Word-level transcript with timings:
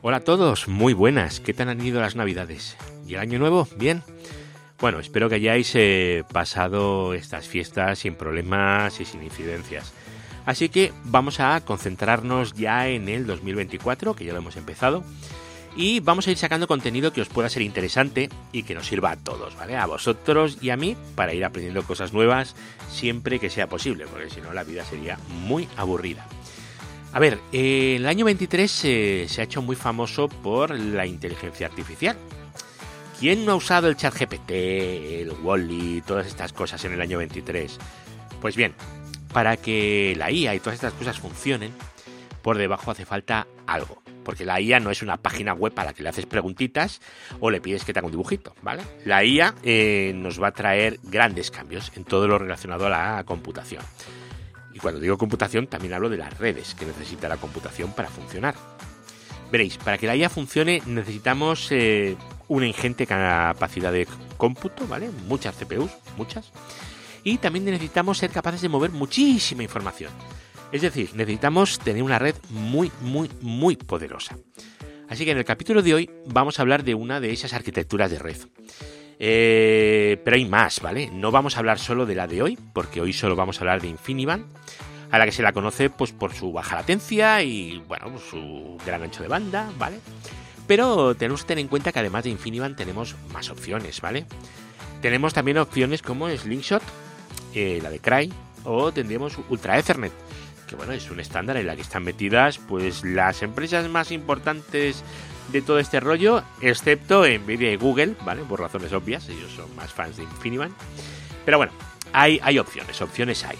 Hola 0.00 0.18
a 0.18 0.20
todos, 0.20 0.68
muy 0.68 0.92
buenas. 0.92 1.40
¿Qué 1.40 1.52
tal 1.52 1.70
han 1.70 1.84
ido 1.84 2.00
las 2.00 2.14
navidades? 2.14 2.76
¿Y 3.04 3.14
el 3.14 3.20
año 3.20 3.40
nuevo? 3.40 3.66
¿Bien? 3.76 4.04
Bueno, 4.78 5.00
espero 5.00 5.28
que 5.28 5.34
hayáis 5.34 5.72
eh, 5.74 6.22
pasado 6.32 7.14
estas 7.14 7.48
fiestas 7.48 7.98
sin 7.98 8.14
problemas 8.14 9.00
y 9.00 9.04
sin 9.04 9.24
incidencias. 9.24 9.92
Así 10.44 10.68
que 10.68 10.92
vamos 11.02 11.40
a 11.40 11.60
concentrarnos 11.62 12.52
ya 12.52 12.86
en 12.86 13.08
el 13.08 13.26
2024, 13.26 14.14
que 14.14 14.24
ya 14.24 14.32
lo 14.32 14.38
hemos 14.38 14.56
empezado, 14.56 15.02
y 15.76 16.00
vamos 16.00 16.26
a 16.26 16.30
ir 16.30 16.38
sacando 16.38 16.66
contenido 16.66 17.12
que 17.12 17.20
os 17.20 17.28
pueda 17.28 17.48
ser 17.48 17.62
interesante 17.62 18.30
y 18.50 18.62
que 18.62 18.74
nos 18.74 18.86
sirva 18.86 19.10
a 19.10 19.16
todos, 19.16 19.54
¿vale? 19.56 19.76
A 19.76 19.86
vosotros 19.86 20.58
y 20.62 20.70
a 20.70 20.76
mí 20.76 20.96
para 21.14 21.34
ir 21.34 21.44
aprendiendo 21.44 21.82
cosas 21.82 22.12
nuevas 22.12 22.56
siempre 22.90 23.38
que 23.38 23.50
sea 23.50 23.68
posible, 23.68 24.06
porque 24.06 24.30
si 24.30 24.40
no 24.40 24.52
la 24.52 24.64
vida 24.64 24.84
sería 24.84 25.18
muy 25.28 25.68
aburrida. 25.76 26.26
A 27.12 27.18
ver, 27.18 27.38
el 27.52 28.06
año 28.06 28.24
23 28.24 28.84
eh, 28.84 29.26
se 29.28 29.40
ha 29.40 29.44
hecho 29.44 29.62
muy 29.62 29.76
famoso 29.76 30.28
por 30.28 30.78
la 30.78 31.06
inteligencia 31.06 31.66
artificial. 31.66 32.16
¿Quién 33.18 33.46
no 33.46 33.52
ha 33.52 33.56
usado 33.56 33.88
el 33.88 33.96
chat 33.96 34.14
GPT, 34.14 34.50
el 34.50 35.32
Wally, 35.42 36.02
todas 36.06 36.26
estas 36.26 36.52
cosas 36.52 36.84
en 36.84 36.92
el 36.92 37.00
año 37.00 37.18
23? 37.18 37.78
Pues 38.40 38.56
bien, 38.56 38.74
para 39.32 39.56
que 39.56 40.14
la 40.18 40.30
IA 40.30 40.54
y 40.54 40.60
todas 40.60 40.74
estas 40.74 40.92
cosas 40.92 41.18
funcionen, 41.18 41.72
por 42.42 42.58
debajo 42.58 42.90
hace 42.90 43.06
falta 43.06 43.46
algo. 43.66 44.05
Porque 44.26 44.44
la 44.44 44.60
IA 44.60 44.80
no 44.80 44.90
es 44.90 45.02
una 45.02 45.18
página 45.18 45.54
web 45.54 45.72
a 45.76 45.84
la 45.84 45.94
que 45.94 46.02
le 46.02 46.08
haces 46.08 46.26
preguntitas 46.26 47.00
o 47.38 47.48
le 47.48 47.60
pides 47.60 47.84
que 47.84 47.92
te 47.92 48.00
haga 48.00 48.06
un 48.06 48.10
dibujito, 48.10 48.56
¿vale? 48.60 48.82
La 49.04 49.24
IA 49.24 49.54
eh, 49.62 50.12
nos 50.16 50.42
va 50.42 50.48
a 50.48 50.50
traer 50.50 50.98
grandes 51.04 51.52
cambios 51.52 51.92
en 51.94 52.02
todo 52.02 52.26
lo 52.26 52.36
relacionado 52.36 52.86
a 52.86 52.90
la 52.90 53.22
computación. 53.24 53.84
Y 54.74 54.80
cuando 54.80 54.98
digo 54.98 55.16
computación, 55.16 55.68
también 55.68 55.94
hablo 55.94 56.08
de 56.08 56.16
las 56.16 56.36
redes 56.38 56.74
que 56.74 56.84
necesita 56.86 57.28
la 57.28 57.36
computación 57.36 57.92
para 57.92 58.08
funcionar. 58.08 58.56
Veréis, 59.52 59.78
para 59.78 59.96
que 59.96 60.08
la 60.08 60.16
IA 60.16 60.28
funcione 60.28 60.82
necesitamos 60.86 61.70
eh, 61.70 62.16
una 62.48 62.66
ingente 62.66 63.06
capacidad 63.06 63.92
de 63.92 64.08
cómputo, 64.36 64.88
¿vale? 64.88 65.08
Muchas 65.28 65.54
CPUs, 65.54 65.92
muchas. 66.16 66.50
Y 67.22 67.38
también 67.38 67.64
necesitamos 67.64 68.18
ser 68.18 68.30
capaces 68.30 68.60
de 68.60 68.68
mover 68.68 68.90
muchísima 68.90 69.62
información. 69.62 70.10
Es 70.76 70.82
decir, 70.82 71.08
necesitamos 71.14 71.78
tener 71.78 72.02
una 72.02 72.18
red 72.18 72.34
muy, 72.50 72.92
muy, 73.00 73.30
muy 73.40 73.76
poderosa. 73.76 74.36
Así 75.08 75.24
que 75.24 75.30
en 75.30 75.38
el 75.38 75.46
capítulo 75.46 75.80
de 75.80 75.94
hoy 75.94 76.10
vamos 76.26 76.58
a 76.58 76.62
hablar 76.62 76.84
de 76.84 76.94
una 76.94 77.18
de 77.18 77.32
esas 77.32 77.54
arquitecturas 77.54 78.10
de 78.10 78.18
red. 78.18 78.36
Eh, 79.18 80.20
pero 80.22 80.36
hay 80.36 80.44
más, 80.44 80.82
¿vale? 80.82 81.08
No 81.10 81.30
vamos 81.30 81.56
a 81.56 81.60
hablar 81.60 81.78
solo 81.78 82.04
de 82.04 82.14
la 82.14 82.26
de 82.26 82.42
hoy, 82.42 82.58
porque 82.74 83.00
hoy 83.00 83.14
solo 83.14 83.34
vamos 83.34 83.56
a 83.56 83.60
hablar 83.60 83.80
de 83.80 83.88
InfiniBand, 83.88 84.44
a 85.10 85.16
la 85.16 85.24
que 85.24 85.32
se 85.32 85.42
la 85.42 85.54
conoce 85.54 85.88
pues, 85.88 86.12
por 86.12 86.34
su 86.34 86.52
baja 86.52 86.76
latencia 86.76 87.42
y, 87.42 87.78
bueno, 87.88 88.10
pues, 88.10 88.24
su 88.24 88.76
gran 88.84 89.02
ancho 89.02 89.22
de 89.22 89.30
banda, 89.30 89.70
¿vale? 89.78 89.98
Pero 90.66 91.14
tenemos 91.14 91.40
que 91.40 91.48
tener 91.48 91.62
en 91.62 91.68
cuenta 91.68 91.90
que 91.90 92.00
además 92.00 92.24
de 92.24 92.30
InfiniBand 92.32 92.76
tenemos 92.76 93.16
más 93.32 93.48
opciones, 93.48 94.02
¿vale? 94.02 94.26
Tenemos 95.00 95.32
también 95.32 95.56
opciones 95.56 96.02
como 96.02 96.28
Slingshot, 96.28 96.82
eh, 97.54 97.80
la 97.82 97.88
de 97.88 97.98
Cry, 97.98 98.30
o 98.64 98.92
tendríamos 98.92 99.38
Ultra 99.48 99.78
Ethernet, 99.78 100.12
que 100.66 100.76
bueno, 100.76 100.92
es 100.92 101.10
un 101.10 101.20
estándar 101.20 101.56
en 101.56 101.66
la 101.66 101.76
que 101.76 101.82
están 101.82 102.04
metidas 102.04 102.58
pues 102.58 103.04
las 103.04 103.42
empresas 103.42 103.88
más 103.88 104.10
importantes 104.10 105.02
de 105.52 105.62
todo 105.62 105.78
este 105.78 106.00
rollo, 106.00 106.42
excepto 106.60 107.24
Nvidia 107.26 107.72
y 107.72 107.76
Google, 107.76 108.14
¿vale? 108.24 108.42
Por 108.42 108.60
razones 108.60 108.92
obvias, 108.92 109.28
ellos 109.28 109.52
son 109.52 109.74
más 109.76 109.92
fans 109.92 110.16
de 110.16 110.24
InfiniBand. 110.24 110.74
Pero 111.44 111.58
bueno, 111.58 111.72
hay, 112.12 112.40
hay 112.42 112.58
opciones, 112.58 113.00
opciones 113.00 113.44
hay. 113.44 113.56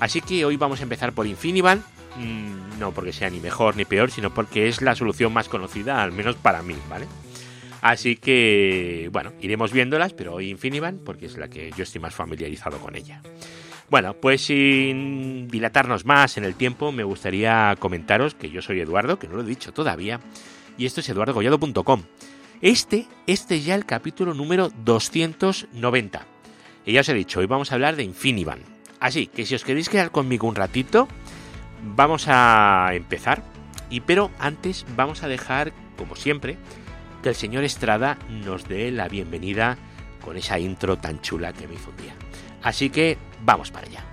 Así 0.00 0.20
que 0.20 0.44
hoy 0.44 0.56
vamos 0.56 0.80
a 0.80 0.82
empezar 0.82 1.12
por 1.12 1.26
InfiniBand, 1.26 1.82
mm, 2.16 2.78
no 2.78 2.92
porque 2.92 3.12
sea 3.12 3.30
ni 3.30 3.40
mejor 3.40 3.76
ni 3.76 3.84
peor, 3.84 4.10
sino 4.10 4.32
porque 4.34 4.68
es 4.68 4.82
la 4.82 4.94
solución 4.94 5.32
más 5.32 5.48
conocida, 5.48 6.02
al 6.02 6.12
menos 6.12 6.36
para 6.36 6.62
mí, 6.62 6.76
¿vale? 6.88 7.06
Así 7.80 8.16
que, 8.16 9.08
bueno, 9.12 9.32
iremos 9.40 9.72
viéndolas, 9.72 10.12
pero 10.12 10.34
hoy 10.34 10.50
InfiniBand, 10.50 11.04
porque 11.04 11.26
es 11.26 11.36
la 11.36 11.48
que 11.48 11.70
yo 11.76 11.84
estoy 11.84 12.00
más 12.00 12.14
familiarizado 12.14 12.78
con 12.78 12.96
ella. 12.96 13.22
Bueno, 13.90 14.12
pues 14.14 14.42
sin 14.42 15.48
dilatarnos 15.48 16.04
más 16.04 16.36
en 16.36 16.44
el 16.44 16.54
tiempo, 16.54 16.92
me 16.92 17.04
gustaría 17.04 17.74
comentaros 17.78 18.34
que 18.34 18.50
yo 18.50 18.60
soy 18.60 18.80
Eduardo, 18.80 19.18
que 19.18 19.28
no 19.28 19.36
lo 19.36 19.42
he 19.42 19.46
dicho 19.46 19.72
todavía, 19.72 20.20
y 20.76 20.84
esto 20.84 21.00
es 21.00 21.08
eduardogollado.com. 21.08 22.02
Este, 22.60 23.06
este 23.26 23.56
es 23.56 23.64
ya 23.64 23.74
el 23.74 23.86
capítulo 23.86 24.34
número 24.34 24.70
290. 24.84 26.26
Y 26.84 26.92
ya 26.92 27.00
os 27.00 27.08
he 27.08 27.14
dicho, 27.14 27.40
hoy 27.40 27.46
vamos 27.46 27.72
a 27.72 27.76
hablar 27.76 27.96
de 27.96 28.02
Infiniban. 28.02 28.60
Así 29.00 29.26
que 29.26 29.46
si 29.46 29.54
os 29.54 29.64
queréis 29.64 29.88
quedar 29.88 30.10
conmigo 30.10 30.46
un 30.46 30.56
ratito, 30.56 31.08
vamos 31.82 32.26
a 32.28 32.90
empezar. 32.92 33.42
Y 33.88 34.00
pero 34.00 34.30
antes 34.38 34.84
vamos 34.96 35.22
a 35.22 35.28
dejar, 35.28 35.72
como 35.96 36.14
siempre, 36.14 36.58
que 37.22 37.30
el 37.30 37.34
señor 37.34 37.64
Estrada 37.64 38.18
nos 38.28 38.68
dé 38.68 38.90
la 38.90 39.08
bienvenida 39.08 39.78
con 40.22 40.36
esa 40.36 40.58
intro 40.58 40.98
tan 40.98 41.22
chula 41.22 41.54
que 41.54 41.66
me 41.66 41.74
hizo 41.74 41.90
un 41.90 41.96
día. 41.96 42.27
Así 42.62 42.90
que 42.90 43.18
vamos 43.44 43.70
para 43.70 43.86
allá. 43.86 44.04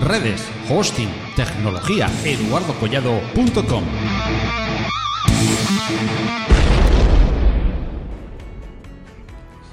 Redes, 0.00 0.48
hosting, 0.68 1.08
tecnología, 1.34 2.08
eduardocollado.com. 2.24 3.84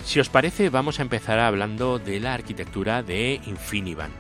Si 0.03 0.19
os 0.19 0.29
parece, 0.29 0.69
vamos 0.69 0.99
a 0.99 1.01
empezar 1.03 1.39
hablando 1.39 1.99
de 1.99 2.19
la 2.19 2.33
arquitectura 2.33 3.03
de 3.03 3.41
Infiniband. 3.45 4.13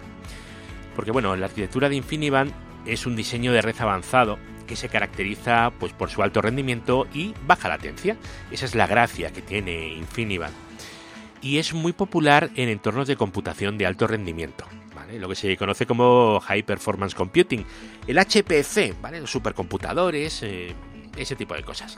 Porque 0.95 1.11
bueno, 1.11 1.35
la 1.35 1.45
arquitectura 1.45 1.89
de 1.89 1.95
Infiniband 1.95 2.51
es 2.85 3.05
un 3.05 3.15
diseño 3.15 3.51
de 3.51 3.61
red 3.61 3.75
avanzado 3.79 4.37
que 4.67 4.75
se 4.75 4.89
caracteriza 4.89 5.71
pues, 5.79 5.93
por 5.93 6.09
su 6.09 6.23
alto 6.23 6.41
rendimiento 6.41 7.07
y 7.13 7.33
baja 7.45 7.69
latencia. 7.69 8.17
Esa 8.51 8.65
es 8.65 8.75
la 8.75 8.87
gracia 8.87 9.31
que 9.31 9.41
tiene 9.41 9.93
Infiniband. 9.93 10.55
Y 11.41 11.57
es 11.57 11.73
muy 11.73 11.91
popular 11.91 12.49
en 12.55 12.69
entornos 12.69 13.07
de 13.07 13.17
computación 13.17 13.77
de 13.77 13.85
alto 13.85 14.07
rendimiento 14.07 14.65
lo 15.19 15.29
que 15.29 15.35
se 15.35 15.57
conoce 15.57 15.85
como 15.85 16.39
High 16.39 16.63
Performance 16.63 17.15
Computing, 17.15 17.65
el 18.07 18.17
HPC, 18.17 18.99
¿vale? 19.01 19.19
los 19.19 19.31
supercomputadores, 19.31 20.43
eh, 20.43 20.73
ese 21.15 21.35
tipo 21.35 21.53
de 21.53 21.63
cosas. 21.63 21.97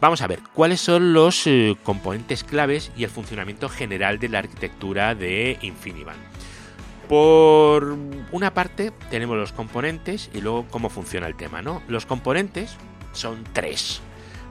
Vamos 0.00 0.22
a 0.22 0.26
ver 0.26 0.40
cuáles 0.52 0.80
son 0.80 1.12
los 1.12 1.46
eh, 1.46 1.76
componentes 1.82 2.44
claves 2.44 2.90
y 2.96 3.04
el 3.04 3.10
funcionamiento 3.10 3.68
general 3.68 4.18
de 4.18 4.28
la 4.28 4.40
arquitectura 4.40 5.14
de 5.14 5.58
Infiniband. 5.62 6.33
Por 7.14 7.96
una 8.32 8.52
parte 8.54 8.90
tenemos 9.08 9.36
los 9.36 9.52
componentes 9.52 10.30
y 10.34 10.40
luego 10.40 10.66
cómo 10.68 10.88
funciona 10.88 11.28
el 11.28 11.36
tema, 11.36 11.62
¿no? 11.62 11.80
Los 11.86 12.06
componentes 12.06 12.76
son 13.12 13.44
tres, 13.52 14.00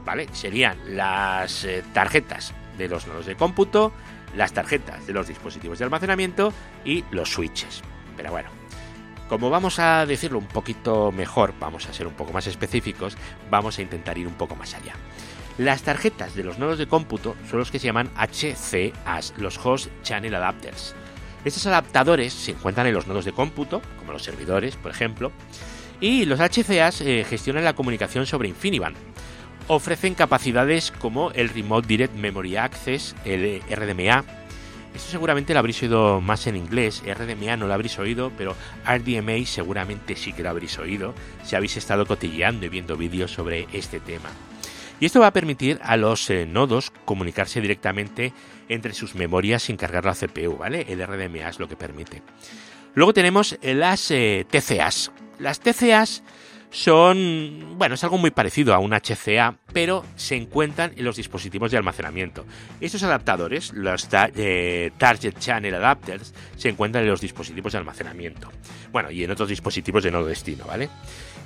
¿vale? 0.05 0.29
Serían 0.31 0.77
las 0.95 1.65
eh, 1.65 1.83
tarjetas 1.93 2.53
de 2.77 2.87
los 2.87 3.05
nodos 3.05 3.25
de 3.25 3.35
cómputo, 3.35 3.91
las 4.37 4.53
tarjetas 4.53 5.05
de 5.05 5.11
los 5.11 5.27
dispositivos 5.27 5.77
de 5.77 5.83
almacenamiento 5.83 6.53
y 6.85 7.03
los 7.11 7.33
switches. 7.33 7.81
Pero 8.15 8.31
bueno, 8.31 8.47
como 9.27 9.49
vamos 9.49 9.79
a 9.79 10.05
decirlo 10.05 10.37
un 10.37 10.47
poquito 10.47 11.11
mejor, 11.11 11.53
vamos 11.59 11.89
a 11.89 11.93
ser 11.93 12.07
un 12.07 12.13
poco 12.13 12.31
más 12.31 12.47
específicos, 12.47 13.17
vamos 13.49 13.77
a 13.77 13.81
intentar 13.81 14.17
ir 14.17 14.25
un 14.25 14.35
poco 14.35 14.55
más 14.55 14.73
allá. 14.73 14.93
Las 15.57 15.81
tarjetas 15.81 16.33
de 16.33 16.45
los 16.45 16.59
nodos 16.59 16.77
de 16.77 16.87
cómputo 16.87 17.35
son 17.49 17.59
los 17.59 17.71
que 17.71 17.79
se 17.79 17.87
llaman 17.87 18.09
HCAs, 18.15 19.33
los 19.35 19.59
Host 19.65 19.89
Channel 20.01 20.33
Adapters. 20.33 20.95
Estos 21.45 21.65
adaptadores 21.67 22.33
se 22.33 22.51
encuentran 22.51 22.87
en 22.87 22.93
los 22.93 23.07
nodos 23.07 23.25
de 23.25 23.33
cómputo, 23.33 23.81
como 23.99 24.13
los 24.13 24.23
servidores, 24.23 24.77
por 24.77 24.91
ejemplo, 24.91 25.31
y 25.99 26.25
los 26.25 26.39
HCAs 26.39 27.01
eh, 27.01 27.25
gestionan 27.27 27.63
la 27.63 27.73
comunicación 27.73 28.25
sobre 28.25 28.49
InfiniBand, 28.49 28.95
ofrecen 29.67 30.15
capacidades 30.15 30.91
como 30.91 31.31
el 31.31 31.49
Remote 31.49 31.87
Direct 31.87 32.15
Memory 32.15 32.57
Access, 32.57 33.15
el 33.25 33.61
RDMA. 33.69 34.23
Esto 34.93 35.09
seguramente 35.09 35.53
lo 35.53 35.59
habréis 35.59 35.81
oído 35.81 36.21
más 36.21 36.45
en 36.47 36.55
inglés, 36.55 37.01
RDMA 37.05 37.57
no 37.57 37.67
lo 37.67 37.73
habréis 37.73 37.97
oído, 37.99 38.31
pero 38.37 38.55
RDMA 38.85 39.45
seguramente 39.45 40.15
sí 40.15 40.33
que 40.33 40.43
lo 40.43 40.49
habréis 40.49 40.77
oído 40.77 41.13
si 41.43 41.55
habéis 41.55 41.77
estado 41.77 42.05
cotilleando 42.05 42.65
y 42.65 42.69
viendo 42.69 42.95
vídeos 42.95 43.31
sobre 43.31 43.67
este 43.73 43.99
tema. 43.99 44.29
Y 45.03 45.05
esto 45.05 45.19
va 45.19 45.27
a 45.27 45.33
permitir 45.33 45.81
a 45.83 45.97
los 45.97 46.29
eh, 46.29 46.45
nodos 46.45 46.93
comunicarse 47.03 47.59
directamente 47.59 48.31
entre 48.69 48.93
sus 48.93 49.15
memorias 49.15 49.63
sin 49.63 49.75
cargar 49.75 50.05
la 50.05 50.13
CPU, 50.13 50.55
¿vale? 50.55 50.85
El 50.87 51.05
RDMA 51.05 51.49
es 51.49 51.59
lo 51.59 51.67
que 51.67 51.75
permite. 51.75 52.21
Luego 52.95 53.13
tenemos 53.13 53.57
las 53.61 54.11
eh, 54.11 54.45
TCAs. 54.49 55.11
Las 55.39 55.59
TCAs 55.59 56.23
son, 56.69 57.75
bueno, 57.77 57.95
es 57.95 58.03
algo 58.05 58.17
muy 58.17 58.31
parecido 58.31 58.73
a 58.73 58.79
un 58.79 58.93
HCA, 58.93 59.57
pero 59.73 60.05
se 60.15 60.37
encuentran 60.37 60.93
en 60.95 61.03
los 61.03 61.17
dispositivos 61.17 61.69
de 61.71 61.77
almacenamiento. 61.77 62.45
Estos 62.79 63.03
adaptadores, 63.03 63.73
los 63.73 64.07
eh, 64.13 64.91
Target 64.97 65.37
Channel 65.37 65.75
Adapters, 65.75 66.33
se 66.55 66.69
encuentran 66.69 67.03
en 67.03 67.09
los 67.09 67.19
dispositivos 67.19 67.73
de 67.73 67.79
almacenamiento. 67.79 68.49
Bueno, 68.93 69.11
y 69.11 69.25
en 69.25 69.31
otros 69.31 69.49
dispositivos 69.49 70.01
de 70.03 70.11
nodo 70.11 70.27
destino, 70.27 70.63
¿vale? 70.65 70.89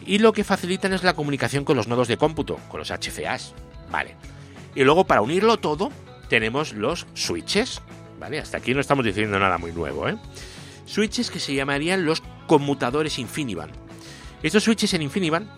Y 0.08 0.20
lo 0.20 0.32
que 0.32 0.46
facilitan 0.46 0.94
es 0.94 1.04
la 1.04 1.14
comunicación 1.14 1.66
con 1.66 1.76
los 1.76 1.90
nodos 1.90 2.08
de 2.08 2.16
cómputo, 2.16 2.58
con 2.70 2.80
los 2.80 2.92
HCAs, 2.92 3.54
¿vale? 3.92 4.16
Y 4.74 4.86
luego 4.86 5.06
para 5.06 5.22
unirlo 5.22 5.58
todo, 5.58 5.92
tenemos 6.30 6.72
los 6.72 7.06
switches, 7.14 7.82
¿vale? 8.18 8.40
Hasta 8.40 8.58
aquí 8.58 8.74
no 8.74 8.80
estamos 8.80 9.04
diciendo 9.04 9.38
nada 9.38 9.58
muy 9.58 9.74
nuevo, 9.74 10.08
¿eh? 10.08 10.18
Switches 10.86 11.30
que 11.30 11.42
se 11.42 11.54
llamarían 11.54 12.06
los 12.06 12.24
conmutadores 12.48 13.20
InfiniBand. 13.20 13.74
Estos 14.42 14.64
switches 14.64 14.94
en 14.94 15.02
InfiniBand 15.02 15.50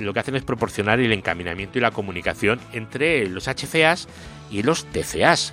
lo 0.00 0.14
que 0.14 0.20
hacen 0.20 0.36
es 0.36 0.42
proporcionar 0.42 1.00
el 1.00 1.12
encaminamiento 1.12 1.78
y 1.78 1.82
la 1.82 1.90
comunicación 1.90 2.60
entre 2.72 3.28
los 3.28 3.46
HCAs 3.46 4.08
y 4.50 4.62
los 4.62 4.86
TCAs. 4.86 5.52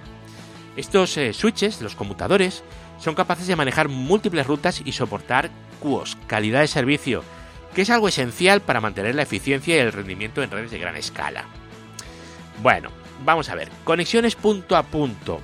Estos 0.77 1.17
eh, 1.17 1.33
switches, 1.33 1.81
los 1.81 1.95
conmutadores, 1.95 2.63
son 2.99 3.15
capaces 3.15 3.47
de 3.47 3.55
manejar 3.55 3.89
múltiples 3.89 4.47
rutas 4.47 4.81
y 4.83 4.93
soportar 4.93 5.49
QoS, 5.81 6.17
calidad 6.27 6.61
de 6.61 6.67
servicio, 6.67 7.23
que 7.75 7.81
es 7.81 7.89
algo 7.89 8.07
esencial 8.07 8.61
para 8.61 8.79
mantener 8.79 9.13
la 9.15 9.23
eficiencia 9.23 9.75
y 9.75 9.79
el 9.79 9.91
rendimiento 9.91 10.41
en 10.41 10.49
redes 10.49 10.71
de 10.71 10.79
gran 10.79 10.95
escala. 10.95 11.43
Bueno, 12.63 12.89
vamos 13.25 13.49
a 13.49 13.55
ver, 13.55 13.69
conexiones 13.83 14.35
punto 14.35 14.77
a 14.77 14.83
punto. 14.83 15.41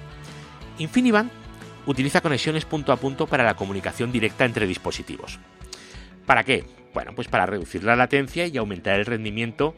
InfiniBand 0.78 1.30
utiliza 1.86 2.22
conexiones 2.22 2.64
punto 2.64 2.94
a 2.94 2.98
punto 2.98 3.28
para 3.28 3.44
la 3.44 3.56
comunicación 3.56 4.14
directa 4.14 4.46
entre 4.46 4.66
dispositivos. 4.66 5.40
¿Para 6.26 6.46
qué? 6.46 6.66
Bueno, 6.94 7.12
pues 7.14 7.28
para 7.28 7.46
reducir 7.46 7.84
la 7.84 7.98
latencia 7.98 8.48
y 8.48 8.58
aumentar 8.58 8.98
el 8.98 9.06
rendimiento 9.06 9.76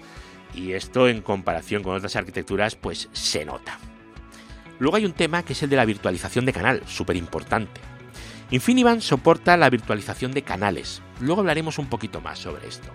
y 0.54 0.74
esto 0.74 1.08
en 1.08 1.22
comparación 1.22 1.82
con 1.82 1.96
otras 1.96 2.16
arquitecturas 2.16 2.76
pues 2.76 3.10
se 3.14 3.46
nota. 3.46 3.80
Luego 4.78 4.98
hay 4.98 5.06
un 5.06 5.14
tema 5.14 5.44
que 5.44 5.54
es 5.54 5.64
el 5.64 5.70
de 5.72 5.78
la 5.78 5.86
virtualización 5.86 6.46
de 6.46 6.54
canal, 6.54 6.84
súper 6.86 7.16
importante. 7.16 7.82
InfiniBand 8.52 9.02
soporta 9.02 9.58
la 9.58 9.72
virtualización 9.72 10.32
de 10.34 10.44
canales, 10.44 11.02
luego 11.24 11.42
hablaremos 11.42 11.80
un 11.80 11.88
poquito 11.88 12.22
más 12.22 12.40
sobre 12.40 12.68
esto. 12.68 12.90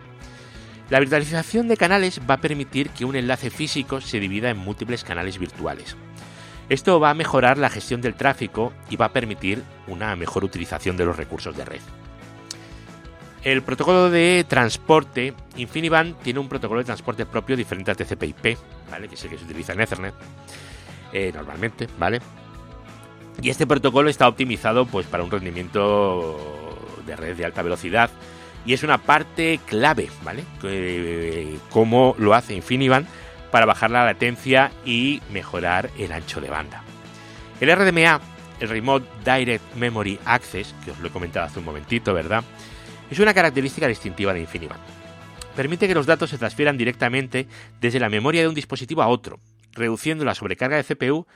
La 0.90 1.00
virtualización 1.00 1.68
de 1.68 1.76
canales 1.76 2.20
va 2.28 2.34
a 2.34 2.40
permitir 2.40 2.90
que 2.90 3.04
un 3.04 3.16
enlace 3.16 3.50
físico 3.50 4.00
se 4.00 4.20
divida 4.20 4.48
en 4.50 4.56
múltiples 4.56 5.04
canales 5.04 5.38
virtuales. 5.38 5.96
Esto 6.68 7.00
va 7.00 7.10
a 7.10 7.14
mejorar 7.14 7.58
la 7.58 7.70
gestión 7.70 8.00
del 8.00 8.14
tráfico 8.14 8.72
y 8.88 8.96
va 8.96 9.06
a 9.06 9.12
permitir 9.12 9.62
una 9.86 10.14
mejor 10.16 10.44
utilización 10.44 10.96
de 10.96 11.04
los 11.04 11.16
recursos 11.16 11.56
de 11.56 11.64
red. 11.64 11.80
El 13.42 13.62
protocolo 13.62 14.10
de 14.10 14.44
transporte, 14.48 15.34
InfiniBand 15.56 16.18
tiene 16.18 16.40
un 16.40 16.48
protocolo 16.48 16.80
de 16.80 16.86
transporte 16.86 17.24
propio 17.24 17.56
diferente 17.56 17.90
al 17.90 17.96
TCP/IP, 17.96 18.58
¿vale? 18.90 19.08
que 19.08 19.14
es 19.14 19.24
el 19.24 19.30
que 19.30 19.38
se 19.38 19.44
utiliza 19.44 19.72
en 19.72 19.80
Ethernet 19.80 20.14
eh, 21.12 21.32
normalmente, 21.34 21.86
¿vale? 21.98 22.20
Y 23.40 23.50
este 23.50 23.66
protocolo 23.66 24.10
está 24.10 24.26
optimizado 24.26 24.86
pues, 24.86 25.06
para 25.06 25.22
un 25.22 25.30
rendimiento 25.30 26.67
de 27.08 27.16
red 27.16 27.36
de 27.36 27.44
alta 27.44 27.62
velocidad 27.62 28.10
y 28.64 28.74
es 28.74 28.82
una 28.82 28.98
parte 28.98 29.58
clave, 29.66 30.08
¿vale? 30.22 30.44
Como 31.70 32.14
lo 32.18 32.34
hace 32.34 32.54
InfiniBand 32.54 33.06
para 33.50 33.66
bajar 33.66 33.90
la 33.90 34.04
latencia 34.04 34.70
y 34.84 35.22
mejorar 35.32 35.90
el 35.98 36.12
ancho 36.12 36.40
de 36.40 36.50
banda. 36.50 36.82
El 37.60 37.74
RDMA, 37.74 38.20
el 38.60 38.68
Remote 38.68 39.06
Direct 39.24 39.74
Memory 39.74 40.20
Access, 40.24 40.74
que 40.84 40.90
os 40.90 40.98
lo 41.00 41.08
he 41.08 41.10
comentado 41.10 41.46
hace 41.46 41.58
un 41.58 41.64
momentito, 41.64 42.12
¿verdad? 42.12 42.44
Es 43.10 43.18
una 43.18 43.32
característica 43.32 43.88
distintiva 43.88 44.34
de 44.34 44.40
InfiniBand. 44.40 44.82
Permite 45.56 45.88
que 45.88 45.94
los 45.94 46.06
datos 46.06 46.30
se 46.30 46.38
transfieran 46.38 46.76
directamente 46.76 47.48
desde 47.80 47.98
la 47.98 48.10
memoria 48.10 48.42
de 48.42 48.48
un 48.48 48.54
dispositivo 48.54 49.02
a 49.02 49.08
otro, 49.08 49.40
reduciendo 49.72 50.24
la 50.24 50.34
sobrecarga 50.34 50.76
de 50.76 50.84
CPU 50.84 51.26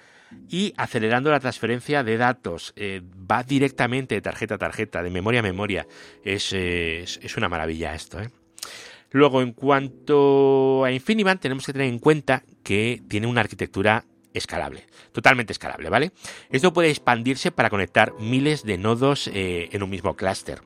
y 0.48 0.74
acelerando 0.76 1.30
la 1.30 1.40
transferencia 1.40 2.02
de 2.04 2.16
datos. 2.16 2.72
Eh, 2.76 3.02
va 3.30 3.42
directamente 3.42 4.14
de 4.14 4.20
tarjeta 4.20 4.56
a 4.56 4.58
tarjeta, 4.58 5.02
de 5.02 5.10
memoria 5.10 5.40
a 5.40 5.42
memoria. 5.42 5.86
Es, 6.24 6.52
es, 6.52 7.36
una 7.36 7.48
maravilla 7.48 7.94
esto. 7.94 8.20
¿eh? 8.20 8.30
Luego, 9.10 9.42
en 9.42 9.52
cuanto 9.52 10.84
a 10.84 10.92
InfiniBand, 10.92 11.40
tenemos 11.40 11.66
que 11.66 11.72
tener 11.72 11.88
en 11.88 11.98
cuenta 11.98 12.42
que 12.62 13.02
tiene 13.08 13.26
una 13.26 13.40
arquitectura 13.42 14.04
escalable, 14.34 14.86
totalmente 15.12 15.52
escalable, 15.52 15.90
¿vale? 15.90 16.12
Esto 16.50 16.72
puede 16.72 16.90
expandirse 16.90 17.50
para 17.50 17.70
conectar 17.70 18.14
miles 18.18 18.64
de 18.64 18.78
nodos 18.78 19.28
eh, 19.28 19.68
en 19.72 19.82
un 19.82 19.90
mismo 19.90 20.16
clúster. 20.16 20.62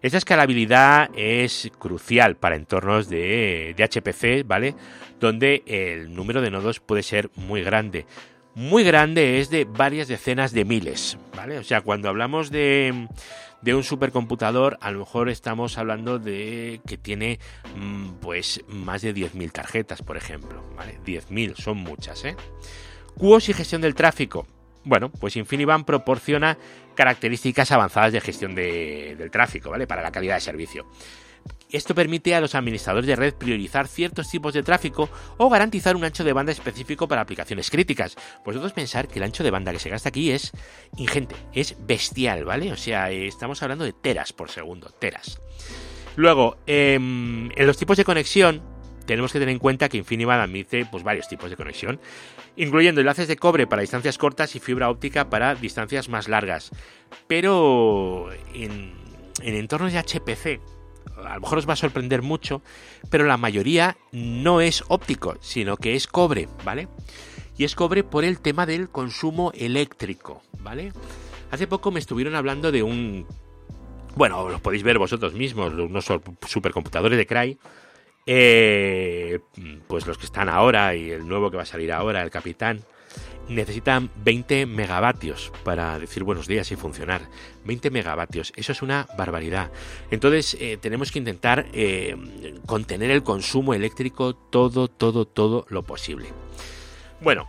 Esta 0.00 0.18
escalabilidad 0.18 1.10
es 1.16 1.70
crucial 1.78 2.36
para 2.36 2.54
entornos 2.54 3.08
de, 3.08 3.74
HPC, 3.76 4.46
¿vale? 4.46 4.74
Donde 5.18 5.62
el 5.66 6.14
número 6.14 6.40
de 6.40 6.50
nodos 6.50 6.78
puede 6.78 7.02
ser 7.02 7.30
muy 7.34 7.62
grande. 7.62 8.06
Muy 8.58 8.82
grande 8.82 9.38
es 9.38 9.50
de 9.50 9.66
varias 9.66 10.08
decenas 10.08 10.50
de 10.50 10.64
miles, 10.64 11.16
¿vale? 11.36 11.58
O 11.58 11.62
sea, 11.62 11.80
cuando 11.80 12.08
hablamos 12.08 12.50
de, 12.50 13.06
de 13.62 13.74
un 13.76 13.84
supercomputador, 13.84 14.78
a 14.80 14.90
lo 14.90 14.98
mejor 14.98 15.28
estamos 15.28 15.78
hablando 15.78 16.18
de 16.18 16.80
que 16.84 16.98
tiene 16.98 17.38
mm, 17.76 18.14
pues 18.20 18.64
más 18.66 19.02
de 19.02 19.14
10.000 19.14 19.52
tarjetas, 19.52 20.02
por 20.02 20.16
ejemplo, 20.16 20.60
¿vale? 20.76 20.98
10.000, 21.06 21.54
son 21.54 21.76
muchas, 21.76 22.24
¿eh? 22.24 22.34
QoS 23.16 23.50
y 23.50 23.52
gestión 23.52 23.80
del 23.80 23.94
tráfico. 23.94 24.48
Bueno, 24.82 25.08
pues 25.08 25.36
InfiniBand 25.36 25.84
proporciona 25.84 26.58
características 26.96 27.70
avanzadas 27.70 28.12
de 28.12 28.20
gestión 28.20 28.56
del 28.56 29.30
tráfico, 29.30 29.70
¿vale? 29.70 29.86
Para 29.86 30.02
la 30.02 30.10
calidad 30.10 30.34
de 30.34 30.40
servicio. 30.40 30.84
Esto 31.70 31.94
permite 31.94 32.34
a 32.34 32.40
los 32.40 32.54
administradores 32.54 33.06
de 33.06 33.16
red 33.16 33.34
priorizar 33.34 33.88
ciertos 33.88 34.30
tipos 34.30 34.54
de 34.54 34.62
tráfico 34.62 35.08
o 35.36 35.48
garantizar 35.50 35.96
un 35.96 36.04
ancho 36.04 36.24
de 36.24 36.32
banda 36.32 36.52
específico 36.52 37.08
para 37.08 37.20
aplicaciones 37.20 37.70
críticas. 37.70 38.16
Vosotros 38.44 38.72
pensar 38.72 39.08
que 39.08 39.18
el 39.18 39.24
ancho 39.24 39.44
de 39.44 39.50
banda 39.50 39.72
que 39.72 39.78
se 39.78 39.90
gasta 39.90 40.08
aquí 40.08 40.30
es 40.30 40.52
ingente, 40.96 41.34
es 41.52 41.76
bestial, 41.80 42.44
¿vale? 42.44 42.72
O 42.72 42.76
sea, 42.76 43.10
estamos 43.10 43.62
hablando 43.62 43.84
de 43.84 43.92
teras 43.92 44.32
por 44.32 44.50
segundo, 44.50 44.90
teras. 44.98 45.40
Luego, 46.16 46.56
em, 46.66 47.50
en 47.54 47.66
los 47.66 47.76
tipos 47.76 47.96
de 47.96 48.04
conexión, 48.04 48.62
tenemos 49.08 49.32
que 49.32 49.38
tener 49.38 49.52
en 49.52 49.58
cuenta 49.58 49.88
que 49.88 49.96
InfiniBand 49.96 50.42
admite 50.42 50.84
pues, 50.84 51.02
varios 51.02 51.28
tipos 51.28 51.48
de 51.48 51.56
conexión, 51.56 51.98
incluyendo 52.56 53.00
enlaces 53.00 53.26
de 53.26 53.36
cobre 53.36 53.66
para 53.66 53.80
distancias 53.80 54.18
cortas 54.18 54.54
y 54.54 54.60
fibra 54.60 54.90
óptica 54.90 55.30
para 55.30 55.54
distancias 55.54 56.08
más 56.08 56.28
largas. 56.28 56.70
Pero 57.26 58.28
en, 58.52 58.92
entornos 59.40 59.92
de 59.92 59.98
HPC, 59.98 60.60
a 61.16 61.34
lo 61.34 61.40
mejor 61.40 61.58
os 61.58 61.68
va 61.68 61.72
a 61.72 61.76
sorprender 61.76 62.22
mucho, 62.22 62.62
pero 63.10 63.24
la 63.26 63.36
mayoría 63.36 63.96
no 64.12 64.60
es 64.60 64.84
óptico, 64.88 65.36
sino 65.40 65.76
que 65.76 65.94
es 65.94 66.06
cobre, 66.06 66.48
¿vale? 66.64 66.88
Y 67.56 67.64
es 67.64 67.74
cobre 67.74 68.04
por 68.04 68.24
el 68.24 68.40
tema 68.40 68.66
del 68.66 68.88
consumo 68.88 69.52
eléctrico, 69.54 70.42
¿vale? 70.60 70.92
Hace 71.50 71.66
poco 71.66 71.90
me 71.90 72.00
estuvieron 72.00 72.34
hablando 72.34 72.70
de 72.70 72.82
un... 72.82 73.26
Bueno, 74.14 74.48
lo 74.48 74.58
podéis 74.58 74.82
ver 74.82 74.98
vosotros 74.98 75.34
mismos, 75.34 75.72
unos 75.72 76.06
supercomputadores 76.46 77.18
de 77.18 77.26
Cray 77.26 77.58
eh, 78.30 79.40
pues 79.86 80.06
los 80.06 80.18
que 80.18 80.26
están 80.26 80.50
ahora 80.50 80.94
y 80.94 81.10
el 81.10 81.26
nuevo 81.26 81.50
que 81.50 81.56
va 81.56 81.62
a 81.62 81.66
salir 81.66 81.90
ahora, 81.90 82.22
el 82.22 82.30
Capitán, 82.30 82.82
necesitan 83.48 84.10
20 84.24 84.66
megavatios 84.66 85.52
para 85.64 85.98
decir 85.98 86.24
buenos 86.24 86.46
días 86.46 86.70
y 86.70 86.76
funcionar. 86.76 87.22
20 87.64 87.90
megavatios, 87.90 88.52
eso 88.56 88.72
es 88.72 88.82
una 88.82 89.08
barbaridad. 89.16 89.70
Entonces 90.10 90.56
eh, 90.60 90.78
tenemos 90.80 91.12
que 91.12 91.18
intentar 91.18 91.66
eh, 91.72 92.16
contener 92.66 93.10
el 93.10 93.22
consumo 93.22 93.74
eléctrico 93.74 94.34
todo, 94.34 94.88
todo, 94.88 95.26
todo 95.26 95.66
lo 95.68 95.82
posible. 95.82 96.28
Bueno, 97.20 97.48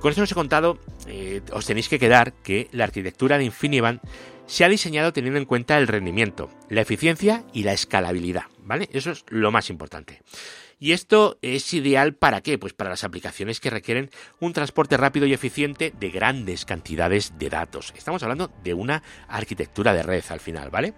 con 0.00 0.10
eso 0.10 0.22
os 0.22 0.32
he 0.32 0.34
contado, 0.34 0.78
os 1.52 1.66
tenéis 1.66 1.88
que 1.88 2.00
quedar 2.00 2.32
que 2.32 2.68
la 2.72 2.84
arquitectura 2.84 3.38
de 3.38 3.44
InfiniBand 3.44 4.00
se 4.50 4.64
ha 4.64 4.68
diseñado 4.68 5.12
teniendo 5.12 5.38
en 5.38 5.44
cuenta 5.44 5.78
el 5.78 5.86
rendimiento, 5.86 6.50
la 6.68 6.80
eficiencia 6.80 7.44
y 7.52 7.62
la 7.62 7.72
escalabilidad, 7.72 8.46
¿vale? 8.64 8.88
Eso 8.92 9.12
es 9.12 9.24
lo 9.28 9.52
más 9.52 9.70
importante. 9.70 10.22
Y 10.82 10.92
esto 10.92 11.38
es 11.42 11.74
ideal 11.74 12.14
para 12.14 12.40
qué? 12.40 12.56
Pues 12.56 12.72
para 12.72 12.88
las 12.88 13.04
aplicaciones 13.04 13.60
que 13.60 13.68
requieren 13.68 14.10
un 14.40 14.54
transporte 14.54 14.96
rápido 14.96 15.26
y 15.26 15.34
eficiente 15.34 15.92
de 16.00 16.08
grandes 16.08 16.64
cantidades 16.64 17.34
de 17.38 17.50
datos. 17.50 17.92
Estamos 17.94 18.22
hablando 18.22 18.50
de 18.64 18.72
una 18.72 19.02
arquitectura 19.28 19.92
de 19.92 20.02
red 20.02 20.24
al 20.30 20.40
final, 20.40 20.70
¿vale? 20.70 20.94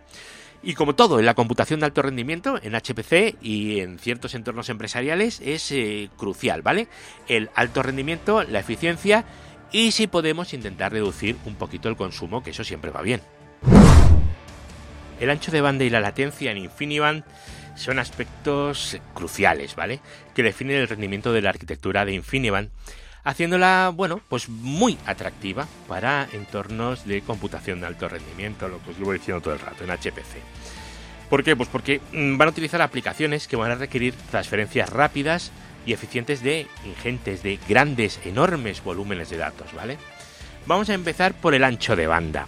Y 0.62 0.74
como 0.74 0.94
todo 0.94 1.18
en 1.18 1.26
la 1.26 1.34
computación 1.34 1.80
de 1.80 1.86
alto 1.86 2.00
rendimiento, 2.00 2.60
en 2.62 2.76
HPC 2.76 3.42
y 3.42 3.80
en 3.80 3.98
ciertos 3.98 4.36
entornos 4.36 4.68
empresariales 4.68 5.40
es 5.40 5.72
eh, 5.72 6.10
crucial, 6.16 6.62
¿vale? 6.62 6.86
El 7.26 7.50
alto 7.56 7.82
rendimiento, 7.82 8.44
la 8.44 8.60
eficiencia 8.60 9.24
y 9.72 9.90
si 9.90 10.06
podemos 10.06 10.54
intentar 10.54 10.92
reducir 10.92 11.36
un 11.44 11.56
poquito 11.56 11.88
el 11.88 11.96
consumo, 11.96 12.44
que 12.44 12.50
eso 12.50 12.62
siempre 12.62 12.92
va 12.92 13.02
bien. 13.02 13.20
El 15.18 15.28
ancho 15.28 15.50
de 15.50 15.60
banda 15.60 15.82
y 15.82 15.90
la 15.90 16.00
latencia 16.00 16.52
en 16.52 16.58
InfiniBand 16.58 17.24
son 17.74 17.98
aspectos 17.98 18.98
cruciales, 19.14 19.76
¿vale? 19.76 20.00
Que 20.34 20.42
definen 20.42 20.76
el 20.76 20.88
rendimiento 20.88 21.32
de 21.32 21.42
la 21.42 21.50
arquitectura 21.50 22.04
de 22.04 22.14
InfiniBand, 22.14 22.70
haciéndola, 23.24 23.92
bueno, 23.94 24.20
pues 24.28 24.48
muy 24.48 24.98
atractiva 25.06 25.66
para 25.88 26.28
entornos 26.32 27.06
de 27.06 27.22
computación 27.22 27.80
de 27.80 27.86
alto 27.86 28.08
rendimiento, 28.08 28.68
lo 28.68 28.82
que 28.82 28.90
os 28.90 28.98
voy 28.98 29.18
diciendo 29.18 29.40
todo 29.40 29.54
el 29.54 29.60
rato, 29.60 29.84
en 29.84 29.90
HPC. 29.90 30.38
¿Por 31.30 31.44
qué? 31.44 31.56
Pues 31.56 31.68
porque 31.68 32.00
mm, 32.12 32.36
van 32.36 32.48
a 32.48 32.50
utilizar 32.50 32.82
aplicaciones 32.82 33.48
que 33.48 33.56
van 33.56 33.70
a 33.70 33.76
requerir 33.76 34.14
transferencias 34.30 34.90
rápidas 34.90 35.50
y 35.86 35.92
eficientes 35.92 36.42
de 36.42 36.66
ingentes, 36.84 37.42
de 37.42 37.58
grandes, 37.68 38.20
enormes 38.24 38.82
volúmenes 38.82 39.30
de 39.30 39.38
datos, 39.38 39.72
¿vale? 39.72 39.98
Vamos 40.66 40.90
a 40.90 40.94
empezar 40.94 41.34
por 41.34 41.54
el 41.54 41.64
ancho 41.64 41.96
de 41.96 42.06
banda. 42.06 42.46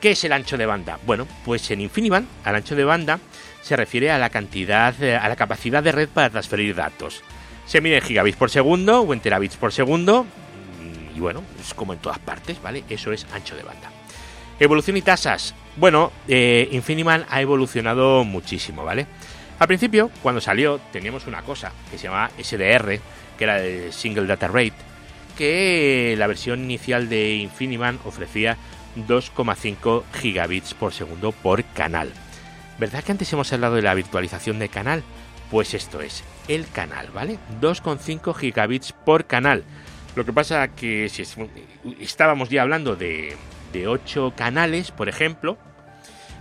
¿Qué 0.00 0.12
es 0.12 0.24
el 0.24 0.32
ancho 0.32 0.56
de 0.56 0.66
banda? 0.66 0.98
Bueno, 1.06 1.26
pues 1.44 1.70
en 1.70 1.80
InfiniBand, 1.80 2.26
al 2.44 2.56
ancho 2.56 2.76
de 2.76 2.84
banda 2.84 3.18
se 3.64 3.76
refiere 3.76 4.10
a 4.10 4.18
la 4.18 4.28
cantidad, 4.28 4.94
eh, 5.02 5.16
a 5.16 5.26
la 5.26 5.36
capacidad 5.36 5.82
de 5.82 5.90
red 5.90 6.08
para 6.10 6.28
transferir 6.28 6.74
datos. 6.74 7.22
Se 7.64 7.80
mide 7.80 7.96
en 7.96 8.02
gigabits 8.02 8.36
por 8.36 8.50
segundo 8.50 9.00
o 9.00 9.12
en 9.14 9.20
terabits 9.20 9.56
por 9.56 9.72
segundo. 9.72 10.26
y 11.16 11.20
bueno, 11.20 11.42
es 11.60 11.72
como 11.74 11.92
en 11.92 12.00
todas 12.00 12.18
partes, 12.18 12.60
¿vale? 12.60 12.84
Eso 12.90 13.12
es 13.12 13.24
ancho 13.32 13.56
de 13.56 13.62
banda. 13.62 13.90
Evolución 14.58 14.96
y 14.96 15.02
tasas. 15.02 15.54
Bueno, 15.76 16.12
eh, 16.28 16.68
Infiniman 16.72 17.24
ha 17.30 17.40
evolucionado 17.40 18.24
muchísimo, 18.24 18.84
¿vale? 18.84 19.06
Al 19.58 19.68
principio, 19.68 20.10
cuando 20.22 20.40
salió, 20.40 20.80
teníamos 20.92 21.26
una 21.26 21.42
cosa 21.42 21.72
que 21.90 21.96
se 21.96 22.04
llamaba 22.04 22.30
SDR, 22.36 22.98
que 23.38 23.44
era 23.44 23.62
el 23.62 23.92
Single 23.92 24.26
Data 24.26 24.48
Rate, 24.48 24.74
que 25.38 26.16
la 26.18 26.26
versión 26.26 26.64
inicial 26.64 27.08
de 27.08 27.36
Infiniman 27.36 27.98
ofrecía 28.04 28.58
2,5 28.96 30.02
gigabits 30.20 30.74
por 30.74 30.92
segundo 30.92 31.32
por 31.32 31.64
canal. 31.64 32.12
¿Verdad 32.78 33.04
que 33.04 33.12
antes 33.12 33.32
hemos 33.32 33.52
hablado 33.52 33.76
de 33.76 33.82
la 33.82 33.94
virtualización 33.94 34.58
de 34.58 34.68
canal? 34.68 35.02
Pues 35.50 35.74
esto 35.74 36.00
es 36.00 36.24
el 36.48 36.68
canal, 36.68 37.08
¿vale? 37.14 37.38
2,5 37.60 38.34
gigabits 38.34 38.92
por 38.92 39.26
canal. 39.26 39.64
Lo 40.16 40.24
que 40.24 40.32
pasa 40.32 40.68
que 40.68 41.08
si 41.08 41.22
estábamos 42.00 42.48
ya 42.48 42.62
hablando 42.62 42.96
de, 42.96 43.36
de 43.72 43.88
8 43.88 44.34
canales, 44.36 44.90
por 44.90 45.08
ejemplo, 45.08 45.58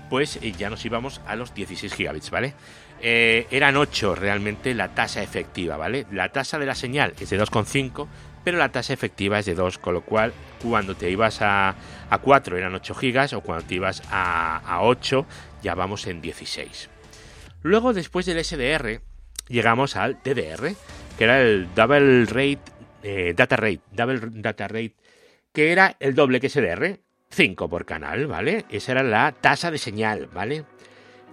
pues 0.09 0.37
eh, 0.41 0.53
ya 0.57 0.69
nos 0.69 0.85
íbamos 0.85 1.21
a 1.25 1.35
los 1.35 1.53
16 1.53 1.93
gigabits, 1.93 2.29
¿vale? 2.29 2.53
Eh, 3.01 3.47
eran 3.51 3.75
8 3.75 4.15
realmente 4.15 4.73
la 4.73 4.89
tasa 4.89 5.21
efectiva, 5.21 5.75
¿vale? 5.75 6.05
La 6.11 6.29
tasa 6.29 6.57
de 6.59 6.65
la 6.65 6.75
señal 6.75 7.13
es 7.19 7.29
de 7.29 7.39
2,5, 7.39 8.07
pero 8.43 8.57
la 8.57 8.71
tasa 8.71 8.93
efectiva 8.93 9.39
es 9.39 9.45
de 9.45 9.55
2, 9.55 9.77
con 9.77 9.93
lo 9.93 10.01
cual 10.01 10.33
cuando 10.61 10.95
te 10.95 11.09
ibas 11.09 11.41
a, 11.41 11.75
a 12.09 12.17
4 12.17 12.57
eran 12.57 12.75
8 12.75 12.95
gigas 12.95 13.33
o 13.33 13.41
cuando 13.41 13.65
te 13.65 13.75
ibas 13.75 14.01
a, 14.11 14.57
a 14.57 14.81
8 14.81 15.25
ya 15.61 15.75
vamos 15.75 16.07
en 16.07 16.21
16. 16.21 16.89
Luego, 17.61 17.93
después 17.93 18.25
del 18.25 18.43
SDR, 18.43 19.01
llegamos 19.47 19.95
al 19.95 20.19
DDR, 20.23 20.75
que 21.17 21.23
era 21.23 21.41
el 21.41 21.73
Double 21.73 22.25
Rate 22.25 22.73
eh, 23.03 23.33
Data 23.35 23.57
Rate, 23.57 23.81
Double 23.91 24.19
Data 24.31 24.67
Rate, 24.67 24.95
que 25.51 25.71
era 25.71 25.95
el 25.99 26.15
doble 26.15 26.39
que 26.39 26.49
SDR, 26.49 26.99
5 27.29 27.69
por 27.69 27.85
canal, 27.85 28.27
¿vale? 28.27 28.65
Esa 28.69 28.93
era 28.93 29.03
la 29.03 29.33
tasa 29.33 29.69
de 29.71 29.77
señal, 29.77 30.29
¿vale? 30.33 30.63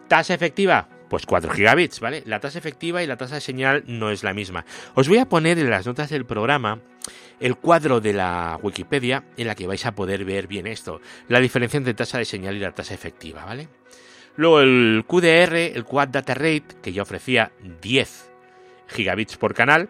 Tasa 0.08 0.34
efectiva, 0.34 0.88
pues 1.08 1.26
4 1.26 1.52
gigabits, 1.52 2.00
¿vale? 2.00 2.22
La 2.26 2.40
tasa 2.40 2.58
efectiva 2.58 3.02
y 3.02 3.06
la 3.06 3.16
tasa 3.16 3.36
de 3.36 3.40
señal 3.40 3.84
no 3.86 4.10
es 4.10 4.24
la 4.24 4.34
misma. 4.34 4.64
Os 4.94 5.08
voy 5.08 5.18
a 5.18 5.28
poner 5.28 5.58
en 5.58 5.70
las 5.70 5.86
notas 5.86 6.10
del 6.10 6.26
programa 6.26 6.80
el 7.40 7.56
cuadro 7.56 8.00
de 8.00 8.12
la 8.12 8.58
Wikipedia 8.62 9.24
en 9.36 9.46
la 9.46 9.54
que 9.54 9.66
vais 9.66 9.84
a 9.86 9.94
poder 9.94 10.24
ver 10.24 10.46
bien 10.46 10.66
esto, 10.66 11.00
la 11.28 11.40
diferencia 11.40 11.78
entre 11.78 11.94
tasa 11.94 12.18
de 12.18 12.24
señal 12.24 12.56
y 12.56 12.60
la 12.60 12.72
tasa 12.72 12.94
efectiva, 12.94 13.44
¿vale? 13.44 13.68
Luego 14.36 14.60
el 14.60 15.04
QDR, 15.06 15.56
el 15.74 15.84
Quad 15.84 16.08
Data 16.08 16.34
Rate, 16.34 16.76
que 16.82 16.92
ya 16.92 17.02
ofrecía 17.02 17.52
10 17.82 18.30
gigabits 18.88 19.36
por 19.36 19.54
canal, 19.54 19.88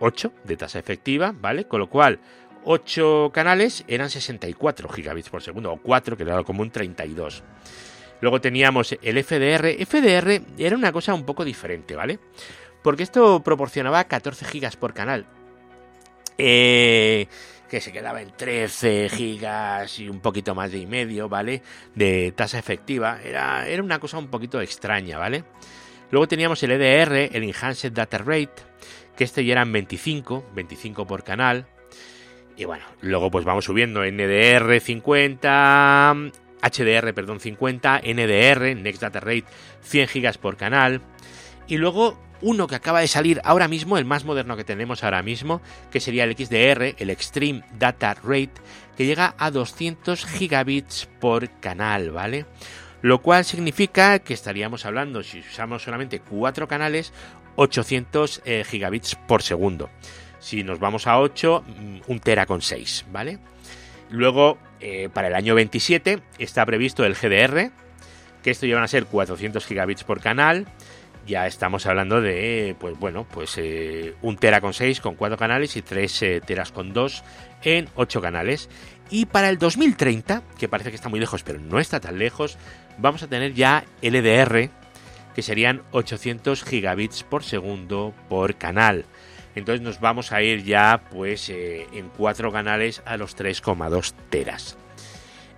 8 0.00 0.32
de 0.44 0.56
tasa 0.56 0.78
efectiva, 0.78 1.34
¿vale? 1.34 1.66
Con 1.66 1.80
lo 1.80 1.88
cual, 1.88 2.20
8 2.64 3.30
canales 3.32 3.84
eran 3.88 4.10
64 4.10 4.88
gigabits 4.88 5.30
por 5.30 5.42
segundo, 5.42 5.72
o 5.72 5.76
4, 5.78 6.16
que 6.16 6.22
era 6.22 6.42
como 6.44 6.62
un 6.62 6.70
32. 6.70 7.42
Luego 8.20 8.40
teníamos 8.40 8.96
el 9.02 9.22
FDR. 9.22 9.84
FDR 9.84 10.42
era 10.56 10.76
una 10.76 10.92
cosa 10.92 11.12
un 11.12 11.24
poco 11.24 11.44
diferente, 11.44 11.96
¿vale? 11.96 12.20
Porque 12.82 13.02
esto 13.02 13.42
proporcionaba 13.42 14.04
14 14.04 14.44
gigas 14.44 14.76
por 14.76 14.94
canal. 14.94 15.26
Eh, 16.38 17.26
que 17.68 17.80
se 17.80 17.92
quedaba 17.92 18.20
en 18.20 18.30
13 18.30 19.08
gigas 19.08 19.98
y 19.98 20.08
un 20.08 20.20
poquito 20.20 20.54
más 20.54 20.70
de 20.70 20.78
y 20.78 20.86
medio, 20.86 21.28
¿vale? 21.28 21.62
De 21.94 22.32
tasa 22.32 22.58
efectiva. 22.58 23.20
Era, 23.24 23.66
era 23.66 23.82
una 23.82 23.98
cosa 23.98 24.18
un 24.18 24.28
poquito 24.28 24.60
extraña, 24.60 25.18
¿vale? 25.18 25.44
Luego 26.10 26.28
teníamos 26.28 26.62
el 26.62 26.72
EDR, 26.72 27.34
el 27.34 27.42
Enhanced 27.42 27.92
Data 27.92 28.18
Rate, 28.18 28.62
que 29.16 29.24
este 29.24 29.44
ya 29.44 29.52
eran 29.52 29.72
25, 29.72 30.50
25 30.54 31.06
por 31.06 31.24
canal. 31.24 31.66
Y 32.56 32.66
bueno, 32.66 32.84
luego 33.00 33.30
pues 33.30 33.46
vamos 33.46 33.64
subiendo 33.64 34.04
NDR 34.04 34.78
50, 34.78 36.14
HDR, 36.62 37.14
perdón, 37.14 37.40
50, 37.40 38.02
NDR, 38.04 38.76
Next 38.76 39.00
Data 39.00 39.20
Rate 39.20 39.44
100 39.80 40.08
gigas 40.08 40.36
por 40.36 40.56
canal. 40.58 41.00
Y 41.72 41.78
luego 41.78 42.18
uno 42.42 42.66
que 42.66 42.74
acaba 42.74 43.00
de 43.00 43.08
salir 43.08 43.40
ahora 43.44 43.66
mismo, 43.66 43.96
el 43.96 44.04
más 44.04 44.26
moderno 44.26 44.58
que 44.58 44.62
tenemos 44.62 45.04
ahora 45.04 45.22
mismo, 45.22 45.62
que 45.90 46.00
sería 46.00 46.24
el 46.24 46.36
XDR, 46.36 46.96
el 46.98 47.08
Extreme 47.08 47.64
Data 47.78 48.12
Rate, 48.12 48.52
que 48.94 49.06
llega 49.06 49.34
a 49.38 49.50
200 49.50 50.26
gigabits 50.26 51.08
por 51.18 51.48
canal, 51.60 52.10
¿vale? 52.10 52.44
Lo 53.00 53.22
cual 53.22 53.46
significa 53.46 54.18
que 54.18 54.34
estaríamos 54.34 54.84
hablando, 54.84 55.22
si 55.22 55.38
usamos 55.38 55.82
solamente 55.82 56.20
4 56.20 56.68
canales, 56.68 57.14
800 57.56 58.42
eh, 58.44 58.64
gigabits 58.68 59.14
por 59.14 59.42
segundo. 59.42 59.88
Si 60.40 60.64
nos 60.64 60.78
vamos 60.78 61.06
a 61.06 61.18
8, 61.20 61.64
mm, 61.66 62.00
un 62.06 62.20
tera 62.20 62.44
con 62.44 62.60
6, 62.60 63.06
¿vale? 63.10 63.38
Luego, 64.10 64.58
eh, 64.78 65.08
para 65.10 65.28
el 65.28 65.34
año 65.34 65.54
27, 65.54 66.20
está 66.38 66.66
previsto 66.66 67.06
el 67.06 67.14
GDR, 67.14 67.70
que 68.42 68.50
esto 68.50 68.66
llevan 68.66 68.84
a 68.84 68.88
ser 68.88 69.06
400 69.06 69.64
gigabits 69.64 70.04
por 70.04 70.20
canal 70.20 70.66
ya 71.26 71.46
estamos 71.46 71.86
hablando 71.86 72.20
de, 72.20 72.76
pues 72.78 72.98
bueno, 72.98 73.26
pues 73.30 73.56
eh, 73.58 74.14
un 74.22 74.36
tera 74.36 74.60
con 74.60 74.74
6 74.74 75.00
con 75.00 75.14
4 75.14 75.36
canales 75.36 75.76
y 75.76 75.82
3 75.82 76.22
eh, 76.22 76.40
teras 76.44 76.72
con 76.72 76.92
2 76.92 77.22
en 77.62 77.88
8 77.94 78.20
canales. 78.20 78.68
Y 79.10 79.26
para 79.26 79.48
el 79.48 79.58
2030, 79.58 80.42
que 80.58 80.68
parece 80.68 80.90
que 80.90 80.96
está 80.96 81.08
muy 81.08 81.20
lejos, 81.20 81.42
pero 81.42 81.58
no 81.58 81.78
está 81.78 82.00
tan 82.00 82.18
lejos, 82.18 82.56
vamos 82.98 83.22
a 83.22 83.28
tener 83.28 83.54
ya 83.54 83.84
LDR, 84.00 84.70
que 85.34 85.42
serían 85.42 85.82
800 85.92 86.64
gigabits 86.64 87.22
por 87.22 87.44
segundo 87.44 88.14
por 88.28 88.56
canal. 88.56 89.04
Entonces 89.54 89.82
nos 89.82 90.00
vamos 90.00 90.32
a 90.32 90.42
ir 90.42 90.64
ya 90.64 91.02
pues 91.10 91.50
eh, 91.50 91.86
en 91.92 92.08
4 92.08 92.52
canales 92.52 93.02
a 93.04 93.16
los 93.16 93.36
3,2 93.36 94.14
teras. 94.30 94.78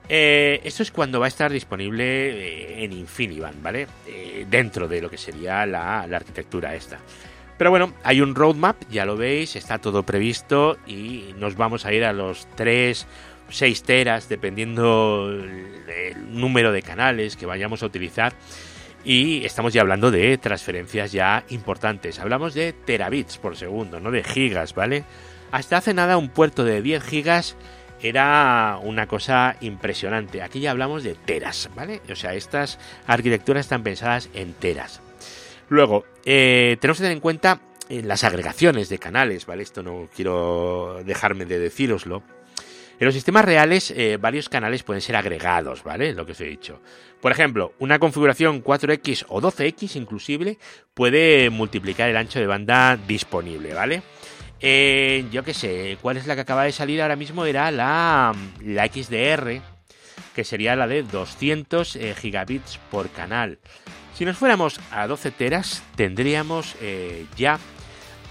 Eh, 0.08 0.60
esto 0.64 0.82
es 0.82 0.90
cuando 0.90 1.18
va 1.18 1.26
a 1.26 1.28
estar 1.28 1.50
disponible 1.50 2.04
eh, 2.04 2.84
en 2.84 2.92
Infiniband, 2.92 3.62
¿vale? 3.62 3.86
Eh, 4.06 4.46
dentro 4.48 4.86
de 4.86 5.00
lo 5.00 5.08
que 5.08 5.16
sería 5.16 5.64
la, 5.64 6.00
arquitectura 6.00 6.74
esta. 6.74 6.98
Pero 7.56 7.70
bueno, 7.70 7.94
hay 8.02 8.20
un 8.20 8.34
roadmap, 8.34 8.76
ya 8.90 9.06
lo 9.06 9.16
veis, 9.16 9.56
está 9.56 9.78
todo 9.78 10.02
previsto 10.02 10.76
y 10.86 11.34
nos 11.38 11.56
vamos 11.56 11.86
a 11.86 11.92
ir 11.92 12.04
a 12.04 12.12
los 12.12 12.46
3, 12.56 13.06
6 13.48 13.82
teras, 13.84 14.28
dependiendo 14.28 15.30
el 15.30 16.38
número 16.38 16.72
de 16.72 16.82
canales 16.82 17.36
que 17.36 17.46
vayamos 17.46 17.82
a 17.82 17.86
utilizar. 17.86 18.34
Y 19.04 19.44
estamos 19.44 19.72
ya 19.72 19.82
hablando 19.82 20.10
de 20.10 20.36
transferencias 20.38 21.12
ya 21.12 21.44
importantes. 21.50 22.18
Hablamos 22.18 22.54
de 22.54 22.72
terabits 22.72 23.38
por 23.38 23.56
segundo, 23.56 24.00
no 24.00 24.10
de 24.10 24.24
gigas, 24.24 24.74
¿vale? 24.74 25.04
Hasta 25.52 25.76
hace 25.76 25.94
nada 25.94 26.16
un 26.16 26.30
puerto 26.30 26.64
de 26.64 26.82
10 26.82 27.04
gigas 27.04 27.56
era 28.02 28.78
una 28.82 29.06
cosa 29.06 29.56
impresionante. 29.60 30.42
Aquí 30.42 30.60
ya 30.60 30.70
hablamos 30.70 31.02
de 31.02 31.14
teras, 31.14 31.70
¿vale? 31.74 32.00
O 32.10 32.16
sea, 32.16 32.34
estas 32.34 32.78
arquitecturas 33.06 33.66
están 33.66 33.82
pensadas 33.82 34.28
en 34.34 34.52
teras. 34.54 35.00
Luego, 35.68 36.04
eh, 36.24 36.76
tenemos 36.80 36.98
que 36.98 37.04
tener 37.04 37.16
en 37.16 37.20
cuenta 37.20 37.60
eh, 37.88 38.02
las 38.02 38.24
agregaciones 38.24 38.88
de 38.88 38.98
canales, 38.98 39.46
¿vale? 39.46 39.62
Esto 39.62 39.82
no 39.82 40.08
quiero 40.14 41.02
dejarme 41.04 41.44
de 41.46 41.58
deciroslo. 41.58 42.22
En 42.98 43.06
los 43.06 43.14
sistemas 43.14 43.44
reales, 43.44 43.90
eh, 43.90 44.18
varios 44.20 44.48
canales 44.48 44.84
pueden 44.84 45.00
ser 45.00 45.16
agregados, 45.16 45.82
¿vale? 45.82 46.12
Lo 46.14 46.24
que 46.24 46.32
os 46.32 46.40
he 46.40 46.44
dicho. 46.44 46.80
Por 47.20 47.32
ejemplo, 47.32 47.72
una 47.78 47.98
configuración 47.98 48.62
4X 48.62 49.24
o 49.28 49.40
12X 49.40 49.96
inclusive 49.96 50.58
puede 50.94 51.50
multiplicar 51.50 52.08
el 52.08 52.16
ancho 52.16 52.38
de 52.38 52.46
banda 52.46 52.96
disponible, 52.96 53.74
¿vale? 53.74 54.02
Eh, 54.66 55.26
yo 55.30 55.44
qué 55.44 55.52
sé, 55.52 55.98
¿cuál 56.00 56.16
es 56.16 56.26
la 56.26 56.34
que 56.34 56.40
acaba 56.40 56.64
de 56.64 56.72
salir 56.72 57.02
ahora 57.02 57.16
mismo? 57.16 57.44
Era 57.44 57.70
la, 57.70 58.34
la 58.62 58.86
XDR, 58.86 59.60
que 60.34 60.42
sería 60.42 60.74
la 60.74 60.86
de 60.86 61.02
200 61.02 61.96
eh, 61.96 62.14
gigabits 62.14 62.78
por 62.90 63.10
canal. 63.10 63.58
Si 64.14 64.24
nos 64.24 64.38
fuéramos 64.38 64.80
a 64.90 65.06
12 65.06 65.32
teras, 65.32 65.82
tendríamos 65.96 66.76
eh, 66.80 67.26
ya, 67.36 67.58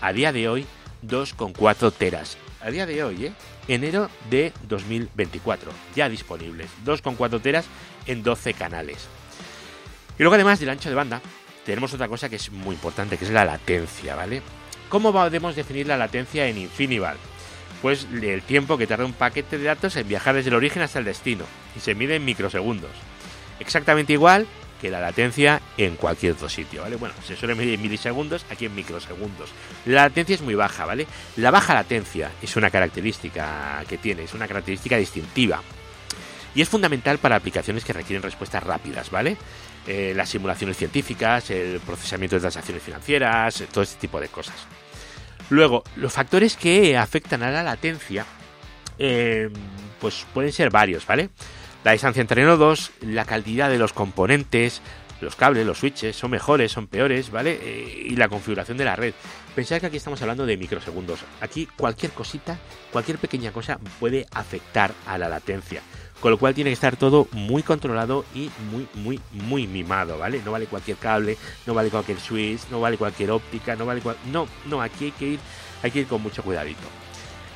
a 0.01 0.11
día 0.11 0.33
de 0.33 0.49
hoy, 0.49 0.65
2,4 1.05 1.93
teras. 1.93 2.35
A 2.61 2.71
día 2.71 2.87
de 2.87 3.03
hoy, 3.03 3.27
¿eh? 3.27 3.33
Enero 3.67 4.09
de 4.31 4.53
2024, 4.67 5.71
ya 5.95 6.09
disponibles. 6.09 6.71
2,4 6.83 7.41
teras 7.43 7.65
en 8.07 8.23
12 8.23 8.55
canales. 8.55 9.07
Y 10.17 10.23
luego, 10.23 10.33
además 10.33 10.59
del 10.59 10.69
ancho 10.69 10.89
de 10.89 10.95
banda, 10.95 11.21
tenemos 11.63 11.93
otra 11.93 12.07
cosa 12.07 12.27
que 12.27 12.37
es 12.37 12.51
muy 12.51 12.73
importante, 12.73 13.19
que 13.19 13.25
es 13.25 13.31
la 13.31 13.45
latencia, 13.45 14.15
¿vale? 14.15 14.41
¿Cómo 14.93 15.11
podemos 15.11 15.55
definir 15.55 15.87
la 15.87 15.97
latencia 15.97 16.47
en 16.47 16.55
Infinival? 16.55 17.17
Pues 17.81 18.05
el 18.13 18.43
tiempo 18.43 18.77
que 18.77 18.85
tarda 18.85 19.05
un 19.05 19.13
paquete 19.13 19.57
de 19.57 19.63
datos 19.63 19.95
en 19.95 20.07
viajar 20.07 20.35
desde 20.35 20.49
el 20.49 20.55
origen 20.55 20.83
hasta 20.83 20.99
el 20.99 21.05
destino, 21.05 21.45
y 21.75 21.79
se 21.79 21.95
mide 21.95 22.17
en 22.17 22.23
microsegundos. 22.23 22.91
Exactamente 23.59 24.13
igual 24.13 24.45
que 24.79 24.91
la 24.91 25.01
latencia 25.01 25.59
en 25.79 25.95
cualquier 25.95 26.33
otro 26.33 26.47
sitio, 26.47 26.83
¿vale? 26.83 26.97
Bueno, 26.97 27.15
se 27.25 27.35
suele 27.35 27.55
medir 27.55 27.73
en 27.73 27.81
milisegundos, 27.81 28.45
aquí 28.51 28.67
en 28.67 28.75
microsegundos. 28.75 29.49
La 29.87 30.03
latencia 30.03 30.35
es 30.35 30.41
muy 30.41 30.53
baja, 30.53 30.85
¿vale? 30.85 31.07
La 31.37 31.49
baja 31.49 31.73
latencia 31.73 32.29
es 32.39 32.55
una 32.55 32.69
característica 32.69 33.83
que 33.89 33.97
tiene, 33.97 34.25
es 34.25 34.35
una 34.35 34.47
característica 34.47 34.97
distintiva. 34.97 35.59
Y 36.55 36.61
es 36.61 36.69
fundamental 36.69 37.17
para 37.17 37.35
aplicaciones 37.35 37.83
que 37.83 37.93
requieren 37.93 38.21
respuestas 38.21 38.63
rápidas, 38.63 39.09
¿vale? 39.09 39.37
Eh, 39.87 40.13
las 40.15 40.29
simulaciones 40.29 40.77
científicas, 40.77 41.49
el 41.49 41.79
procesamiento 41.79 42.35
de 42.35 42.41
transacciones 42.41 42.83
financieras, 42.83 43.63
todo 43.71 43.83
este 43.83 43.99
tipo 43.99 44.19
de 44.19 44.27
cosas. 44.27 44.55
Luego, 45.49 45.83
los 45.95 46.13
factores 46.13 46.55
que 46.55 46.97
afectan 46.97 47.43
a 47.43 47.51
la 47.51 47.63
latencia 47.63 48.25
eh, 48.97 49.49
pues 49.99 50.25
pueden 50.33 50.51
ser 50.51 50.69
varios, 50.69 51.05
¿vale? 51.05 51.29
La 51.83 51.91
distancia 51.91 52.21
entre 52.21 52.43
nodos, 52.43 52.91
la 53.01 53.25
calidad 53.25 53.69
de 53.69 53.77
los 53.77 53.93
componentes, 53.93 54.81
los 55.21 55.35
cables, 55.35 55.65
los 55.65 55.79
switches, 55.79 56.15
son 56.15 56.31
mejores, 56.31 56.71
son 56.71 56.87
peores, 56.87 57.31
¿vale? 57.31 57.59
Eh, 57.61 58.07
y 58.07 58.15
la 58.15 58.29
configuración 58.29 58.77
de 58.77 58.85
la 58.85 58.95
red. 58.95 59.13
Pensad 59.55 59.79
que 59.79 59.87
aquí 59.87 59.97
estamos 59.97 60.21
hablando 60.21 60.45
de 60.45 60.57
microsegundos. 60.57 61.19
Aquí 61.41 61.67
cualquier 61.77 62.11
cosita, 62.11 62.57
cualquier 62.91 63.17
pequeña 63.17 63.51
cosa 63.51 63.79
puede 63.99 64.25
afectar 64.31 64.93
a 65.07 65.17
la 65.17 65.29
latencia. 65.29 65.81
Con 66.23 66.31
lo 66.31 66.37
cual 66.37 66.53
tiene 66.53 66.69
que 66.69 66.75
estar 66.75 66.95
todo 66.95 67.27
muy 67.33 67.63
controlado 67.63 68.23
y 68.33 68.49
muy, 68.71 68.87
muy, 68.93 69.19
muy 69.33 69.67
mimado, 69.67 70.17
¿vale? 70.17 70.41
No 70.45 70.53
vale 70.53 70.67
cualquier 70.67 70.95
cable, 70.95 71.37
no 71.65 71.73
vale 71.73 71.89
cualquier 71.89 72.17
switch, 72.17 72.61
no 72.71 72.79
vale 72.79 72.97
cualquier 72.97 73.31
óptica, 73.31 73.75
no 73.75 73.85
vale 73.85 73.99
cual... 73.99 74.15
No, 74.31 74.47
no, 74.67 74.81
aquí 74.81 75.03
hay 75.03 75.11
que 75.11 75.25
ir, 75.25 75.39
hay 75.83 75.91
que 75.91 75.99
ir 75.99 76.07
con 76.07 76.23
mucho 76.23 76.41
cuidadito. 76.41 76.87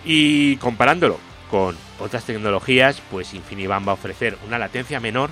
Y 0.04 0.58
comparándolo 0.58 1.18
con 1.50 1.78
otras 1.98 2.26
tecnologías, 2.26 3.02
pues 3.10 3.34
InfiniBand 3.34 3.88
va 3.88 3.92
a 3.92 3.96
ofrecer 3.96 4.38
una 4.46 4.60
latencia 4.60 5.00
menor 5.00 5.30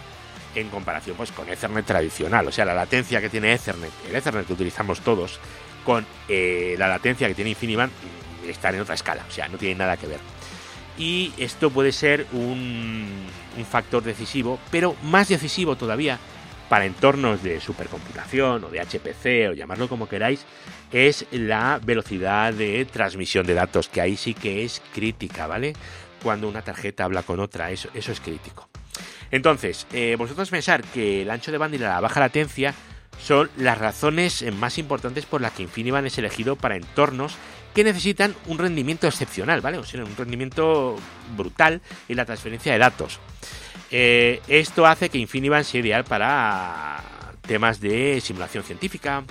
en 0.56 0.70
comparación 0.70 1.18
pues 1.18 1.34
con 1.34 1.50
Ethernet 1.50 1.86
tradicional. 1.86 2.48
O 2.48 2.54
sea, 2.54 2.64
la 2.64 2.74
latencia 2.74 3.20
que 3.20 3.28
tiene 3.28 3.52
Ethernet, 3.52 3.92
el 4.08 4.16
Ethernet 4.16 4.48
que 4.48 4.54
utilizamos 4.54 5.02
todos, 5.02 5.42
con 5.84 6.06
eh, 6.30 6.76
la 6.80 6.88
latencia 6.88 7.28
que 7.28 7.36
tiene 7.36 7.50
InfiniBand, 7.50 7.92
mm, 7.92 8.50
está 8.50 8.70
en 8.70 8.80
otra 8.80 8.96
escala. 8.96 9.26
O 9.28 9.32
sea, 9.32 9.50
no 9.50 9.58
tiene 9.58 9.76
nada 9.76 9.98
que 9.98 10.08
ver. 10.08 10.35
Y 10.98 11.34
esto 11.38 11.70
puede 11.70 11.92
ser 11.92 12.26
un, 12.32 13.26
factor 13.70 14.04
decisivo, 14.04 14.60
pero 14.72 14.96
más 15.04 15.30
decisivo 15.30 15.76
todavía 15.76 16.20
para 16.70 16.86
entornos 16.86 17.44
de 17.44 17.62
supercomputación 17.62 18.64
o 18.64 18.70
de 18.70 18.80
HPC 18.82 19.52
o 19.52 19.54
llamarlo 19.54 19.88
como 19.88 20.10
queráis, 20.10 20.46
es 20.92 21.26
la 21.32 21.80
velocidad 21.84 22.54
de 22.54 22.86
transmisión 22.86 23.46
de 23.46 23.54
datos, 23.54 23.88
que 23.88 24.02
ahí 24.02 24.18
sí 24.18 24.34
que 24.34 24.66
es 24.66 24.82
crítica, 24.94 25.48
¿vale? 25.48 25.74
Cuando 26.24 26.48
una 26.48 26.64
tarjeta 26.64 27.04
habla 27.04 27.24
con 27.24 27.40
otra, 27.40 27.72
eso, 27.72 27.90
eso 27.94 28.12
es 28.12 28.20
crítico. 28.20 28.68
Entonces, 29.32 29.86
eh, 29.94 30.16
vosotros 30.18 30.50
pensar 30.50 30.84
que 30.84 31.22
el 31.22 31.30
ancho 31.30 31.52
de 31.52 31.58
banda 31.58 31.78
y 31.78 31.80
la 31.80 32.00
baja 32.00 32.20
latencia 32.20 32.74
son 33.26 33.50
las 33.58 33.78
razones 33.80 34.46
más 34.54 34.78
importantes 34.78 35.26
por 35.26 35.42
las 35.42 35.54
que 35.54 35.64
InfiniBand 35.64 36.06
es 36.06 36.18
elegido 36.20 36.56
para 36.56 36.76
entornos 36.76 37.36
que 37.74 37.84
necesitan 37.84 38.36
un 38.46 38.60
rendimiento 38.60 39.08
excepcional, 39.08 39.62
¿vale? 39.62 39.80
O 39.80 39.84
sea, 39.84 40.04
un 40.04 40.16
rendimiento 40.16 40.96
brutal 41.36 41.82
en 42.08 42.18
la 42.18 42.26
transferencia 42.26 42.72
de 42.72 42.78
datos. 42.78 43.20
Eh, 43.90 44.42
esto 44.48 44.86
hace 44.86 45.10
que 45.10 45.18
InfiniBand 45.18 45.66
sea 45.66 45.82
ideal 45.82 46.04
para 46.04 47.04
temas 47.42 47.82
de 47.82 48.22
simulación 48.22 48.64
científica, 48.64 49.24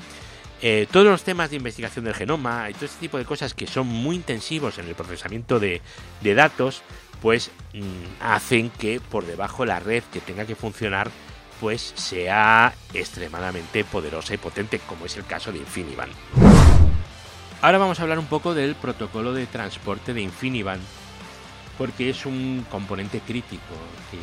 eh, 0.61 0.89
todos 0.91 1.07
los 1.07 1.23
temas 1.23 1.51
de 1.51 1.57
investigación 1.57 2.05
del 2.05 2.15
genoma 2.15 2.69
y 2.71 2.75
todo 2.75 2.87
este 2.87 3.01
tipo 3.01 3.19
de 3.19 3.25
cosas 3.25 3.55
que 3.55 3.67
son 3.67 3.87
muy 3.87 4.17
intensivos 4.17 4.79
en 4.79 4.89
el 4.89 4.95
procesamiento 4.95 5.61
de, 5.61 5.81
datos, 6.23 6.83
pues 7.23 7.51
mm, 7.75 8.23
hacen 8.23 8.71
que 8.71 9.01
por 9.01 9.25
debajo 9.25 9.65
la 9.65 9.79
red 9.79 10.03
que 10.13 10.21
tenga 10.21 10.47
que 10.47 10.57
funcionar 10.57 11.11
pues 11.61 11.93
sea 11.97 12.75
extremadamente 12.93 13.85
poderosa 13.85 14.35
y 14.35 14.39
potente, 14.39 14.79
como 14.81 15.07
es 15.07 15.17
el 15.17 15.25
caso 15.25 15.53
de 15.53 15.59
InfiniBand. 15.59 16.13
Ahora 17.63 17.79
vamos 17.79 17.99
a 17.99 18.03
hablar 18.03 18.19
un 18.19 18.27
poco 18.27 18.55
del 18.55 18.75
protocolo 18.75 19.33
de 19.33 19.47
transporte 19.47 20.13
de 20.13 20.21
InfiniBand 20.21 20.83
porque 21.79 22.11
es 22.11 22.27
un 22.27 22.67
componente 22.71 23.21
crítico 23.21 23.75
que, 24.11 24.19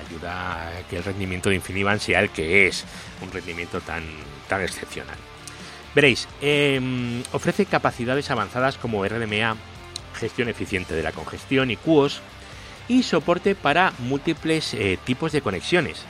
ayuda 0.00 0.68
a 0.68 0.82
que 0.88 0.96
el 0.96 1.04
rendimiento 1.04 1.50
de 1.50 1.56
InfiniBand 1.56 2.00
sea 2.00 2.20
el 2.20 2.30
que 2.30 2.66
es, 2.66 2.84
un 3.22 3.30
rendimiento 3.30 3.80
tan, 3.80 4.02
tan 4.48 4.62
excepcional. 4.62 5.16
Veréis, 5.94 6.28
em, 6.40 7.22
ofrece 7.32 7.66
capacidades 7.66 8.30
avanzadas 8.30 8.78
como 8.78 9.04
RDMA, 9.04 9.56
gestión 10.14 10.48
eficiente 10.48 10.94
de 10.94 11.02
la 11.02 11.12
congestión 11.12 11.70
y 11.70 11.76
QoS, 11.76 12.20
y 12.88 13.02
soporte 13.02 13.54
para 13.54 13.92
múltiples 13.98 14.74
eh, 14.74 14.98
tipos 15.04 15.32
de 15.32 15.42
conexiones. 15.42 16.04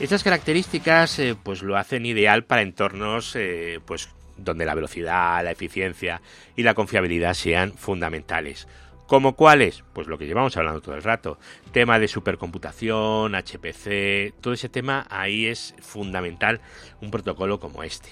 Estas 0.00 0.22
características 0.22 1.18
eh, 1.18 1.36
pues 1.42 1.62
lo 1.62 1.76
hacen 1.76 2.06
ideal 2.06 2.44
para 2.44 2.62
entornos 2.62 3.34
eh, 3.34 3.80
pues 3.84 4.08
donde 4.36 4.64
la 4.64 4.74
velocidad, 4.74 5.42
la 5.42 5.50
eficiencia 5.50 6.22
y 6.54 6.62
la 6.62 6.74
confiabilidad 6.74 7.34
sean 7.34 7.72
fundamentales 7.72 8.68
¿Como 9.08 9.36
cuáles? 9.36 9.82
Pues 9.94 10.06
lo 10.06 10.18
que 10.18 10.26
llevamos 10.26 10.54
hablando 10.58 10.82
todo 10.82 10.94
el 10.94 11.02
rato. 11.02 11.38
Tema 11.72 11.98
de 11.98 12.08
supercomputación, 12.08 13.34
HPC, 13.34 14.34
todo 14.38 14.52
ese 14.52 14.68
tema 14.68 15.06
ahí 15.08 15.46
es 15.46 15.74
fundamental 15.80 16.60
un 17.00 17.10
protocolo 17.10 17.58
como 17.58 17.82
este. 17.82 18.10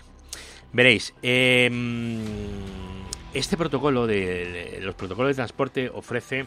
Veréis, 0.73 1.13
em, 1.21 2.23
este 3.35 3.59
protocolo 3.59 4.07
de, 4.07 4.79
los 4.81 4.95
protocolos 4.95 5.33
de 5.33 5.35
transporte 5.35 5.91
ofrece 5.93 6.47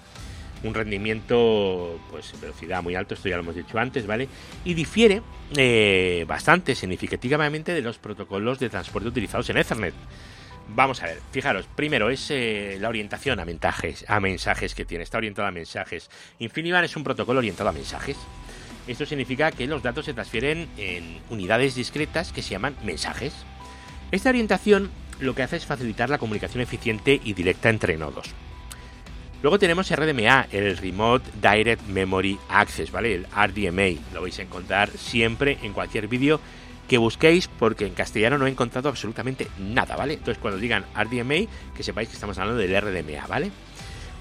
un 0.64 0.74
rendimiento, 0.74 2.00
pues 2.12 2.34
velocidad 2.40 2.84
muy 2.84 2.96
alto, 2.96 3.14
esto 3.14 3.30
ya 3.30 3.36
lo 3.36 3.44
hemos 3.44 3.56
dicho 3.56 3.78
antes, 3.78 4.06
¿vale? 4.06 4.28
Y 4.66 4.74
difiere 4.74 5.22
eh, 5.56 6.26
bastante 6.28 6.76
significativamente 6.76 7.74
de 7.74 7.82
los 7.82 7.98
protocolos 7.98 8.60
de 8.60 8.70
transporte 8.70 9.08
utilizados 9.08 9.50
en 9.50 9.58
Ethernet. 9.58 9.94
Vamos 10.76 11.02
a 11.02 11.08
ver, 11.08 11.20
fijaros, 11.32 11.66
primero 11.76 12.10
es 12.10 12.30
eh, 12.30 12.78
la 12.80 12.90
orientación 12.90 13.40
a 13.40 13.46
mensajes, 13.46 14.06
a 14.08 14.20
mensajes 14.20 14.76
que 14.76 14.86
tiene, 14.86 15.04
está 15.04 15.18
orientado 15.18 15.48
a 15.48 15.52
mensajes. 15.52 16.10
InfiniBand 16.38 16.86
es 16.86 16.96
un 16.96 17.04
protocolo 17.04 17.40
orientado 17.40 17.70
a 17.70 17.74
mensajes. 17.74 18.18
Esto 18.88 19.06
significa 19.06 19.52
que 19.52 19.68
los 19.68 19.82
datos 19.82 20.06
se 20.06 20.14
transfieren 20.14 20.68
en 20.78 21.20
unidades 21.30 21.76
discretas 21.76 22.32
que 22.32 22.42
se 22.42 22.52
llaman 22.52 22.76
mensajes. 22.84 23.34
Esta 24.12 24.30
orientación 24.30 24.92
lo 25.20 25.36
que 25.36 25.44
hace 25.44 25.58
es 25.58 25.66
facilitar 25.66 26.10
la 26.10 26.18
comunicación 26.18 26.62
eficiente 26.62 27.20
y 27.24 27.34
directa 27.34 27.70
entre 27.70 27.98
nodos. 27.98 28.34
Luego 29.42 29.58
tenemos 29.58 29.90
RDMA, 29.90 30.48
el 30.52 30.76
Remote 30.76 31.30
Direct 31.42 31.88
Memory 31.88 32.38
Access, 32.50 32.92
¿vale? 32.92 33.16
El 33.16 33.26
RDMA. 33.26 34.02
Lo 34.14 34.22
vais 34.22 34.38
a 34.40 34.42
encontrar 34.42 34.90
siempre 34.90 35.58
en 35.64 35.72
cualquier 35.72 36.10
vídeo 36.10 36.42
que 36.90 36.98
busquéis 36.98 37.48
porque 37.48 37.86
en 37.86 37.94
castellano 37.94 38.38
no 38.38 38.48
he 38.48 38.50
encontrado 38.50 38.90
absolutamente 38.90 39.48
nada, 39.58 39.96
¿vale? 39.96 40.16
Entonces 40.16 40.40
cuando 40.40 40.60
digan 40.60 40.84
RDMA, 40.94 41.48
que 41.74 41.84
sepáis 41.84 42.10
que 42.10 42.16
estamos 42.16 42.38
hablando 42.38 42.60
del 42.60 42.82
RDMA, 42.82 43.28
¿vale? 43.28 43.52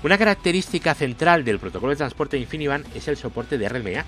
Una 0.04 0.18
característica 0.18 0.94
central 0.94 1.44
del 1.44 1.58
protocolo 1.58 1.90
de 1.90 1.96
transporte 1.96 2.36
de 2.36 2.42
InfiniBand 2.42 2.86
es 2.94 3.08
el 3.08 3.16
soporte 3.16 3.58
de 3.58 3.68
RDMA. 3.68 4.04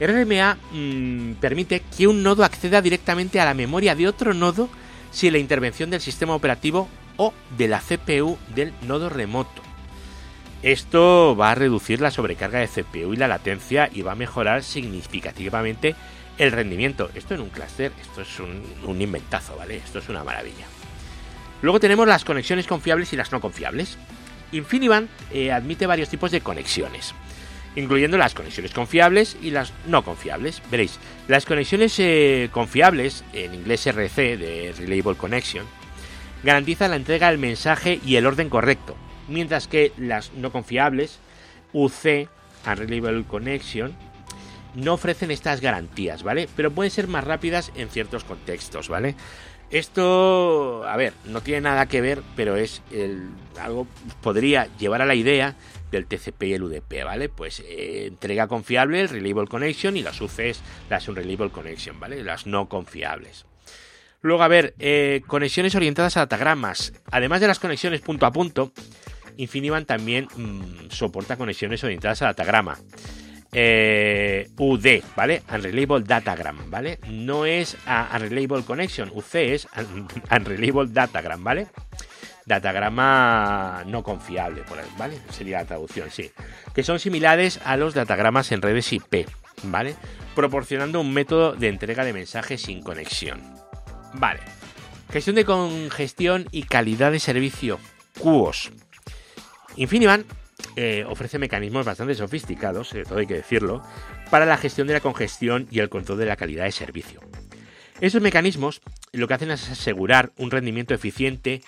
RDMA 0.00 0.56
mm, 0.72 1.32
permite 1.34 1.82
que 1.94 2.06
un 2.06 2.22
nodo 2.22 2.44
acceda 2.44 2.80
directamente 2.80 3.40
a 3.40 3.44
la 3.44 3.52
memoria 3.52 3.94
de 3.94 4.08
otro 4.08 4.32
nodo 4.32 4.70
sin 5.10 5.32
la 5.32 5.38
intervención 5.38 5.90
del 5.90 6.00
sistema 6.00 6.34
operativo 6.34 6.88
o 7.18 7.34
de 7.58 7.68
la 7.68 7.80
CPU 7.80 8.38
del 8.54 8.72
nodo 8.86 9.10
remoto. 9.10 9.73
Esto 10.64 11.36
va 11.36 11.50
a 11.50 11.54
reducir 11.54 12.00
la 12.00 12.10
sobrecarga 12.10 12.58
de 12.58 12.68
CPU 12.68 13.12
y 13.12 13.18
la 13.18 13.28
latencia 13.28 13.90
y 13.92 14.00
va 14.00 14.12
a 14.12 14.14
mejorar 14.14 14.62
significativamente 14.62 15.94
el 16.38 16.52
rendimiento. 16.52 17.10
Esto 17.14 17.34
en 17.34 17.42
un 17.42 17.50
clúster, 17.50 17.92
esto 18.00 18.22
es 18.22 18.40
un, 18.40 18.98
inventazo, 18.98 19.58
¿vale? 19.58 19.76
Esto 19.76 19.98
es 19.98 20.08
una 20.08 20.24
maravilla. 20.24 20.64
Luego 21.60 21.80
tenemos 21.80 22.08
las 22.08 22.24
conexiones 22.24 22.66
confiables 22.66 23.12
y 23.12 23.16
las 23.16 23.30
no 23.30 23.42
confiables. 23.42 23.98
InfiniBand 24.52 25.10
eh, 25.34 25.52
admite 25.52 25.86
varios 25.86 26.08
tipos 26.08 26.30
de 26.30 26.40
conexiones, 26.40 27.12
incluyendo 27.76 28.16
las 28.16 28.32
conexiones 28.32 28.72
confiables 28.72 29.36
y 29.42 29.50
las 29.50 29.74
no 29.86 30.02
confiables. 30.02 30.62
Veréis, 30.70 30.98
las 31.28 31.44
conexiones 31.44 31.94
eh, 31.98 32.48
confiables, 32.52 33.22
en 33.34 33.52
inglés 33.52 33.86
RC 33.86 34.38
de 34.38 34.74
Reliable 34.78 35.14
Connection, 35.14 35.66
garantizan 36.42 36.92
la 36.92 36.96
entrega 36.96 37.28
del 37.28 37.38
mensaje 37.38 38.00
y 38.02 38.16
el 38.16 38.24
orden 38.24 38.48
correcto, 38.48 38.96
mientras 39.28 39.68
que 39.68 39.92
las 39.96 40.32
no 40.34 40.52
confiables, 40.52 41.18
UC, 41.72 42.28
Unreliable 42.66 43.24
Connection, 43.24 43.94
no 44.74 44.94
ofrecen 44.94 45.30
estas 45.30 45.60
garantías, 45.60 46.22
¿vale? 46.22 46.48
Pero 46.56 46.70
pueden 46.70 46.90
ser 46.90 47.08
más 47.08 47.24
rápidas 47.24 47.72
en 47.76 47.88
ciertos 47.88 48.24
contextos, 48.24 48.88
¿vale? 48.88 49.14
Esto, 49.70 50.84
a 50.86 50.96
ver, 50.96 51.14
no 51.24 51.40
tiene 51.40 51.62
nada 51.62 51.86
que 51.86 52.00
ver, 52.00 52.22
pero 52.36 52.56
es 52.56 52.82
el, 52.92 53.28
algo 53.60 53.86
podría 54.22 54.68
llevar 54.78 55.02
a 55.02 55.06
la 55.06 55.14
idea 55.14 55.56
del 55.90 56.06
TCP 56.06 56.42
y 56.44 56.52
el 56.54 56.62
UDP, 56.64 57.04
¿vale? 57.04 57.28
Pues 57.28 57.60
eh, 57.60 58.06
entrega 58.06 58.46
confiable, 58.46 59.00
el 59.00 59.08
Reliable 59.08 59.48
Connection 59.48 59.96
y 59.96 60.02
las 60.02 60.20
UCs, 60.20 60.60
las 60.90 61.08
Unreliable 61.08 61.50
Connection, 61.50 61.98
¿vale? 61.98 62.22
Las 62.22 62.46
no 62.46 62.68
confiables. 62.68 63.46
Luego, 64.20 64.42
a 64.42 64.48
ver, 64.48 64.74
eh, 64.78 65.22
conexiones 65.26 65.74
orientadas 65.74 66.16
a 66.16 66.20
datagramas. 66.20 66.92
Además 67.10 67.40
de 67.40 67.46
las 67.46 67.58
conexiones 67.58 68.00
punto 68.00 68.26
a 68.26 68.32
punto, 68.32 68.72
InfiniBand 69.36 69.86
también 69.86 70.28
mm, 70.36 70.90
soporta 70.90 71.36
conexiones 71.36 71.82
orientadas 71.84 72.22
a 72.22 72.26
datagrama 72.26 72.78
eh, 73.56 74.50
UD, 74.58 75.02
¿vale? 75.14 75.42
Unreliable 75.52 76.04
Datagram, 76.04 76.70
¿vale? 76.70 76.98
No 77.08 77.46
es 77.46 77.76
Unreliable 77.86 78.64
Connection, 78.64 79.10
UC 79.14 79.34
es 79.36 79.68
Unreliable 80.30 80.90
Datagram, 80.90 81.42
¿vale? 81.44 81.68
Datagrama 82.44 83.84
no 83.86 84.02
confiable, 84.02 84.62
¿vale? 84.98 85.18
Sería 85.30 85.58
la 85.58 85.66
traducción, 85.66 86.10
sí. 86.10 86.30
Que 86.74 86.82
son 86.82 86.98
similares 86.98 87.60
a 87.64 87.76
los 87.76 87.94
datagramas 87.94 88.50
en 88.50 88.60
redes 88.60 88.92
IP, 88.92 89.26
¿vale? 89.62 89.94
Proporcionando 90.34 91.00
un 91.00 91.14
método 91.14 91.52
de 91.52 91.68
entrega 91.68 92.04
de 92.04 92.12
mensajes 92.12 92.60
sin 92.60 92.82
conexión. 92.82 93.40
Vale. 94.14 94.40
Gestión 95.10 95.36
de 95.36 95.44
congestión 95.44 96.48
y 96.50 96.64
calidad 96.64 97.12
de 97.12 97.20
servicio. 97.20 97.78
QoS. 98.20 98.72
InfiniBand 99.76 100.24
eh, 100.76 101.04
ofrece 101.08 101.38
mecanismos 101.38 101.84
bastante 101.86 102.14
sofisticados, 102.14 102.92
eh, 102.94 103.04
todo 103.04 103.18
hay 103.18 103.26
que 103.26 103.34
decirlo, 103.34 103.82
para 104.30 104.46
la 104.46 104.56
gestión 104.56 104.86
de 104.86 104.94
la 104.94 105.00
congestión 105.00 105.68
y 105.70 105.80
el 105.80 105.88
control 105.88 106.18
de 106.18 106.26
la 106.26 106.36
calidad 106.36 106.64
de 106.64 106.72
servicio. 106.72 107.20
Esos 108.00 108.22
mecanismos 108.22 108.80
lo 109.12 109.28
que 109.28 109.34
hacen 109.34 109.50
es 109.50 109.68
asegurar 109.70 110.32
un 110.36 110.50
rendimiento 110.50 110.94
eficiente 110.94 111.62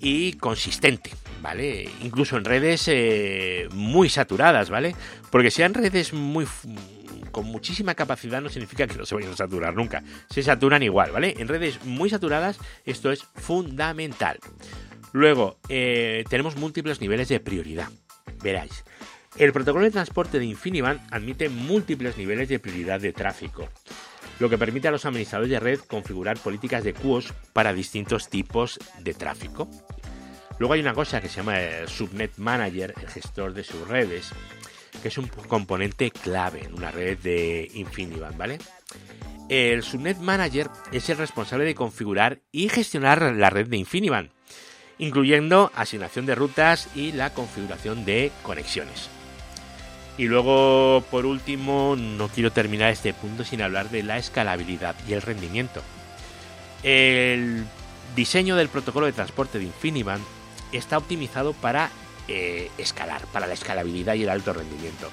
y 0.00 0.34
consistente, 0.34 1.10
¿vale? 1.42 1.88
Incluso 2.02 2.36
en 2.36 2.44
redes 2.44 2.86
eh, 2.88 3.68
muy 3.72 4.08
saturadas, 4.08 4.70
¿vale? 4.70 4.94
Porque 5.30 5.50
sean 5.50 5.74
redes 5.74 6.12
muy 6.12 6.46
con 7.32 7.46
muchísima 7.46 7.96
capacidad 7.96 8.40
no 8.40 8.48
significa 8.48 8.86
que 8.86 8.96
no 8.96 9.04
se 9.04 9.16
vayan 9.16 9.32
a 9.32 9.36
saturar 9.36 9.74
nunca. 9.74 10.04
Se 10.30 10.42
saturan 10.42 10.84
igual, 10.84 11.10
¿vale? 11.10 11.34
En 11.38 11.48
redes 11.48 11.84
muy 11.84 12.08
saturadas 12.08 12.58
esto 12.86 13.10
es 13.10 13.24
fundamental. 13.34 14.38
Luego, 15.14 15.60
tenemos 15.68 16.56
múltiples 16.56 17.00
niveles 17.00 17.28
de 17.28 17.38
prioridad. 17.38 17.88
Veráis, 18.42 18.84
el 19.36 19.52
protocolo 19.52 19.84
de 19.84 19.92
transporte 19.92 20.40
de 20.40 20.44
InfiniBand 20.44 21.06
admite 21.12 21.48
múltiples 21.48 22.18
niveles 22.18 22.48
de 22.48 22.58
prioridad 22.58 22.98
de 22.98 23.12
tráfico, 23.12 23.68
lo 24.40 24.50
que 24.50 24.58
permite 24.58 24.88
a 24.88 24.90
los 24.90 25.04
administradores 25.04 25.52
de 25.52 25.60
red 25.60 25.78
configurar 25.86 26.36
políticas 26.38 26.82
de 26.82 26.94
QoS 26.94 27.32
para 27.52 27.72
distintos 27.72 28.28
tipos 28.28 28.80
de 29.04 29.14
tráfico. 29.14 29.70
Luego 30.58 30.74
hay 30.74 30.80
una 30.80 30.94
cosa 30.94 31.20
que 31.20 31.28
se 31.28 31.36
llama 31.36 31.60
el 31.60 31.86
Subnet 31.86 32.36
Manager, 32.38 32.92
el 33.00 33.08
gestor 33.08 33.54
de 33.54 33.62
subredes, 33.62 34.32
que 35.00 35.06
es 35.06 35.18
un 35.18 35.28
componente 35.28 36.10
clave 36.10 36.64
en 36.64 36.74
una 36.74 36.90
red 36.90 37.18
de 37.18 37.70
InfiniBand, 37.72 38.36
¿vale? 38.36 38.58
El 39.48 39.84
Subnet 39.84 40.18
Manager 40.18 40.70
es 40.90 41.08
el 41.08 41.18
responsable 41.18 41.64
de 41.66 41.76
configurar 41.76 42.40
y 42.50 42.68
gestionar 42.68 43.22
la 43.36 43.50
red 43.50 43.68
de 43.68 43.76
InfiniBand 43.76 44.30
incluyendo 44.98 45.70
asignación 45.74 46.26
de 46.26 46.34
rutas 46.34 46.88
y 46.94 47.12
la 47.12 47.30
configuración 47.30 48.04
de 48.04 48.30
conexiones. 48.42 49.08
Y 50.16 50.26
luego, 50.26 51.02
por 51.10 51.26
último, 51.26 51.96
no 51.96 52.28
quiero 52.28 52.52
terminar 52.52 52.90
este 52.90 53.12
punto 53.12 53.44
sin 53.44 53.62
hablar 53.62 53.90
de 53.90 54.04
la 54.04 54.18
escalabilidad 54.18 54.94
y 55.08 55.12
el 55.12 55.22
rendimiento. 55.22 55.82
El 56.84 57.64
diseño 58.14 58.54
del 58.54 58.68
protocolo 58.68 59.06
de 59.06 59.12
transporte 59.12 59.58
de 59.58 59.64
InfiniBand 59.64 60.22
está 60.72 60.98
optimizado 60.98 61.52
para 61.52 61.90
eh, 62.28 62.70
escalar, 62.78 63.22
para 63.32 63.46
la 63.46 63.54
escalabilidad 63.54 64.14
y 64.14 64.22
el 64.22 64.28
alto 64.28 64.52
rendimiento. 64.52 65.10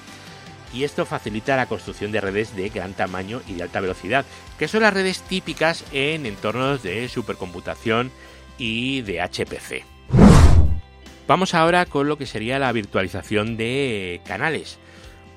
Y 0.72 0.84
esto 0.84 1.04
facilita 1.04 1.56
la 1.56 1.66
construcción 1.66 2.12
de 2.12 2.20
redes 2.20 2.56
de 2.56 2.68
gran 2.70 2.94
tamaño 2.94 3.42
y 3.46 3.54
de 3.54 3.64
alta 3.64 3.80
velocidad, 3.80 4.24
que 4.58 4.68
son 4.68 4.82
las 4.82 4.94
redes 4.94 5.20
típicas 5.22 5.84
en 5.92 6.24
entornos 6.24 6.82
de 6.82 7.08
supercomputación 7.08 8.10
y 8.58 9.02
de 9.02 9.20
HPC. 9.20 9.84
Vamos 11.26 11.54
ahora 11.54 11.86
con 11.86 12.08
lo 12.08 12.18
que 12.18 12.26
sería 12.26 12.58
la 12.58 12.72
virtualización 12.72 13.56
de 13.56 14.20
canales, 14.26 14.78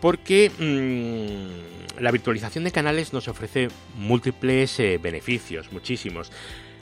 porque 0.02 0.50
mm, 0.50 2.02
la 2.02 2.12
virtualización 2.12 2.64
de 2.64 2.72
canales 2.72 3.14
nos 3.14 3.28
ofrece 3.28 3.70
múltiples 3.98 4.80
eh, 4.80 5.00
beneficios, 5.02 5.72
muchísimos, 5.72 6.32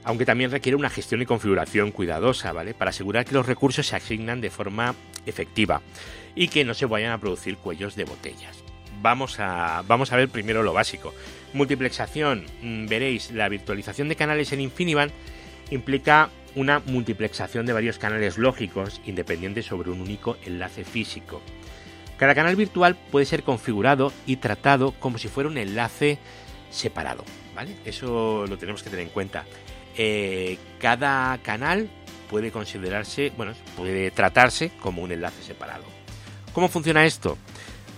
aunque 0.03 0.25
también 0.25 0.51
requiere 0.51 0.75
una 0.75 0.89
gestión 0.89 1.21
y 1.21 1.25
configuración 1.25 1.91
cuidadosa, 1.91 2.53
¿vale? 2.53 2.73
Para 2.73 2.89
asegurar 2.89 3.25
que 3.25 3.35
los 3.35 3.45
recursos 3.45 3.87
se 3.87 3.95
asignan 3.95 4.41
de 4.41 4.49
forma 4.49 4.95
efectiva 5.25 5.81
y 6.35 6.47
que 6.47 6.65
no 6.65 6.73
se 6.73 6.85
vayan 6.85 7.11
a 7.11 7.17
producir 7.19 7.57
cuellos 7.57 7.95
de 7.95 8.05
botellas. 8.05 8.57
Vamos 9.01 9.39
a, 9.39 9.83
vamos 9.87 10.11
a 10.11 10.15
ver 10.15 10.29
primero 10.29 10.63
lo 10.63 10.73
básico. 10.73 11.13
Multiplexación, 11.53 12.45
mm, 12.61 12.87
veréis, 12.87 13.31
la 13.31 13.49
virtualización 13.49 14.09
de 14.09 14.15
canales 14.15 14.51
en 14.53 14.61
InfiniBand 14.61 15.11
implica 15.73 16.29
una 16.55 16.79
multiplexación 16.79 17.65
de 17.65 17.73
varios 17.73 17.97
canales 17.97 18.37
lógicos 18.37 19.01
independientes 19.05 19.65
sobre 19.65 19.89
un 19.89 20.01
único 20.01 20.37
enlace 20.45 20.83
físico. 20.83 21.41
Cada 22.17 22.35
canal 22.35 22.55
virtual 22.55 22.95
puede 23.11 23.25
ser 23.25 23.43
configurado 23.43 24.13
y 24.25 24.37
tratado 24.37 24.93
como 24.99 25.17
si 25.17 25.27
fuera 25.27 25.49
un 25.49 25.57
enlace 25.57 26.19
separado, 26.69 27.23
¿vale? 27.55 27.75
Eso 27.85 28.45
lo 28.47 28.57
tenemos 28.57 28.83
que 28.83 28.89
tener 28.89 29.05
en 29.05 29.11
cuenta. 29.11 29.45
Eh, 29.97 30.57
cada 30.79 31.37
canal 31.39 31.89
puede 32.29 32.51
considerarse, 32.51 33.31
bueno, 33.35 33.53
puede 33.75 34.11
tratarse 34.11 34.71
como 34.79 35.01
un 35.01 35.11
enlace 35.11 35.43
separado. 35.43 35.83
¿Cómo 36.53 36.69
funciona 36.69 37.05
esto? 37.05 37.37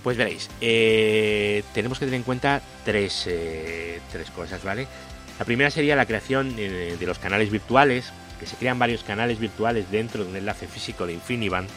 Pues 0.02 0.18
veréis, 0.18 0.50
eh, 0.62 1.64
tenemos 1.74 2.00
que 2.00 2.06
tener 2.06 2.20
en 2.20 2.24
cuenta 2.24 2.62
tres, 2.86 3.26
eh, 3.28 4.00
tres 4.12 4.30
cosas, 4.32 4.64
¿vale? 4.64 4.88
La 5.40 5.46
primera 5.46 5.70
sería 5.70 5.96
la 5.96 6.06
creación 6.06 6.56
de, 6.56 6.98
los 7.02 7.20
canales 7.20 7.52
virtuales, 7.52 8.12
que 8.40 8.46
se 8.46 8.56
crean 8.56 8.80
varios 8.80 9.04
canales 9.04 9.40
virtuales 9.40 9.92
dentro 9.92 10.24
de 10.24 10.30
un 10.30 10.36
enlace 10.36 10.68
físico 10.68 11.06
de 11.06 11.14
InfiniBand. 11.14 11.68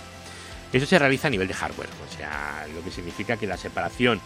Eso 0.73 0.87
se 0.87 0.99
realiza 0.99 1.29
a 1.29 1.31
nivel 1.31 1.49
de 1.49 1.55
hardware, 1.55 1.89
o 1.89 2.17
sea, 2.17 2.67
lo 2.75 2.85
que 2.85 2.91
significa 2.91 3.37
que 3.37 3.47
la 3.47 3.57
separación 3.57 4.21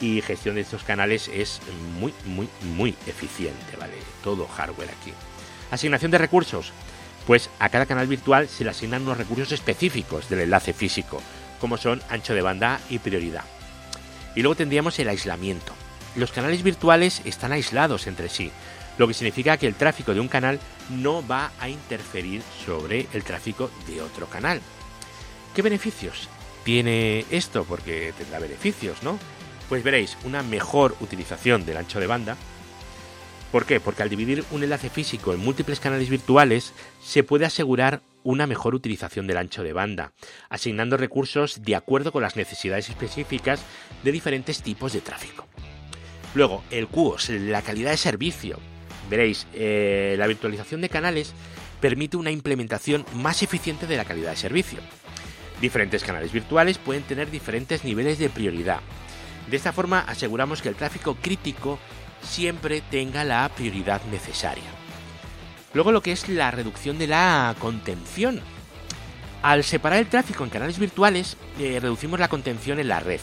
y 0.00 0.20
gestión 0.20 0.56
de 0.56 0.60
estos 0.60 0.84
canales 0.84 1.28
es 1.28 1.60
muy, 1.98 2.12
muy, 2.26 2.48
muy 2.76 2.94
eficiente, 3.06 3.76
¿vale? 3.78 3.94
Todo 4.22 4.46
hardware 4.46 4.90
aquí. 4.90 5.12
Asignación 5.70 6.10
de 6.10 6.18
recursos. 6.18 6.72
Pues 7.26 7.50
a 7.58 7.70
cada 7.70 7.86
canal 7.86 8.06
virtual 8.06 8.46
se 8.46 8.62
le 8.62 8.70
asignan 8.70 9.02
unos 9.02 9.18
recursos 9.18 9.50
específicos 9.50 10.28
del 10.28 10.40
enlace 10.40 10.72
físico, 10.72 11.20
como 11.60 11.76
son 11.76 12.00
ancho 12.08 12.34
de 12.34 12.42
banda 12.42 12.78
y 12.88 13.00
prioridad. 13.00 13.44
Y 14.36 14.42
luego 14.42 14.54
tendríamos 14.54 14.98
el 15.00 15.08
aislamiento. 15.08 15.72
Los 16.14 16.30
canales 16.30 16.62
virtuales 16.62 17.22
están 17.24 17.52
aislados 17.52 18.06
entre 18.06 18.28
sí, 18.28 18.52
lo 18.98 19.06
que 19.06 19.14
significa 19.14 19.56
que 19.56 19.66
el 19.66 19.74
tráfico 19.74 20.14
de 20.14 20.20
un 20.20 20.28
canal 20.28 20.60
no 20.90 21.26
va 21.26 21.52
a 21.60 21.68
interferir 21.68 22.42
sobre 22.64 23.06
el 23.12 23.24
tráfico 23.24 23.70
de 23.86 24.00
otro 24.00 24.26
canal. 24.26 24.60
¿Qué 25.54 25.62
beneficios 25.62 26.28
tiene 26.64 27.24
esto? 27.30 27.64
Porque 27.64 28.12
tendrá 28.16 28.38
beneficios, 28.38 29.02
¿no? 29.02 29.18
Pues 29.68 29.82
veréis, 29.82 30.16
una 30.24 30.42
mejor 30.42 30.96
utilización 31.00 31.66
del 31.66 31.78
ancho 31.78 32.00
de 32.00 32.06
banda. 32.06 32.36
¿Por 33.52 33.64
qué? 33.64 33.80
Porque 33.80 34.02
al 34.02 34.10
dividir 34.10 34.44
un 34.50 34.62
enlace 34.62 34.90
físico 34.90 35.32
en 35.32 35.40
múltiples 35.40 35.80
canales 35.80 36.08
virtuales, 36.08 36.72
se 37.02 37.22
puede 37.22 37.46
asegurar 37.46 38.02
una 38.22 38.46
mejor 38.46 38.74
utilización 38.74 39.26
del 39.26 39.36
ancho 39.36 39.62
de 39.62 39.72
banda, 39.72 40.12
asignando 40.48 40.96
recursos 40.96 41.62
de 41.62 41.76
acuerdo 41.76 42.12
con 42.12 42.22
las 42.22 42.36
necesidades 42.36 42.88
específicas 42.88 43.60
de 44.02 44.12
diferentes 44.12 44.62
tipos 44.62 44.92
de 44.92 45.00
tráfico. 45.00 45.46
Luego, 46.34 46.64
el 46.70 46.88
QoS, 46.88 47.30
la 47.30 47.62
calidad 47.62 47.92
de 47.92 47.96
servicio, 47.96 48.58
Veréis, 49.08 49.46
eh, 49.54 50.16
la 50.18 50.26
virtualización 50.26 50.80
de 50.80 50.88
canales 50.88 51.32
permite 51.80 52.16
una 52.16 52.30
implementación 52.30 53.04
más 53.14 53.42
eficiente 53.42 53.86
de 53.86 53.96
la 53.96 54.04
calidad 54.04 54.30
de 54.30 54.36
servicio. 54.36 54.80
Diferentes 55.60 56.04
canales 56.04 56.32
virtuales 56.32 56.78
pueden 56.78 57.02
tener 57.02 57.30
diferentes 57.30 57.84
niveles 57.84 58.18
de 58.18 58.28
prioridad. 58.28 58.80
De 59.50 59.56
esta 59.56 59.72
forma 59.72 60.00
aseguramos 60.00 60.60
que 60.60 60.68
el 60.68 60.74
tráfico 60.74 61.16
crítico 61.16 61.78
siempre 62.22 62.82
tenga 62.90 63.24
la 63.24 63.48
prioridad 63.48 64.02
necesaria. 64.10 64.64
Luego 65.72 65.92
lo 65.92 66.02
que 66.02 66.12
es 66.12 66.28
la 66.28 66.50
reducción 66.50 66.98
de 66.98 67.06
la 67.06 67.54
contención. 67.58 68.40
Al 69.42 69.62
separar 69.62 70.00
el 70.00 70.08
tráfico 70.08 70.42
en 70.42 70.50
canales 70.50 70.78
virtuales, 70.78 71.36
eh, 71.60 71.78
reducimos 71.80 72.18
la 72.18 72.28
contención 72.28 72.80
en 72.80 72.88
la 72.88 73.00
red. 73.00 73.20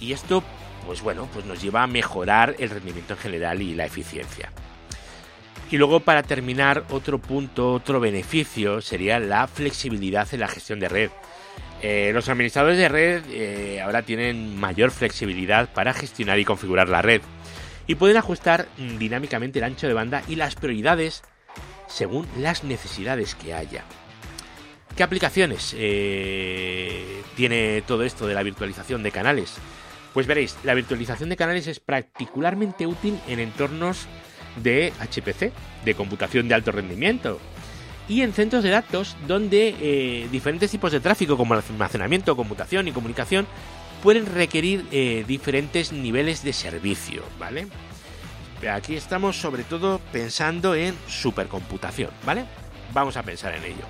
Y 0.00 0.12
esto, 0.12 0.42
pues 0.86 1.02
bueno, 1.02 1.28
pues 1.32 1.44
nos 1.44 1.62
lleva 1.62 1.82
a 1.82 1.86
mejorar 1.86 2.56
el 2.58 2.70
rendimiento 2.70 3.14
en 3.14 3.20
general 3.20 3.62
y 3.62 3.74
la 3.74 3.84
eficiencia. 3.84 4.50
Y 5.70 5.78
luego 5.78 6.00
para 6.00 6.22
terminar, 6.22 6.84
otro 6.90 7.18
punto, 7.18 7.72
otro 7.72 7.98
beneficio 7.98 8.80
sería 8.80 9.18
la 9.18 9.46
flexibilidad 9.48 10.28
en 10.32 10.40
la 10.40 10.48
gestión 10.48 10.78
de 10.78 10.88
red. 10.88 11.10
Eh, 11.82 12.10
los 12.14 12.28
administradores 12.28 12.78
de 12.78 12.88
red 12.88 13.22
eh, 13.30 13.80
ahora 13.82 14.02
tienen 14.02 14.58
mayor 14.58 14.90
flexibilidad 14.90 15.72
para 15.72 15.92
gestionar 15.92 16.38
y 16.38 16.44
configurar 16.44 16.88
la 16.88 17.02
red 17.02 17.20
y 17.86 17.94
pueden 17.96 18.16
ajustar 18.16 18.66
dinámicamente 18.98 19.58
el 19.58 19.64
ancho 19.64 19.86
de 19.86 19.94
banda 19.94 20.22
y 20.26 20.36
las 20.36 20.54
prioridades 20.54 21.22
según 21.86 22.26
las 22.38 22.64
necesidades 22.64 23.34
que 23.34 23.54
haya. 23.54 23.84
¿Qué 24.96 25.02
aplicaciones 25.02 25.74
eh, 25.76 27.22
tiene 27.36 27.82
todo 27.86 28.02
esto 28.02 28.26
de 28.26 28.34
la 28.34 28.42
virtualización 28.42 29.02
de 29.02 29.12
canales? 29.12 29.54
Pues 30.14 30.26
veréis, 30.26 30.56
la 30.64 30.72
virtualización 30.72 31.28
de 31.28 31.36
canales 31.36 31.66
es 31.66 31.80
particularmente 31.80 32.86
útil 32.86 33.20
en 33.28 33.38
entornos 33.38 34.06
de 34.62 34.92
HPC, 35.00 35.52
de 35.84 35.94
computación 35.94 36.48
de 36.48 36.54
alto 36.54 36.72
rendimiento, 36.72 37.38
y 38.08 38.22
en 38.22 38.32
centros 38.32 38.62
de 38.62 38.70
datos 38.70 39.16
donde 39.26 39.74
eh, 39.80 40.28
diferentes 40.30 40.70
tipos 40.70 40.92
de 40.92 41.00
tráfico 41.00 41.36
como 41.36 41.54
almacenamiento, 41.54 42.36
computación 42.36 42.88
y 42.88 42.92
comunicación 42.92 43.46
pueden 44.02 44.26
requerir 44.26 44.86
eh, 44.92 45.24
diferentes 45.26 45.92
niveles 45.92 46.42
de 46.44 46.52
servicio, 46.52 47.22
¿vale? 47.38 47.66
Aquí 48.72 48.94
estamos 48.96 49.36
sobre 49.36 49.64
todo 49.64 50.00
pensando 50.12 50.74
en 50.74 50.94
supercomputación, 51.08 52.10
¿vale? 52.24 52.44
Vamos 52.92 53.16
a 53.16 53.22
pensar 53.22 53.54
en 53.54 53.64
ello. 53.64 53.84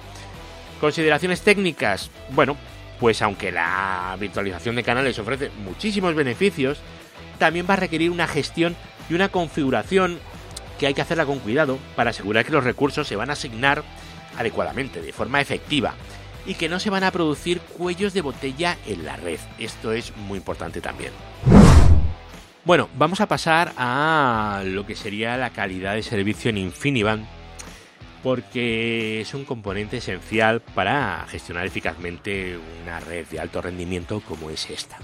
Consideraciones 0.81 1.42
técnicas. 1.42 2.11
Bueno, 2.31 2.57
pues 2.98 3.22
aunque 3.22 3.52
la 3.52 4.16
virtualización 4.18 4.76
de 4.76 4.83
canales 4.83 5.18
ofrece 5.18 5.50
muchísimos 5.64 6.14
beneficios, 6.14 6.79
también 7.38 7.66
va 7.68 7.74
a 7.74 7.79
requerir 7.79 8.11
una 8.11 8.26
gestión 8.26 8.74
y 9.09 9.14
una 9.14 9.29
configuración 9.29 10.18
que 10.78 10.86
hay 10.86 10.94
que 10.94 11.02
hacerla 11.02 11.26
con 11.26 11.38
cuidado 11.38 11.78
para 11.94 12.10
asegurar 12.10 12.44
que 12.44 12.52
los 12.52 12.64
recursos 12.64 13.06
se 13.06 13.16
van 13.16 13.30
a 13.30 13.34
asignar 13.34 13.82
adecuadamente, 14.38 15.00
de 15.00 15.12
forma 15.12 15.40
efectiva, 15.40 15.94
y 16.46 16.54
que 16.54 16.68
no 16.68 16.78
se 16.78 16.90
van 16.90 17.04
a 17.04 17.10
producir 17.10 17.60
cuellos 17.60 18.12
de 18.12 18.20
botella 18.20 18.76
en 18.86 19.04
la 19.04 19.16
red. 19.16 19.40
Esto 19.58 19.92
es 19.92 20.16
muy 20.16 20.38
importante 20.38 20.80
también. 20.80 21.12
Bueno, 22.64 22.88
vamos 22.96 23.20
a 23.20 23.28
pasar 23.28 23.72
a 23.76 24.62
lo 24.64 24.86
que 24.86 24.96
sería 24.96 25.36
la 25.36 25.50
calidad 25.50 25.94
de 25.94 26.02
servicio 26.02 26.50
en 26.50 26.58
Infiniband, 26.58 27.26
porque 28.22 29.20
es 29.20 29.34
un 29.34 29.44
componente 29.44 29.98
esencial 29.98 30.60
para 30.60 31.24
gestionar 31.28 31.64
eficazmente 31.64 32.58
una 32.82 32.98
red 32.98 33.26
de 33.26 33.38
alto 33.38 33.62
rendimiento 33.62 34.20
como 34.20 34.50
es 34.50 34.68
esta. 34.68 34.98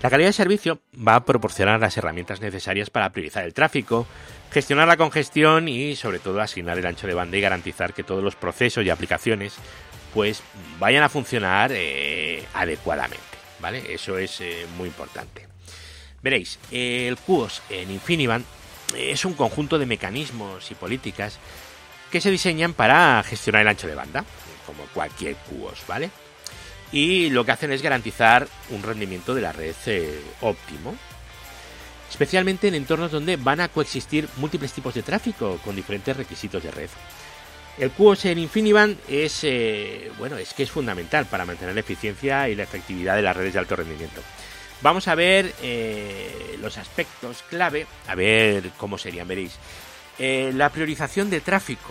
La 0.00 0.10
calidad 0.10 0.28
de 0.28 0.32
servicio 0.32 0.80
va 0.96 1.16
a 1.16 1.24
proporcionar 1.24 1.80
las 1.80 1.96
herramientas 1.96 2.40
necesarias 2.40 2.88
para 2.88 3.10
priorizar 3.10 3.44
el 3.44 3.52
tráfico, 3.52 4.06
gestionar 4.52 4.86
la 4.86 4.96
congestión 4.96 5.66
y 5.66 5.96
sobre 5.96 6.20
todo 6.20 6.40
asignar 6.40 6.78
el 6.78 6.86
ancho 6.86 7.08
de 7.08 7.14
banda 7.14 7.36
y 7.36 7.40
garantizar 7.40 7.92
que 7.92 8.04
todos 8.04 8.22
los 8.22 8.36
procesos 8.36 8.84
y 8.84 8.90
aplicaciones 8.90 9.54
pues 10.14 10.42
vayan 10.78 11.02
a 11.02 11.08
funcionar 11.08 11.72
eh, 11.74 12.44
adecuadamente, 12.54 13.24
¿vale? 13.60 13.92
Eso 13.92 14.18
es 14.18 14.40
eh, 14.40 14.66
muy 14.76 14.86
importante. 14.86 15.48
Veréis, 16.22 16.60
el 16.70 17.16
QoS 17.16 17.62
en 17.68 17.90
Infiniband 17.90 18.44
es 18.96 19.24
un 19.24 19.34
conjunto 19.34 19.80
de 19.80 19.86
mecanismos 19.86 20.70
y 20.70 20.74
políticas 20.76 21.38
que 22.10 22.20
se 22.20 22.30
diseñan 22.30 22.72
para 22.72 23.22
gestionar 23.24 23.62
el 23.62 23.68
ancho 23.68 23.88
de 23.88 23.96
banda, 23.96 24.24
como 24.64 24.84
cualquier 24.94 25.34
QoS, 25.34 25.86
¿vale? 25.88 26.10
Y 26.92 27.30
lo 27.30 27.44
que 27.44 27.52
hacen 27.52 27.72
es 27.72 27.82
garantizar 27.82 28.48
un 28.70 28.82
rendimiento 28.82 29.34
de 29.34 29.42
la 29.42 29.52
red 29.52 29.74
eh, 29.86 30.20
óptimo, 30.40 30.96
especialmente 32.10 32.68
en 32.68 32.74
entornos 32.74 33.12
donde 33.12 33.36
van 33.36 33.60
a 33.60 33.68
coexistir 33.68 34.28
múltiples 34.36 34.72
tipos 34.72 34.94
de 34.94 35.02
tráfico 35.02 35.58
con 35.64 35.76
diferentes 35.76 36.16
requisitos 36.16 36.62
de 36.62 36.70
red. 36.70 36.88
El 37.78 37.90
QoS 37.92 38.24
en 38.24 38.38
Infiniband 38.38 38.98
es, 39.08 39.44
eh, 39.44 40.10
bueno, 40.18 40.36
es 40.36 40.52
que 40.52 40.64
es 40.64 40.70
fundamental 40.70 41.26
para 41.26 41.44
mantener 41.44 41.74
la 41.74 41.80
eficiencia 41.80 42.48
y 42.48 42.56
la 42.56 42.64
efectividad 42.64 43.14
de 43.14 43.22
las 43.22 43.36
redes 43.36 43.52
de 43.52 43.58
alto 43.60 43.76
rendimiento. 43.76 44.20
Vamos 44.80 45.06
a 45.08 45.14
ver 45.14 45.54
eh, 45.62 46.56
los 46.60 46.76
aspectos 46.78 47.44
clave, 47.48 47.86
a 48.08 48.14
ver 48.14 48.70
cómo 48.76 48.98
serían, 48.98 49.28
veréis. 49.28 49.58
la 50.18 50.70
priorización 50.70 51.30
de 51.30 51.40
tráfico. 51.40 51.90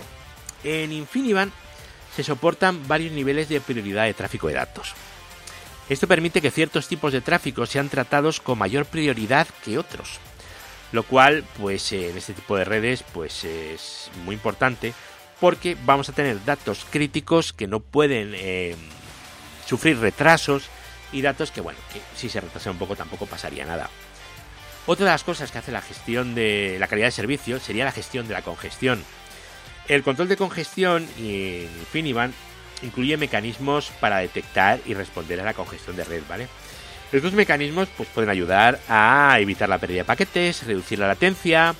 En 0.63 0.91
Infiniband 0.91 1.53
se 2.17 2.23
soportan 2.23 2.87
varios 2.87 3.11
niveles 3.11 3.47
de 3.47 3.61
prioridad 3.61 4.05
de 4.05 4.15
tráfico 4.15 4.47
de 4.47 4.55
datos. 4.55 4.95
Esto 5.87 6.07
permite 6.07 6.41
que 6.41 6.49
ciertos 6.49 6.87
tipos 6.87 7.13
de 7.13 7.21
tráfico 7.21 7.67
sean 7.67 7.89
tratados 7.89 8.41
con 8.41 8.57
mayor 8.57 8.87
prioridad 8.87 9.47
que 9.63 9.77
otros, 9.77 10.17
lo 10.91 11.03
cual, 11.03 11.45
pues 11.59 11.91
en 11.91 12.17
este 12.17 12.33
tipo 12.33 12.57
de 12.57 12.65
redes, 12.65 13.03
pues 13.13 13.43
es 13.43 14.09
muy 14.25 14.33
importante 14.33 14.95
porque 15.39 15.77
vamos 15.85 16.09
a 16.09 16.13
tener 16.13 16.43
datos 16.43 16.87
críticos 16.89 17.53
que 17.53 17.67
no 17.67 17.81
pueden 17.81 18.31
eh, 18.33 18.75
sufrir 19.67 19.99
retrasos 19.99 20.69
y 21.11 21.21
datos 21.21 21.51
que, 21.51 21.61
bueno, 21.61 21.77
que 21.93 22.01
si 22.15 22.29
se 22.29 22.41
retrasa 22.41 22.71
un 22.71 22.79
poco 22.79 22.95
tampoco 22.95 23.27
pasaría 23.27 23.63
nada. 23.63 23.91
Otra 24.87 25.05
de 25.05 25.11
las 25.11 25.23
cosas 25.23 25.51
que 25.51 25.59
hace 25.59 25.71
la 25.71 25.81
gestión 25.81 26.33
de 26.33 26.77
la 26.79 26.87
calidad 26.87 27.09
de 27.09 27.11
servicio 27.11 27.59
sería 27.59 27.85
la 27.85 27.91
gestión 27.91 28.27
de 28.27 28.33
la 28.33 28.41
congestión. 28.41 29.03
El 29.87 30.03
control 30.03 30.27
de 30.27 30.37
congestión 30.37 31.07
en 31.17 31.69
Infiniban 31.79 32.33
incluye 32.81 33.17
mecanismos 33.17 33.91
para 34.01 34.17
detectar 34.17 34.79
y 34.85 34.93
responder 34.93 35.39
a 35.39 35.45
la 35.45 35.53
congestión 35.53 35.95
de 35.95 36.03
red, 36.03 36.23
¿vale? 36.27 36.47
Estos 37.11 37.33
mecanismos 37.33 37.87
pues, 37.95 38.09
pueden 38.09 38.29
ayudar 38.29 38.79
a 38.89 39.37
evitar 39.39 39.69
la 39.69 39.77
pérdida 39.77 39.99
de 39.99 40.05
paquetes, 40.05 40.67
reducir 40.67 40.99
la 40.99 41.07
latencia 41.07 41.73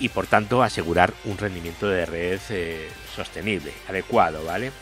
y 0.00 0.08
por 0.08 0.26
tanto 0.26 0.62
asegurar 0.62 1.12
un 1.24 1.36
rendimiento 1.36 1.88
de 1.88 2.06
red 2.06 2.40
eh, 2.48 2.88
sostenible, 3.14 3.72
adecuado, 3.88 4.42
¿vale? 4.44 4.72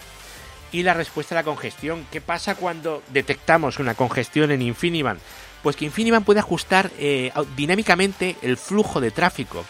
Y 0.70 0.84
la 0.84 0.94
respuesta 0.94 1.34
a 1.34 1.40
la 1.40 1.44
congestión, 1.44 2.06
¿qué 2.10 2.20
pasa 2.20 2.54
cuando 2.54 3.02
detectamos 3.08 3.78
una 3.78 3.94
congestión 3.94 4.52
en 4.52 4.62
Infiniban? 4.62 5.18
Pues 5.62 5.76
que 5.76 5.84
Infiniban 5.84 6.24
puede 6.24 6.40
ajustar 6.40 6.90
eh, 6.98 7.32
dinámicamente 7.56 8.36
el 8.42 8.56
flujo 8.56 9.00
de 9.00 9.10
tráfico 9.10 9.64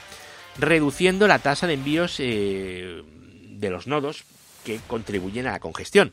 reduciendo 0.58 1.26
la 1.26 1.38
tasa 1.38 1.66
de 1.66 1.74
envíos 1.74 2.16
eh, 2.18 3.02
de 3.50 3.70
los 3.70 3.86
nodos 3.86 4.24
que 4.64 4.80
contribuyen 4.86 5.46
a 5.46 5.52
la 5.52 5.60
congestión. 5.60 6.12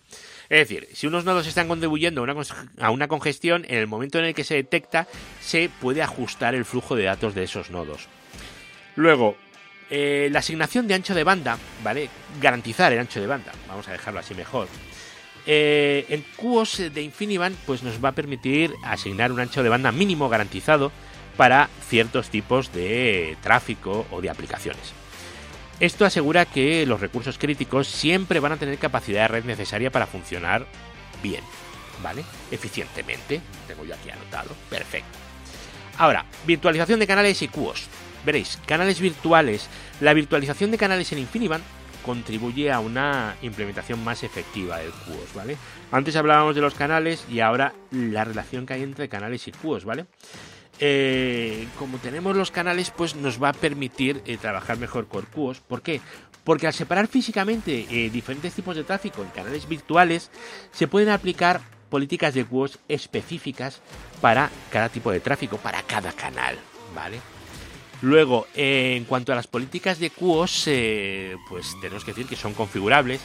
Es 0.49 0.67
decir, 0.67 0.87
si 0.93 1.05
unos 1.05 1.25
nodos 1.25 1.45
están 1.45 1.67
contribuyendo 1.67 2.25
a 2.79 2.91
una, 2.91 3.07
congestión, 3.07 3.65
en 3.69 3.77
el 3.77 3.87
momento 3.87 4.17
en 4.17 4.25
el 4.25 4.33
que 4.33 4.43
se 4.43 4.55
detecta, 4.55 5.07
se 5.41 5.69
puede 5.79 6.01
ajustar 6.01 6.55
el 6.55 6.65
flujo 6.65 6.95
de 6.95 7.03
datos 7.03 7.35
de 7.35 7.43
esos 7.43 7.69
nodos. 7.69 8.07
Luego, 8.95 9.37
eh, 9.91 10.29
la 10.31 10.39
asignación 10.39 10.87
de 10.87 10.95
ancho 10.95 11.13
de 11.13 11.23
banda, 11.23 11.57
¿vale? 11.83 12.09
Garantizar 12.41 12.91
el 12.91 12.99
ancho 12.99 13.21
de 13.21 13.27
banda, 13.27 13.51
vamos 13.67 13.87
a 13.87 13.91
dejarlo 13.91 14.19
así 14.19 14.33
mejor. 14.33 14.67
Eh, 15.45 16.05
en 16.09 16.23
QoS 16.35 16.93
de 16.93 17.01
Infiniband, 17.01 17.55
pues 17.65 17.83
nos 17.83 18.03
va 18.03 18.09
a 18.09 18.13
permitir 18.13 18.73
asignar 18.83 19.31
un 19.31 19.39
ancho 19.39 19.63
de 19.63 19.69
banda 19.69 19.91
mínimo 19.91 20.29
garantizado 20.29 20.91
para 21.39 21.69
ciertos 21.87 22.27
tipos 22.27 22.73
de 22.73 23.37
tráfico 23.41 24.05
o 24.11 24.19
de 24.19 24.29
aplicaciones. 24.29 24.91
Esto 25.79 26.03
asegura 26.03 26.43
que 26.43 26.85
los 26.85 26.99
recursos 26.99 27.37
críticos 27.37 27.87
siempre 27.87 28.41
van 28.41 28.51
a 28.51 28.57
tener 28.57 28.77
capacidad 28.77 29.21
de 29.21 29.27
red 29.29 29.45
necesaria 29.45 29.89
para 29.89 30.05
funcionar 30.05 30.67
bien, 31.23 31.41
¿vale? 32.03 32.25
Eficientemente. 32.51 33.39
Tengo 33.69 33.85
yo 33.85 33.95
aquí 33.95 34.09
anotado. 34.09 34.49
Perfecto. 34.69 35.17
Ahora, 35.97 36.25
virtualización 36.45 36.99
de 36.99 37.07
canales 37.07 37.41
y 37.41 37.47
QoS. 37.47 37.87
Veréis, 38.25 38.59
canales 38.65 38.99
virtuales. 38.99 39.69
La 40.01 40.13
virtualización 40.13 40.71
de 40.71 40.77
canales 40.77 41.09
en 41.13 41.19
Infiniband 41.19 41.63
contribuye 42.05 42.69
a 42.69 42.81
una 42.81 43.37
implementación 43.43 44.03
más 44.03 44.23
efectiva 44.23 44.79
del 44.79 44.91
QoS, 44.91 45.33
¿vale? 45.33 45.55
Antes 45.89 46.17
hablábamos 46.17 46.53
de 46.55 46.61
los 46.61 46.73
canales 46.73 47.23
y 47.29 47.39
ahora 47.39 47.73
la 47.91 48.25
relación 48.25 48.65
que 48.65 48.73
hay 48.73 48.83
entre 48.83 49.07
canales 49.07 49.47
y 49.47 49.53
QoS, 49.53 49.85
¿vale? 49.85 50.05
Eh, 50.79 51.67
como 51.77 51.97
tenemos 51.97 52.35
los 52.35 52.51
canales, 52.51 52.91
pues 52.91 53.15
nos 53.15 53.41
va 53.41 53.49
a 53.49 53.53
permitir 53.53 54.21
eh, 54.25 54.37
trabajar 54.37 54.77
mejor 54.77 55.07
con 55.07 55.25
QoS. 55.25 55.59
¿Por 55.59 55.81
qué? 55.81 55.99
Porque 56.43 56.67
al 56.67 56.73
separar 56.73 57.07
físicamente 57.07 57.85
eh, 57.89 58.09
diferentes 58.09 58.53
tipos 58.53 58.75
de 58.75 58.85
tráfico 58.85 59.21
en 59.21 59.29
canales 59.29 59.67
virtuales, 59.67 60.31
se 60.71 60.87
pueden 60.87 61.09
aplicar 61.09 61.61
políticas 61.89 62.33
de 62.33 62.45
QoS 62.45 62.79
específicas 62.87 63.81
para 64.21 64.49
cada 64.71 64.89
tipo 64.89 65.11
de 65.11 65.19
tráfico, 65.19 65.57
para 65.57 65.81
cada 65.83 66.13
canal, 66.13 66.57
¿vale? 66.95 67.19
Luego, 68.01 68.47
en 68.55 69.03
cuanto 69.03 69.33
a 69.33 69.35
las 69.35 69.47
políticas 69.47 69.99
de 69.99 70.09
QoS, 70.09 70.69
pues 71.49 71.75
tenemos 71.81 72.05
que 72.05 72.11
decir 72.11 72.27
que 72.27 72.37
son 72.37 72.53
configurables 72.53 73.19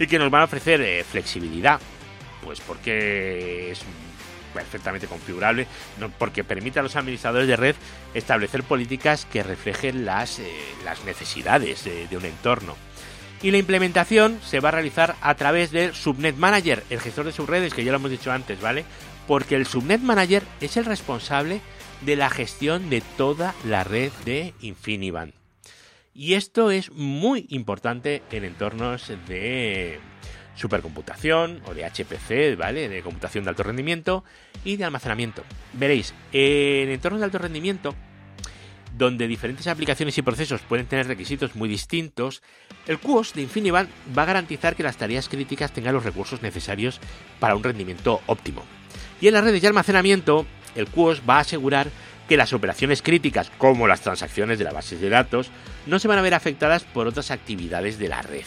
y 0.00 0.08
que 0.08 0.18
nos 0.18 0.30
van 0.32 0.42
a 0.42 0.46
ofrecer 0.46 1.04
flexibilidad, 1.04 1.80
pues 2.42 2.60
porque 2.60 3.70
es 3.70 3.84
perfectamente 4.56 5.06
configurable 5.06 5.66
porque 6.18 6.44
permite 6.44 6.78
a 6.78 6.82
los 6.82 6.96
administradores 6.96 7.48
de 7.48 7.56
red 7.56 7.76
establecer 8.14 8.62
políticas 8.62 9.26
que 9.26 9.42
reflejen 9.42 10.04
las, 10.04 10.38
eh, 10.38 10.50
las 10.84 11.04
necesidades 11.04 11.84
de, 11.84 12.16
un 12.16 12.24
entorno. 12.24 12.74
Y 13.42 13.50
la 13.50 13.58
implementación 13.58 14.40
se 14.42 14.60
va 14.60 14.70
a 14.70 14.72
realizar 14.72 15.14
a 15.20 15.34
través 15.34 15.70
del 15.70 15.94
Subnet 15.94 16.36
Manager, 16.36 16.82
el 16.88 17.00
gestor 17.00 17.26
de 17.26 17.32
subredes, 17.32 17.74
que 17.74 17.84
ya 17.84 17.92
lo 17.92 17.98
hemos 17.98 18.10
dicho 18.10 18.32
antes, 18.32 18.60
¿vale? 18.60 18.84
Porque 19.26 19.56
el 19.56 19.66
Subnet 19.66 20.00
Manager 20.00 20.42
es 20.60 20.76
el 20.76 20.86
responsable 20.86 21.60
de 22.00 22.16
la 22.16 22.30
gestión 22.30 22.88
de 22.88 23.02
toda 23.16 23.54
la 23.64 23.84
red 23.84 24.10
de 24.24 24.54
Infiniband. 24.60 25.34
Y 26.14 26.32
esto 26.32 26.70
es 26.70 26.90
muy 26.92 27.46
importante 27.50 28.22
en 28.30 28.44
entornos 28.44 29.12
de 29.28 30.00
supercomputación 30.56 31.60
o 31.66 31.74
de 31.74 31.84
HPC, 31.84 32.58
¿vale? 32.58 32.88
De 32.88 33.02
computación 33.02 33.44
de 33.44 33.50
alto 33.50 33.62
rendimiento 33.62 34.24
y 34.64 34.76
de 34.76 34.84
almacenamiento. 34.84 35.44
Veréis, 35.74 36.14
en 36.32 36.88
entornos 36.90 37.20
de 37.20 37.26
alto 37.26 37.38
rendimiento, 37.38 37.94
donde 38.96 39.28
diferentes 39.28 39.66
aplicaciones 39.66 40.16
y 40.18 40.22
procesos 40.22 40.62
pueden 40.62 40.86
tener 40.86 41.06
requisitos 41.06 41.54
muy 41.54 41.68
distintos, 41.68 42.42
el 42.86 42.98
QoS 42.98 43.34
de 43.34 43.42
Infiniband 43.42 43.90
va 44.16 44.22
a 44.22 44.26
garantizar 44.26 44.74
que 44.74 44.82
las 44.82 44.96
tareas 44.96 45.28
críticas 45.28 45.72
tengan 45.72 45.94
los 45.94 46.04
recursos 46.04 46.42
necesarios 46.42 47.00
para 47.38 47.54
un 47.54 47.62
rendimiento 47.62 48.20
óptimo. 48.26 48.64
Y 49.20 49.28
en 49.28 49.34
las 49.34 49.44
redes 49.44 49.60
de 49.60 49.68
almacenamiento, 49.68 50.46
el 50.74 50.88
QoS 50.88 51.22
va 51.28 51.36
a 51.36 51.40
asegurar 51.40 51.88
que 52.28 52.36
las 52.36 52.52
operaciones 52.52 53.02
críticas, 53.02 53.50
como 53.58 53.86
las 53.86 54.00
transacciones 54.00 54.58
de 54.58 54.64
la 54.64 54.72
base 54.72 54.96
de 54.96 55.08
datos, 55.08 55.50
no 55.86 55.98
se 55.98 56.08
van 56.08 56.18
a 56.18 56.22
ver 56.22 56.34
afectadas 56.34 56.84
por 56.84 57.06
otras 57.06 57.30
actividades 57.30 57.98
de 57.98 58.08
la 58.08 58.22
red. 58.22 58.44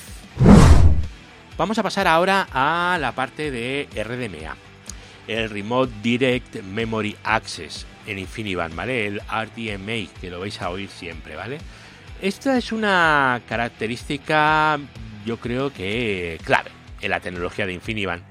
Vamos 1.59 1.77
a 1.77 1.83
pasar 1.83 2.07
ahora 2.07 2.47
a 2.53 2.97
la 3.01 3.11
parte 3.11 3.51
de 3.51 3.89
RDMA, 3.93 4.55
el 5.27 5.49
Remote 5.49 5.91
Direct 6.01 6.63
Memory 6.63 7.17
Access 7.25 7.85
en 8.07 8.17
Infiniband, 8.17 8.73
¿vale? 8.73 9.07
El 9.07 9.19
RDMA, 9.19 10.09
que 10.21 10.29
lo 10.29 10.39
vais 10.39 10.61
a 10.61 10.69
oír 10.69 10.87
siempre, 10.87 11.35
¿vale? 11.35 11.57
Esta 12.21 12.57
es 12.57 12.71
una 12.71 13.41
característica, 13.45 14.79
yo 15.25 15.35
creo 15.35 15.73
que 15.73 16.39
clave 16.45 16.71
en 17.01 17.09
la 17.09 17.19
tecnología 17.19 17.65
de 17.65 17.73
Infiniband 17.73 18.23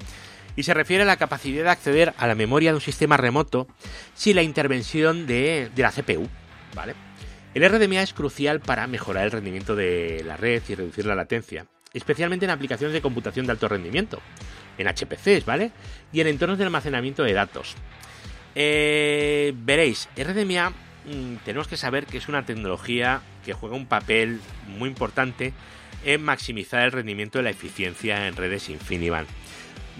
y 0.56 0.62
se 0.62 0.72
refiere 0.72 1.02
a 1.02 1.06
la 1.06 1.18
capacidad 1.18 1.64
de 1.64 1.70
acceder 1.70 2.14
a 2.16 2.26
la 2.26 2.34
memoria 2.34 2.70
de 2.70 2.76
un 2.76 2.80
sistema 2.80 3.18
remoto 3.18 3.68
sin 4.14 4.36
la 4.36 4.42
intervención 4.42 5.26
de, 5.26 5.70
de 5.74 5.82
la 5.82 5.92
CPU, 5.92 6.26
¿vale? 6.74 6.94
El 7.52 7.68
RDMA 7.68 8.00
es 8.00 8.14
crucial 8.14 8.60
para 8.60 8.86
mejorar 8.86 9.24
el 9.26 9.32
rendimiento 9.32 9.76
de 9.76 10.22
la 10.24 10.38
red 10.38 10.62
y 10.66 10.74
reducir 10.74 11.04
la 11.04 11.14
latencia 11.14 11.66
especialmente 11.94 12.44
en 12.44 12.51
aplicaciones 12.51 12.92
de 12.92 13.03
computación 13.03 13.46
de 13.46 13.53
alto 13.53 13.68
rendimiento, 13.68 14.20
en 14.79 14.87
HPCs, 14.87 15.44
¿vale? 15.44 15.72
Y 16.12 16.20
en 16.20 16.27
entornos 16.27 16.59
de 16.59 16.64
almacenamiento 16.64 17.22
de 17.22 17.33
datos. 17.33 17.74
Eh, 18.55 19.53
veréis, 19.57 20.09
RDMA 20.16 20.70
mm, 20.70 21.37
tenemos 21.44 21.68
que 21.68 21.77
saber 21.77 22.07
que 22.07 22.18
es 22.18 22.29
una 22.29 22.44
tecnología 22.44 23.20
que 23.44 23.53
juega 23.53 23.77
un 23.77 23.87
papel 23.87 24.40
muy 24.66 24.88
importante 24.88 25.53
en 26.05 26.22
maximizar 26.22 26.83
el 26.83 26.92
rendimiento 26.92 27.38
de 27.38 27.44
la 27.44 27.51
eficiencia 27.51 28.27
en 28.27 28.37
redes 28.37 28.68
InfiniBand. 28.68 29.27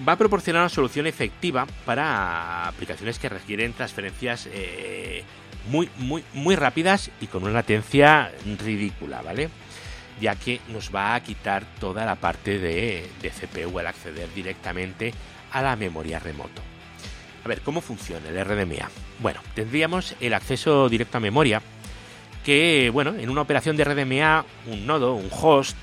Va 0.07 0.13
a 0.13 0.19
proporcionar 0.19 0.63
una 0.63 0.69
solución 0.69 1.07
efectiva 1.07 1.67
para 1.85 2.69
aplicaciones 2.69 3.19
que 3.19 3.29
requieren 3.29 3.73
transferencias 3.73 4.49
eh, 4.53 5.25
muy, 5.71 5.89
muy, 5.97 6.23
muy 6.35 6.55
rápidas 6.55 7.11
y 7.21 7.27
con 7.27 7.43
una 7.43 7.53
latencia 7.53 8.33
ridícula, 8.61 9.23
¿vale? 9.23 9.51
Ya 10.21 10.35
que 10.37 10.61
nos 10.69 10.95
va 10.95 11.15
a 11.15 11.23
quitar 11.23 11.65
toda 11.79 12.05
la 12.05 12.17
parte 12.17 12.59
de, 12.59 13.09
CPU 13.23 13.79
al 13.79 13.87
acceder 13.87 14.29
directamente 14.35 15.15
a 15.53 15.63
la 15.63 15.77
memoria 15.77 16.19
remoto. 16.19 16.63
A 17.45 17.49
ver, 17.49 17.61
¿cómo 17.61 17.81
funciona 17.81 18.29
el 18.29 18.45
RDMA? 18.45 18.91
Bueno, 19.21 19.41
tendríamos 19.55 20.15
el 20.21 20.35
acceso 20.35 20.89
directo 20.89 21.19
a 21.19 21.21
memoria, 21.21 21.63
que, 22.45 22.91
bueno, 22.93 23.15
en 23.15 23.31
una 23.31 23.43
operación 23.43 23.77
de 23.77 23.85
RDMA, 23.85 24.45
un 24.67 24.87
nodo, 24.87 25.15
un 25.15 25.29
host, 25.31 25.77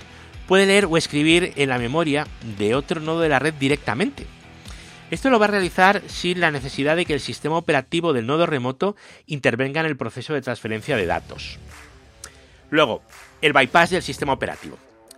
puede 0.48 0.65
leer 0.65 0.86
o 0.86 0.98
escribir 0.98 1.54
en 1.56 1.69
la 1.69 1.78
memoria 1.78 2.28
de 2.58 2.76
otro 2.76 3.00
nodo 3.00 3.21
de 3.21 3.30
la 3.30 3.39
red 3.39 3.54
directamente. 3.54 4.26
Esto 5.12 5.30
lo 5.30 5.39
va 5.39 5.45
a 5.45 5.50
realizar 5.50 6.02
sin 6.08 6.39
la 6.39 6.52
necesidad 6.52 6.95
de 6.95 7.06
que 7.06 7.13
el 7.13 7.19
sistema 7.19 7.58
operativo 7.58 8.12
del 8.12 8.26
nodo 8.26 8.45
remoto 8.45 8.95
intervenga 9.28 9.80
en 9.82 9.86
el 9.86 9.98
proceso 9.98 10.34
de 10.34 10.41
transferencia 10.41 10.98
de 10.98 11.06
datos. 11.06 11.60
Luego, 12.71 13.04
el 13.41 13.54
bypass 13.54 13.91
del 13.91 14.04
sistema 14.04 14.34
operativo. 14.34 14.78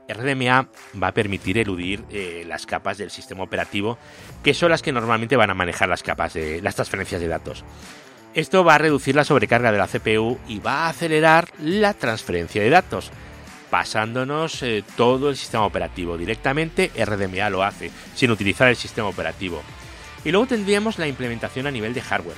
RDMA 0.10 0.70
va 1.02 1.08
a 1.08 1.14
permitir 1.14 1.58
eludir 1.58 2.04
eh, 2.10 2.46
las 2.48 2.66
capas 2.66 2.98
del 2.98 3.12
sistema 3.12 3.44
operativo, 3.44 3.98
que 4.44 4.54
son 4.54 4.72
las 4.72 4.82
que 4.82 4.92
normalmente 4.92 5.36
van 5.36 5.50
a 5.50 5.54
manejar 5.54 5.90
las 5.90 6.04
capas 6.04 6.34
de 6.34 6.62
las 6.62 6.76
transferencias 6.76 7.22
de 7.22 7.28
datos. 7.28 7.64
Esto 8.34 8.64
va 8.64 8.76
a 8.76 8.78
reducir 8.78 9.16
la 9.16 9.24
sobrecarga 9.24 9.72
de 9.72 9.78
la 9.78 9.88
CPU 9.88 10.38
y 10.48 10.60
va 10.60 10.86
a 10.86 10.90
acelerar 10.90 11.50
la 11.60 11.94
transferencia 11.94 12.62
de 12.62 12.70
datos, 12.70 13.12
pasándonos 13.70 14.62
eh, 14.64 14.84
todo 14.96 15.30
el 15.30 15.38
sistema 15.38 15.66
operativo. 15.66 16.18
Directamente 16.18 16.92
RDMA 16.96 17.50
lo 17.50 17.64
hace, 17.64 17.92
sin 18.16 18.32
utilizar 18.32 18.68
el 18.68 18.76
sistema 18.76 19.08
operativo. 19.08 19.62
Y 20.24 20.32
luego 20.32 20.48
tendríamos 20.48 21.00
la 21.00 21.08
implementación 21.08 21.68
a 21.68 21.72
nivel 21.72 21.94
de 21.94 22.02
hardware. 22.02 22.38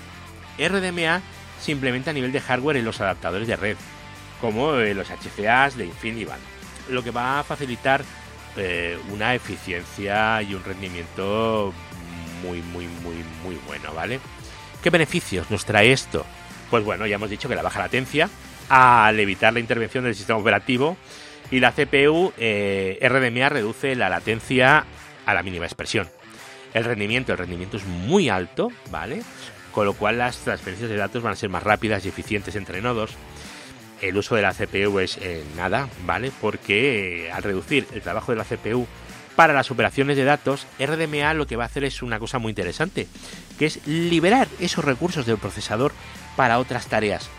RDMA 0.58 1.22
se 1.60 1.72
implementa 1.72 2.12
a 2.12 2.14
nivel 2.14 2.32
de 2.32 2.42
hardware 2.42 2.78
en 2.78 2.86
los 2.86 3.02
adaptadores 3.02 3.48
de 3.48 3.56
red, 3.56 3.78
como 4.42 4.80
en 4.80 4.98
los 4.98 5.10
HCAs 5.10 5.78
de 5.78 5.86
InfiniBand, 5.86 6.42
lo 6.90 7.04
que 7.04 7.12
va 7.12 7.40
a 7.40 7.44
facilitar 7.44 8.04
eh, 8.58 8.98
una 9.12 9.36
eficiencia 9.36 10.42
y 10.42 10.54
un 10.54 10.64
rendimiento 10.64 11.74
muy, 12.44 12.62
muy, 12.62 12.88
muy, 12.88 13.24
muy 13.44 13.56
bueno, 13.68 13.94
¿vale? 13.94 14.20
¿Qué 14.82 14.90
beneficios 14.90 15.52
nos 15.52 15.66
trae 15.66 15.92
esto? 15.92 16.26
Pues 16.70 16.84
bueno, 16.84 17.06
ya 17.06 17.16
hemos 17.16 17.30
dicho 17.30 17.50
que 17.50 17.56
la 17.56 17.62
baja 17.62 17.80
latencia, 17.80 18.30
al 18.70 19.20
evitar 19.20 19.54
la 19.54 19.60
intervención 19.60 20.04
del 20.04 20.16
sistema 20.16 20.40
operativo, 20.40 20.98
y 21.52 21.60
la 21.60 21.72
CPU 21.72 22.32
eh, 22.38 23.00
RDMA 23.02 23.50
reduce 23.50 23.96
la 23.96 24.10
latencia 24.10 24.86
a 25.26 25.34
la 25.34 25.44
mínima 25.44 25.66
expresión. 25.66 26.08
El 26.74 26.84
rendimiento, 26.84 27.32
el 27.32 27.40
rendimiento 27.40 27.78
es 27.78 27.86
muy 27.86 28.30
alto, 28.30 28.72
¿vale? 28.92 29.24
Con 29.72 29.86
lo 29.86 29.94
cual 29.94 30.20
las 30.20 30.38
transferencias 30.38 30.90
de 30.90 30.98
datos 30.98 31.24
van 31.24 31.34
a 31.34 31.36
ser 31.36 31.50
más 31.50 31.64
rápidas 31.64 32.06
y 32.06 32.10
eficientes 32.10 32.56
entre 32.56 32.82
nodos. 32.82 33.12
El 34.02 34.18
uso 34.18 34.36
de 34.36 34.42
la 34.42 34.54
CPU 34.54 35.00
es 35.00 35.18
eh, 35.18 35.44
nada, 35.56 35.90
¿vale? 36.06 36.32
Porque 36.42 37.26
eh, 37.26 37.32
al 37.32 37.44
reducir 37.44 37.88
el 37.94 38.02
trabajo 38.02 38.32
de 38.32 38.38
la 38.38 38.46
CPU 38.46 38.88
para 39.36 39.54
las 39.54 39.72
operaciones 39.72 40.18
de 40.18 40.24
datos, 40.24 40.68
RDMA 40.80 41.34
lo 41.34 41.48
que 41.48 41.56
va 41.56 41.64
a 41.64 41.68
hacer 41.68 41.84
es 41.84 42.02
una 42.02 42.20
cosa 42.20 42.40
muy 42.40 42.50
interesante, 42.52 43.08
que 43.58 43.66
es 43.66 43.86
liberar 43.88 44.48
esos 44.60 44.84
recursos 44.84 45.26
del 45.26 45.38
procesador 45.38 45.94
para 46.36 46.60
otras 46.60 46.88
tareas, 46.88 47.30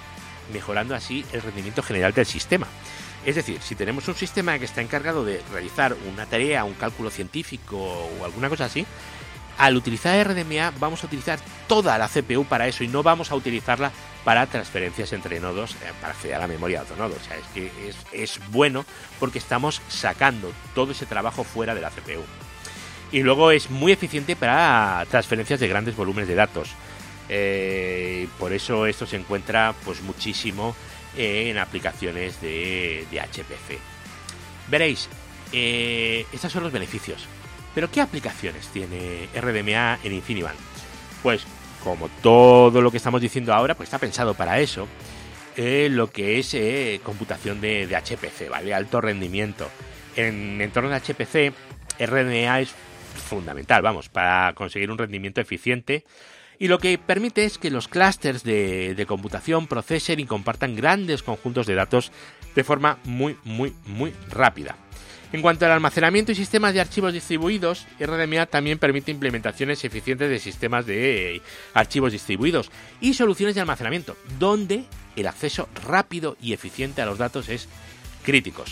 mejorando 0.52 0.94
así 0.94 1.24
el 1.32 1.42
rendimiento 1.42 1.82
general 1.82 2.12
del 2.12 2.26
sistema. 2.26 2.66
Es 3.26 3.36
decir, 3.36 3.60
si 3.60 3.74
tenemos 3.74 4.08
un 4.08 4.14
sistema 4.14 4.58
que 4.58 4.64
está 4.64 4.80
encargado 4.80 5.24
de 5.24 5.42
realizar 5.52 5.94
una 6.10 6.24
tarea, 6.24 6.64
un 6.64 6.74
cálculo 6.74 7.10
científico 7.10 7.76
o 7.76 8.24
alguna 8.24 8.48
cosa 8.48 8.64
así, 8.64 8.86
al 9.58 9.76
utilizar 9.76 10.26
RDMA 10.26 10.72
vamos 10.78 11.02
a 11.04 11.06
utilizar 11.06 11.38
toda 11.68 11.98
la 11.98 12.08
CPU 12.08 12.46
para 12.46 12.66
eso 12.66 12.82
y 12.82 12.88
no 12.88 13.02
vamos 13.02 13.30
a 13.30 13.34
utilizarla 13.34 13.92
para 14.24 14.46
transferencias 14.46 15.12
entre 15.12 15.40
nodos 15.40 15.72
eh, 15.72 15.92
para 16.00 16.12
acceder 16.12 16.36
a 16.36 16.40
la 16.40 16.46
memoria 16.46 16.78
de 16.78 16.84
otro 16.84 16.96
nodo. 16.96 17.16
O 17.16 17.24
sea, 17.24 17.36
es 17.36 17.46
que 17.54 17.70
es, 18.12 18.40
bueno 18.50 18.84
porque 19.18 19.38
estamos 19.38 19.80
sacando 19.88 20.52
todo 20.74 20.92
ese 20.92 21.06
trabajo 21.06 21.44
fuera 21.44 21.74
de 21.74 21.80
la 21.80 21.90
CPU. 21.90 22.24
Y 23.12 23.22
luego 23.22 23.50
es 23.50 23.70
muy 23.70 23.92
eficiente 23.92 24.36
para 24.36 25.04
transferencias 25.10 25.60
de 25.60 25.68
grandes 25.68 25.96
volúmenes 25.96 26.28
de 26.28 26.34
datos. 26.34 26.70
Eh, 27.28 28.28
por 28.38 28.52
eso 28.52 28.86
esto 28.86 29.06
se 29.06 29.16
encuentra 29.16 29.74
pues 29.84 30.00
muchísimo 30.02 30.74
en 31.16 31.58
aplicaciones 31.58 32.40
de, 32.40 33.06
HPC. 33.10 33.78
Veréis, 34.68 35.08
eh, 35.52 36.26
estos 36.32 36.52
son 36.52 36.62
los 36.62 36.72
beneficios. 36.72 37.26
Pero 37.74 37.90
¿qué 37.90 38.00
aplicaciones 38.00 38.66
tiene 38.68 39.28
RDMA 39.34 39.98
en 40.02 40.12
InfiniBand? 40.12 40.58
Pues 41.22 41.44
como 41.82 42.08
todo 42.22 42.80
lo 42.80 42.90
que 42.90 42.96
estamos 42.96 43.20
diciendo 43.20 43.52
ahora, 43.52 43.74
pues 43.74 43.88
está 43.88 43.98
pensado 43.98 44.34
para 44.34 44.60
eso. 44.60 44.86
Eh, 45.56 45.88
lo 45.90 46.10
que 46.10 46.38
es 46.38 46.54
eh, 46.54 47.00
computación 47.02 47.60
de, 47.60 47.86
de, 47.86 47.96
HPC, 47.96 48.48
¿vale? 48.48 48.72
Alto 48.72 49.00
rendimiento. 49.00 49.68
En 50.16 50.60
entornos 50.60 50.92
de 50.92 51.00
HPC, 51.00 51.54
RDMA 51.98 52.60
es 52.60 52.74
fundamental, 53.28 53.82
vamos, 53.82 54.08
para 54.08 54.52
conseguir 54.54 54.90
un 54.90 54.98
rendimiento 54.98 55.40
eficiente 55.40 56.04
y 56.60 56.68
lo 56.68 56.78
que 56.78 56.98
permite 56.98 57.46
es 57.46 57.56
que 57.56 57.70
los 57.70 57.88
clústeres 57.88 58.44
de, 58.44 59.04
computación 59.08 59.66
procesen 59.66 60.20
y 60.20 60.26
compartan 60.26 60.76
grandes 60.76 61.22
conjuntos 61.22 61.66
de 61.66 61.74
datos 61.74 62.12
de 62.54 62.64
forma 62.64 62.98
muy, 63.04 63.34
muy, 63.44 63.72
muy 63.86 64.12
rápida. 64.28 64.76
En 65.32 65.42
cuanto 65.42 65.64
al 65.64 65.72
almacenamiento 65.72 66.32
y 66.32 66.34
sistemas 66.34 66.74
de 66.74 66.80
archivos 66.80 67.12
distribuidos, 67.12 67.86
RDMA 68.00 68.46
también 68.46 68.78
permite 68.78 69.12
implementaciones 69.12 69.84
eficientes 69.84 70.28
de 70.28 70.40
sistemas 70.40 70.86
de 70.86 71.40
archivos 71.72 72.12
distribuidos 72.12 72.70
y 73.00 73.14
soluciones 73.14 73.54
de 73.54 73.60
almacenamiento, 73.60 74.16
donde 74.40 74.84
el 75.14 75.28
acceso 75.28 75.68
rápido 75.86 76.36
y 76.40 76.52
eficiente 76.52 77.00
a 77.00 77.06
los 77.06 77.18
datos 77.18 77.48
es 77.48 77.68
crítico. 78.24 78.64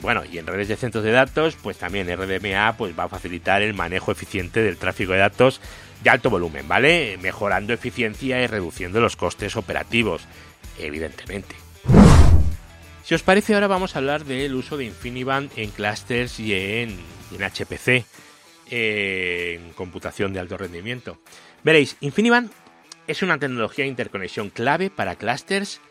Bueno, 0.00 0.22
y 0.24 0.38
en 0.38 0.46
redes 0.46 0.66
de 0.66 0.76
centros 0.76 1.04
de 1.04 1.12
datos, 1.12 1.56
pues 1.62 1.78
también 1.78 2.08
RDMA 2.08 2.76
pues, 2.76 2.98
va 2.98 3.04
a 3.04 3.08
facilitar 3.08 3.62
el 3.62 3.74
manejo 3.74 4.10
eficiente 4.10 4.60
del 4.60 4.78
tráfico 4.78 5.12
de 5.12 5.18
datos 5.18 5.60
de 6.02 6.10
alto 6.10 6.30
volumen, 6.30 6.66
¿vale? 6.66 7.16
Mejorando 7.22 7.72
eficiencia 7.72 8.42
y 8.42 8.48
reduciendo 8.48 9.00
los 9.00 9.14
costes 9.14 9.54
operativos, 9.54 10.22
evidentemente. 10.78 11.54
Si 13.12 13.16
os 13.16 13.22
parece, 13.22 13.52
ahora 13.52 13.66
vamos 13.66 13.94
a 13.94 13.98
hablar 13.98 14.24
del 14.24 14.54
uso 14.54 14.78
de 14.78 14.86
InfiniBand 14.86 15.50
en 15.56 15.68
clusters 15.68 16.40
y 16.40 16.54
en, 16.54 16.98
HPC, 17.30 18.06
en 18.70 19.74
computación 19.74 20.32
de 20.32 20.40
alto 20.40 20.56
rendimiento. 20.56 21.18
Veréis, 21.62 21.98
InfiniBand 22.00 22.50
es 23.06 23.20
una 23.20 23.38
tecnología 23.38 23.84
de 23.84 23.90
interconexión 23.90 24.48
clave 24.48 24.88
para 24.88 25.16
clusters 25.16 25.82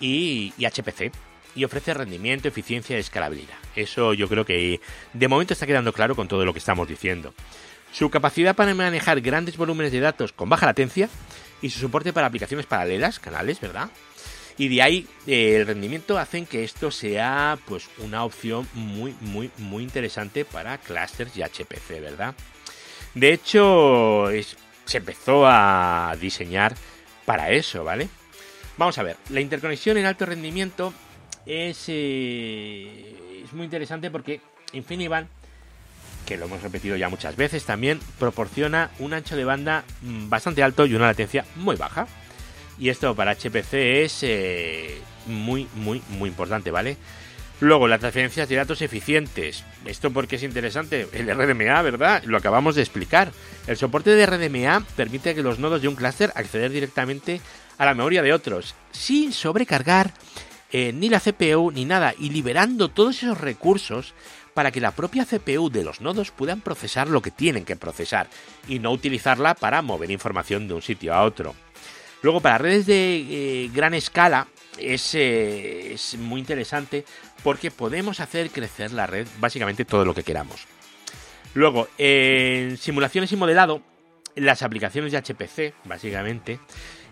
y, 0.00 0.52
y 0.58 0.66
HPC 0.66 1.12
y 1.54 1.62
ofrece 1.62 1.94
rendimiento, 1.94 2.48
eficiencia 2.48 2.96
y 2.96 3.00
escalabilidad. 3.00 3.54
Eso 3.76 4.12
yo 4.12 4.28
creo 4.28 4.44
que 4.44 4.80
de 5.12 5.28
momento 5.28 5.52
está 5.52 5.68
quedando 5.68 5.92
claro 5.92 6.16
con 6.16 6.26
todo 6.26 6.44
lo 6.44 6.52
que 6.52 6.58
estamos 6.58 6.88
diciendo 6.88 7.34
su 7.94 8.10
capacidad 8.10 8.56
para 8.56 8.74
manejar 8.74 9.20
grandes 9.20 9.56
volúmenes 9.56 9.92
de 9.92 10.00
datos 10.00 10.32
con 10.32 10.48
baja 10.48 10.66
latencia 10.66 11.08
y 11.62 11.70
su 11.70 11.78
soporte 11.78 12.12
para 12.12 12.26
aplicaciones 12.26 12.66
paralelas, 12.66 13.20
canales, 13.20 13.60
¿verdad? 13.60 13.88
Y 14.56 14.68
de 14.68 14.82
ahí 14.82 15.06
eh, 15.26 15.56
el 15.56 15.66
rendimiento 15.66 16.18
hacen 16.18 16.46
que 16.46 16.64
esto 16.64 16.90
sea 16.90 17.58
pues 17.66 17.88
una 17.98 18.24
opción 18.24 18.68
muy 18.74 19.14
muy 19.20 19.50
muy 19.58 19.82
interesante 19.82 20.44
para 20.44 20.78
clusters 20.78 21.36
y 21.36 21.42
HPC, 21.42 22.00
¿verdad? 22.00 22.34
De 23.14 23.32
hecho, 23.32 24.26
se 24.84 24.98
empezó 24.98 25.46
a 25.46 26.16
diseñar 26.20 26.74
para 27.24 27.50
eso, 27.50 27.84
¿vale? 27.84 28.08
Vamos 28.76 28.98
a 28.98 29.02
ver, 29.04 29.16
la 29.30 29.40
interconexión 29.40 29.96
en 29.96 30.06
alto 30.06 30.26
rendimiento 30.26 30.92
es, 31.46 31.84
eh, 31.88 33.42
es 33.44 33.52
muy 33.52 33.64
interesante 33.64 34.10
porque 34.10 34.40
InfiniBand 34.72 35.28
que 36.24 36.36
lo 36.36 36.46
hemos 36.46 36.62
repetido 36.62 36.96
ya 36.96 37.08
muchas 37.08 37.36
veces 37.36 37.64
también, 37.64 38.00
proporciona 38.18 38.90
un 38.98 39.12
ancho 39.12 39.36
de 39.36 39.44
banda 39.44 39.84
mm, 40.02 40.28
bastante 40.28 40.62
alto 40.62 40.86
y 40.86 40.94
una 40.94 41.06
latencia 41.06 41.44
muy 41.56 41.76
baja. 41.76 42.06
Y 42.78 42.88
esto 42.88 43.14
para 43.14 43.34
HPC 43.34 43.74
es 43.74 44.18
eh, 44.22 45.00
muy, 45.26 45.68
muy, 45.74 46.02
muy 46.10 46.28
importante, 46.28 46.70
¿vale? 46.70 46.96
Luego, 47.60 47.86
las 47.86 48.00
transferencias 48.00 48.48
de 48.48 48.56
datos 48.56 48.82
eficientes. 48.82 49.64
¿Esto 49.86 50.10
porque 50.10 50.36
es 50.36 50.42
interesante? 50.42 51.08
El 51.12 51.32
RDMA, 51.32 51.80
¿verdad? 51.82 52.22
Lo 52.24 52.36
acabamos 52.36 52.74
de 52.74 52.82
explicar. 52.82 53.32
El 53.66 53.76
soporte 53.76 54.10
de 54.10 54.26
RDMA 54.26 54.84
permite 54.96 55.34
que 55.34 55.42
los 55.42 55.58
nodos 55.58 55.80
de 55.80 55.88
un 55.88 55.94
clúster 55.94 56.32
acceder 56.34 56.72
directamente 56.72 57.40
a 57.78 57.84
la 57.84 57.94
memoria 57.94 58.22
de 58.22 58.32
otros, 58.32 58.74
sin 58.90 59.32
sobrecargar 59.32 60.12
eh, 60.72 60.92
ni 60.92 61.08
la 61.08 61.20
CPU 61.20 61.70
ni 61.70 61.84
nada, 61.84 62.14
y 62.18 62.30
liberando 62.30 62.88
todos 62.88 63.22
esos 63.22 63.40
recursos 63.40 64.14
para 64.52 64.70
que 64.70 64.80
la 64.80 64.92
propia 64.92 65.24
CPU 65.24 65.70
de 65.70 65.84
los 65.84 66.00
nodos 66.00 66.30
puedan 66.30 66.60
procesar 66.60 67.08
lo 67.08 67.22
que 67.22 67.30
tienen 67.30 67.64
que 67.64 67.76
procesar 67.76 68.28
y 68.68 68.78
no 68.78 68.92
utilizarla 68.92 69.54
para 69.54 69.82
mover 69.82 70.10
información 70.10 70.68
de 70.68 70.74
un 70.74 70.82
sitio 70.82 71.14
a 71.14 71.22
otro. 71.22 71.54
Luego, 72.24 72.40
para 72.40 72.56
redes 72.56 72.86
de 72.86 73.16
eh, 73.18 73.70
gran 73.74 73.92
escala 73.92 74.48
es, 74.78 75.14
eh, 75.14 75.92
es 75.92 76.16
muy 76.16 76.40
interesante 76.40 77.04
porque 77.42 77.70
podemos 77.70 78.18
hacer 78.18 78.48
crecer 78.48 78.94
la 78.94 79.06
red 79.06 79.28
básicamente 79.40 79.84
todo 79.84 80.06
lo 80.06 80.14
que 80.14 80.22
queramos. 80.22 80.66
Luego, 81.52 81.86
en 81.98 82.78
simulaciones 82.78 83.30
y 83.32 83.36
modelado, 83.36 83.82
las 84.36 84.62
aplicaciones 84.62 85.12
de 85.12 85.18
HPC, 85.18 85.74
básicamente, 85.84 86.60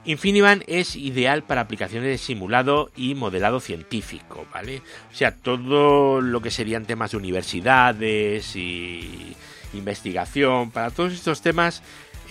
Infinivan 0.06 0.64
es 0.66 0.96
ideal 0.96 1.42
para 1.42 1.60
aplicaciones 1.60 2.08
de 2.08 2.16
simulado 2.16 2.90
y 2.96 3.14
modelado 3.14 3.60
científico, 3.60 4.46
¿vale? 4.50 4.80
O 5.12 5.14
sea, 5.14 5.36
todo 5.36 6.22
lo 6.22 6.40
que 6.40 6.50
serían 6.50 6.86
temas 6.86 7.10
de 7.10 7.18
universidades 7.18 8.56
y 8.56 9.36
investigación, 9.74 10.70
para 10.70 10.90
todos 10.90 11.12
estos 11.12 11.42
temas 11.42 11.82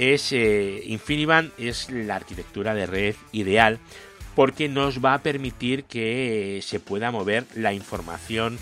es 0.02 0.32
eh, 0.32 0.82
Infinivan 0.88 1.52
es 1.60 1.92
la 1.92 2.16
arquitectura 2.16 2.74
de 2.74 2.88
red 2.88 3.16
ideal 3.32 3.78
porque 4.36 4.68
nos 4.68 5.06
va 5.06 5.14
a 5.14 5.22
permitir 5.22 5.84
que 5.84 6.60
se 6.64 6.80
pueda 6.80 7.12
mover 7.12 7.46
la 7.54 7.74
información 7.74 8.58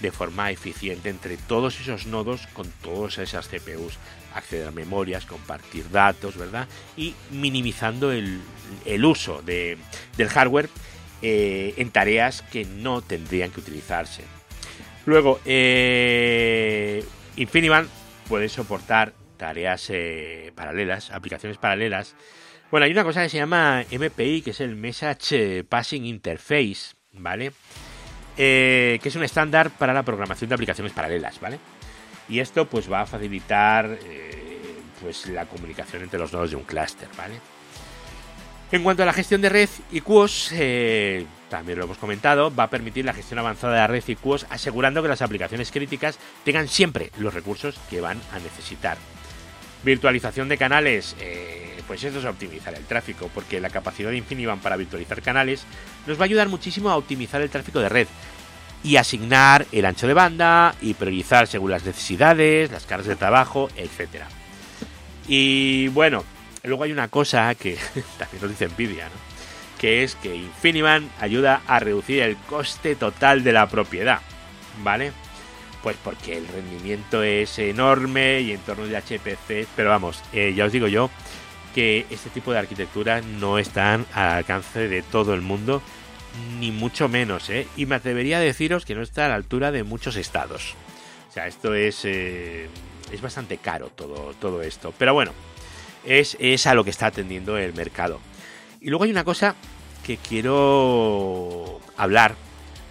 de 0.00 0.12
forma 0.12 0.52
eficiente 0.52 1.08
entre 1.08 1.36
todos 1.36 1.80
esos 1.80 2.06
nodos 2.06 2.46
con 2.52 2.70
todas 2.80 3.18
esas 3.18 3.48
CPUs, 3.48 3.98
acceder 4.34 4.68
a 4.68 4.70
memorias, 4.70 5.26
compartir 5.26 5.90
datos, 5.90 6.36
¿verdad? 6.36 6.68
Y 6.96 7.14
minimizando 7.30 8.12
el, 8.12 8.40
uso 9.04 9.42
del 9.42 9.78
hardware 10.28 10.68
eh, 11.22 11.74
en 11.76 11.90
tareas 11.90 12.42
que 12.42 12.64
no 12.64 13.02
tendrían 13.02 13.50
que 13.50 13.60
utilizarse. 13.60 14.22
Luego, 15.06 15.40
eh, 15.44 17.04
Infinivan 17.36 17.88
puede 18.28 18.48
soportar 18.48 19.14
tareas 19.36 19.88
eh, 19.90 20.52
paralelas, 20.54 21.10
aplicaciones 21.10 21.58
paralelas. 21.58 22.16
Bueno, 22.70 22.86
hay 22.86 22.92
una 22.92 23.04
cosa 23.04 23.22
que 23.22 23.28
se 23.28 23.36
llama 23.36 23.84
MPI, 23.90 24.42
que 24.42 24.50
es 24.50 24.60
el 24.60 24.76
Message 24.76 25.64
Passing 25.64 26.04
Interface, 26.06 26.94
¿vale? 27.12 27.52
Eh, 28.36 28.98
que 29.00 29.08
es 29.08 29.16
un 29.16 29.22
estándar 29.22 29.70
para 29.70 29.92
la 29.92 30.02
programación 30.02 30.48
de 30.48 30.54
aplicaciones 30.54 30.92
paralelas, 30.92 31.40
¿vale? 31.40 31.58
Y 32.28 32.40
esto 32.40 32.66
pues 32.66 32.90
va 32.90 33.02
a 33.02 33.06
facilitar 33.06 33.98
eh, 34.04 34.74
pues 35.00 35.26
la 35.26 35.46
comunicación 35.46 36.02
entre 36.02 36.18
los 36.18 36.32
nodos 36.32 36.50
de 36.50 36.56
un 36.56 36.64
clúster, 36.64 37.08
¿vale? 37.16 37.34
En 38.72 38.82
cuanto 38.82 39.04
a 39.04 39.06
la 39.06 39.12
gestión 39.12 39.40
de 39.40 39.50
red 39.50 39.68
y 39.92 40.00
QoS, 40.00 40.50
eh, 40.52 41.26
también 41.48 41.78
lo 41.78 41.84
hemos 41.84 41.98
comentado, 41.98 42.52
va 42.52 42.64
a 42.64 42.70
permitir 42.70 43.04
la 43.04 43.14
gestión 43.14 43.38
avanzada 43.38 43.74
de 43.74 43.78
la 43.78 43.86
red 43.86 44.02
y 44.04 44.16
QoS 44.16 44.46
asegurando 44.50 45.00
que 45.00 45.08
las 45.08 45.22
aplicaciones 45.22 45.70
críticas 45.70 46.18
tengan 46.44 46.66
siempre 46.66 47.10
los 47.18 47.34
recursos 47.34 47.78
que 47.88 48.00
van 48.00 48.20
a 48.32 48.40
necesitar. 48.40 48.98
Virtualización 49.84 50.48
de 50.48 50.56
canales, 50.56 51.14
pues 51.86 52.02
esto 52.02 52.18
es 52.18 52.24
optimizar 52.24 52.74
el 52.74 52.84
tráfico, 52.84 53.30
porque 53.34 53.60
la 53.60 53.70
capacidad 53.70 54.10
de 54.10 54.16
InfiniBand 54.16 54.62
para 54.62 54.76
virtualizar 54.76 55.20
canales 55.22 55.64
nos 56.06 56.18
va 56.18 56.22
a 56.22 56.24
ayudar 56.24 56.48
muchísimo 56.48 56.90
a 56.90 56.96
optimizar 56.96 57.40
el 57.40 57.50
tráfico 57.50 57.80
de 57.80 57.88
red 57.88 58.08
y 58.82 58.96
asignar 58.96 59.66
el 59.72 59.86
ancho 59.86 60.06
de 60.06 60.14
banda 60.14 60.74
y 60.80 60.94
priorizar 60.94 61.46
según 61.46 61.70
las 61.70 61.84
necesidades, 61.84 62.70
las 62.70 62.84
cargas 62.84 63.06
de 63.06 63.16
trabajo, 63.16 63.70
etc. 63.76 64.24
Y 65.26 65.88
bueno, 65.88 66.24
luego 66.62 66.84
hay 66.84 66.92
una 66.92 67.08
cosa 67.08 67.54
que 67.54 67.76
también 68.18 68.42
nos 68.42 68.50
dice 68.50 68.68
Nvidia, 68.68 69.06
¿no? 69.06 69.34
que 69.78 70.04
es 70.04 70.14
que 70.16 70.34
InfiniBand 70.34 71.10
ayuda 71.20 71.62
a 71.66 71.78
reducir 71.78 72.22
el 72.22 72.36
coste 72.36 72.94
total 72.94 73.42
de 73.42 73.52
la 73.52 73.68
propiedad, 73.68 74.20
¿vale? 74.82 75.12
Pues 75.84 75.98
porque 76.02 76.38
el 76.38 76.48
rendimiento 76.48 77.22
es 77.22 77.58
enorme 77.58 78.40
y 78.40 78.52
en 78.52 78.60
torno 78.60 78.86
de 78.86 78.96
HPC, 78.96 79.68
pero 79.76 79.90
vamos, 79.90 80.18
eh, 80.32 80.54
ya 80.56 80.64
os 80.64 80.72
digo 80.72 80.88
yo 80.88 81.10
que 81.74 82.06
este 82.08 82.30
tipo 82.30 82.52
de 82.52 82.58
arquitecturas 82.58 83.22
no 83.22 83.58
están 83.58 84.06
al 84.14 84.30
alcance 84.30 84.88
de 84.88 85.02
todo 85.02 85.34
el 85.34 85.42
mundo, 85.42 85.82
ni 86.58 86.70
mucho 86.70 87.10
menos, 87.10 87.50
¿eh? 87.50 87.66
Y 87.76 87.84
me 87.84 87.96
atrevería 87.96 88.38
a 88.38 88.40
deciros 88.40 88.86
que 88.86 88.94
no 88.94 89.02
está 89.02 89.26
a 89.26 89.28
la 89.28 89.34
altura 89.34 89.72
de 89.72 89.82
muchos 89.82 90.16
estados. 90.16 90.74
O 91.28 91.32
sea, 91.34 91.48
esto 91.48 91.74
es, 91.74 92.00
eh, 92.04 92.66
es 93.12 93.20
bastante 93.20 93.58
caro 93.58 93.90
todo, 93.90 94.32
todo 94.40 94.62
esto. 94.62 94.94
Pero 94.96 95.12
bueno, 95.12 95.32
es, 96.06 96.34
es 96.40 96.66
a 96.66 96.72
lo 96.72 96.84
que 96.84 96.90
está 96.90 97.08
atendiendo 97.08 97.58
el 97.58 97.74
mercado. 97.74 98.20
Y 98.80 98.88
luego 98.88 99.04
hay 99.04 99.10
una 99.10 99.24
cosa 99.24 99.54
que 100.02 100.16
quiero 100.16 101.78
hablar 101.98 102.36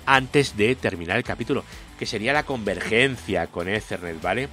antes 0.06 0.56
de 0.58 0.76
terminar 0.76 1.18
el 1.18 1.24
capítulo, 1.24 1.64
que 1.98 2.06
sería 2.06 2.34
la 2.34 2.44
convergencia 2.44 3.48
con 3.48 3.68
Ethernet, 3.68 4.22
¿vale? 4.22 4.50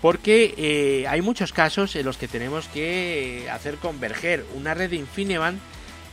porque 0.00 0.54
eh, 0.56 1.08
hay 1.08 1.22
muchos 1.22 1.52
casos 1.52 1.96
en 1.96 2.06
los 2.06 2.16
que 2.16 2.28
tenemos 2.28 2.68
que 2.68 3.48
hacer 3.50 3.76
converger 3.76 4.44
una 4.54 4.74
red 4.74 4.90
de 4.90 4.96
InfiniBand 4.96 5.58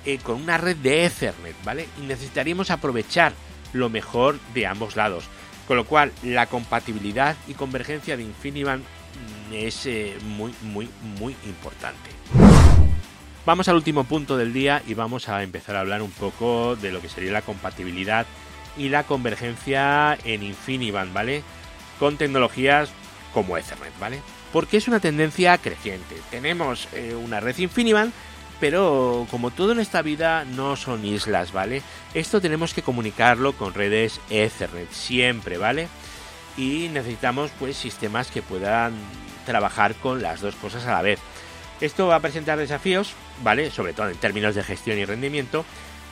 eh, 0.05 0.17
con 0.19 0.41
una 0.41 0.57
red 0.57 0.77
de 0.77 1.05
Ethernet, 1.05 1.55
¿vale? 1.63 1.87
Y 2.01 2.05
necesitaríamos 2.05 2.71
aprovechar 2.71 3.33
lo 3.73 3.89
mejor 3.89 4.39
de 4.53 4.65
ambos 4.67 4.95
lados. 4.95 5.25
Con 5.67 5.77
lo 5.77 5.85
cual, 5.85 6.11
la 6.23 6.45
compatibilidad 6.47 7.35
y 7.47 7.53
convergencia 7.53 8.15
de 8.17 8.23
InfiniBand 8.23 8.83
mm, 8.83 9.53
es 9.53 9.85
eh, 9.85 10.15
muy, 10.23 10.53
muy, 10.61 10.89
muy 11.19 11.35
importante. 11.45 12.09
Vamos 13.45 13.67
al 13.67 13.75
último 13.75 14.03
punto 14.05 14.37
del 14.37 14.53
día 14.53 14.81
y 14.87 14.95
vamos 14.95 15.29
a 15.29 15.43
empezar 15.43 15.75
a 15.75 15.81
hablar 15.81 16.01
un 16.01 16.11
poco 16.11 16.75
de 16.75 16.91
lo 16.91 17.01
que 17.01 17.09
sería 17.09 17.31
la 17.31 17.43
compatibilidad 17.43 18.25
y 18.77 18.89
la 18.89 19.03
convergencia 19.03 20.17
en 20.23 20.43
InfiniBand, 20.43 21.13
¿vale? 21.13 21.43
Con 21.99 22.17
tecnologías 22.17 22.89
como 23.33 23.57
Ethernet, 23.57 23.97
¿vale? 23.99 24.21
Porque 24.51 24.77
es 24.77 24.87
una 24.87 24.99
tendencia 24.99 25.57
creciente. 25.57 26.15
Tenemos 26.31 26.87
eh, 26.93 27.15
una 27.15 27.39
red 27.39 27.57
InfiniBand, 27.57 28.13
pero 28.59 29.27
como 29.29 29.51
todo 29.51 29.73
en 29.73 29.79
esta 29.79 30.01
vida 30.01 30.45
no 30.45 30.75
son 30.75 31.05
islas, 31.05 31.51
¿vale? 31.51 31.81
Esto 32.13 32.39
tenemos 32.41 32.73
que 32.73 32.81
comunicarlo 32.81 33.53
con 33.53 33.73
redes 33.73 34.19
Ethernet 34.29 34.91
siempre, 34.91 35.57
¿vale? 35.57 35.87
Y 36.57 36.89
necesitamos 36.93 37.51
pues 37.59 37.75
sistemas 37.75 38.31
que 38.31 38.41
puedan 38.41 38.93
trabajar 39.45 39.95
con 39.95 40.21
las 40.21 40.41
dos 40.41 40.55
cosas 40.55 40.85
a 40.85 40.91
la 40.93 41.01
vez. 41.01 41.19
Esto 41.81 42.07
va 42.07 42.15
a 42.15 42.21
presentar 42.21 42.57
desafíos, 42.57 43.13
¿vale? 43.43 43.69
Sobre 43.69 43.93
todo 43.93 44.09
en 44.09 44.17
términos 44.17 44.55
de 44.55 44.63
gestión 44.63 44.97
y 44.97 45.05
rendimiento, 45.05 45.65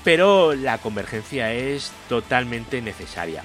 pero 0.03 0.53
la 0.53 0.77
convergencia 0.79 1.53
es 1.53 1.91
totalmente 2.09 2.81
necesaria. 2.81 3.43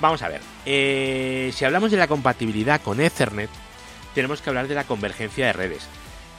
Vamos 0.00 0.22
a 0.22 0.28
ver, 0.28 0.40
eh, 0.66 1.50
si 1.54 1.64
hablamos 1.64 1.90
de 1.90 1.96
la 1.96 2.08
compatibilidad 2.08 2.80
con 2.80 3.00
Ethernet, 3.00 3.50
tenemos 4.14 4.42
que 4.42 4.50
hablar 4.50 4.68
de 4.68 4.74
la 4.74 4.84
convergencia 4.84 5.46
de 5.46 5.52
redes. 5.52 5.86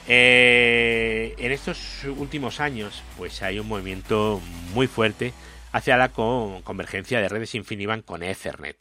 Eh, 0.08 1.34
en 1.38 1.52
estos 1.52 2.04
últimos 2.04 2.60
años, 2.60 3.02
pues 3.16 3.42
hay 3.42 3.58
un 3.58 3.66
movimiento 3.66 4.40
muy 4.72 4.86
fuerte 4.86 5.32
hacia 5.72 5.96
la 5.96 6.10
convergencia 6.10 7.20
de 7.20 7.28
redes 7.28 7.54
InfiniBand 7.54 8.04
con 8.04 8.22
Ethernet. 8.22 8.76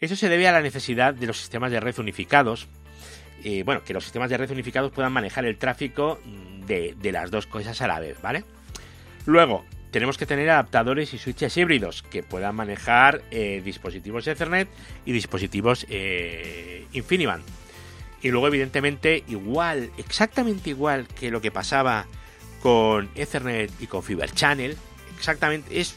Eso 0.00 0.16
se 0.16 0.28
debe 0.28 0.48
a 0.48 0.52
la 0.52 0.62
necesidad 0.62 1.14
de 1.14 1.26
los 1.26 1.38
sistemas 1.38 1.70
de 1.70 1.80
red 1.80 1.98
unificados. 1.98 2.66
bueno, 3.64 3.84
que 3.84 3.94
los 3.94 4.04
sistemas 4.04 4.30
de 4.30 4.36
red 4.36 4.50
unificados 4.50 4.92
puedan 4.92 5.12
manejar 5.12 5.44
el 5.44 5.58
tráfico 5.58 6.18
de, 6.66 6.94
de 6.98 7.12
las 7.12 7.30
dos 7.30 7.46
cosas 7.46 7.80
a 7.82 7.86
la 7.86 8.00
vez, 8.00 8.20
¿vale? 8.20 8.44
Luego, 9.26 9.64
tenemos 9.90 10.18
que 10.18 10.26
tener 10.26 10.50
adaptadores 10.50 11.14
y 11.14 11.18
switches 11.18 11.56
híbridos 11.56 12.02
que 12.02 12.22
puedan 12.22 12.54
manejar 12.54 13.22
eh, 13.30 13.62
dispositivos 13.64 14.26
Ethernet 14.26 14.68
y 15.04 15.12
dispositivos 15.12 15.86
eh, 15.88 16.86
InfiniBand. 16.92 17.42
Y 18.20 18.30
luego, 18.30 18.48
evidentemente, 18.48 19.24
igual, 19.28 19.90
exactamente 19.96 20.70
igual 20.70 21.06
que 21.06 21.30
lo 21.30 21.40
que 21.40 21.50
pasaba 21.50 22.06
con 22.60 23.08
Ethernet 23.14 23.70
y 23.80 23.86
con 23.86 24.02
Fiber 24.02 24.30
Channel, 24.32 24.76
exactamente 25.16 25.80
es, 25.80 25.96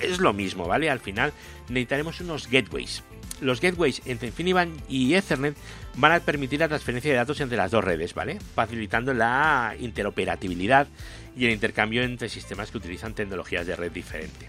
es 0.00 0.18
lo 0.18 0.32
mismo, 0.32 0.66
¿vale? 0.66 0.88
Al 0.90 1.00
final 1.00 1.32
necesitaremos 1.68 2.20
unos 2.20 2.48
gateways. 2.48 3.02
Los 3.40 3.60
gateways 3.60 4.00
entre 4.06 4.28
InfiniBand 4.28 4.82
y 4.88 5.14
Ethernet 5.14 5.56
van 5.96 6.12
a 6.12 6.20
permitir 6.20 6.60
la 6.60 6.68
transferencia 6.68 7.10
de 7.10 7.16
datos 7.18 7.40
entre 7.40 7.58
las 7.58 7.70
dos 7.70 7.84
redes, 7.84 8.14
¿vale? 8.14 8.38
Facilitando 8.54 9.12
la 9.12 9.74
interoperabilidad 9.78 10.88
y 11.36 11.46
el 11.46 11.52
intercambio 11.52 12.02
entre 12.02 12.28
sistemas 12.28 12.70
que 12.70 12.78
utilizan 12.78 13.14
tecnologías 13.14 13.66
de 13.66 13.76
red 13.76 13.92
diferente. 13.92 14.48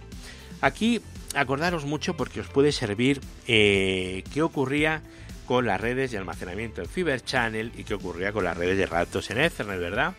Aquí 0.61 1.01
acordaros 1.35 1.85
mucho 1.85 2.15
porque 2.15 2.39
os 2.39 2.47
puede 2.47 2.71
servir 2.71 3.19
eh, 3.47 4.23
qué 4.33 4.41
ocurría 4.41 5.01
con 5.45 5.65
las 5.65 5.79
redes 5.79 6.11
de 6.11 6.17
almacenamiento 6.17 6.81
en 6.81 6.87
Fiber 6.87 7.23
Channel 7.23 7.71
y 7.75 7.83
qué 7.83 7.95
ocurría 7.95 8.31
con 8.31 8.43
las 8.43 8.55
redes 8.55 8.77
de 8.77 8.87
datos 8.87 9.29
en 9.29 9.39
Ethernet, 9.39 9.79
¿verdad? 9.79 10.13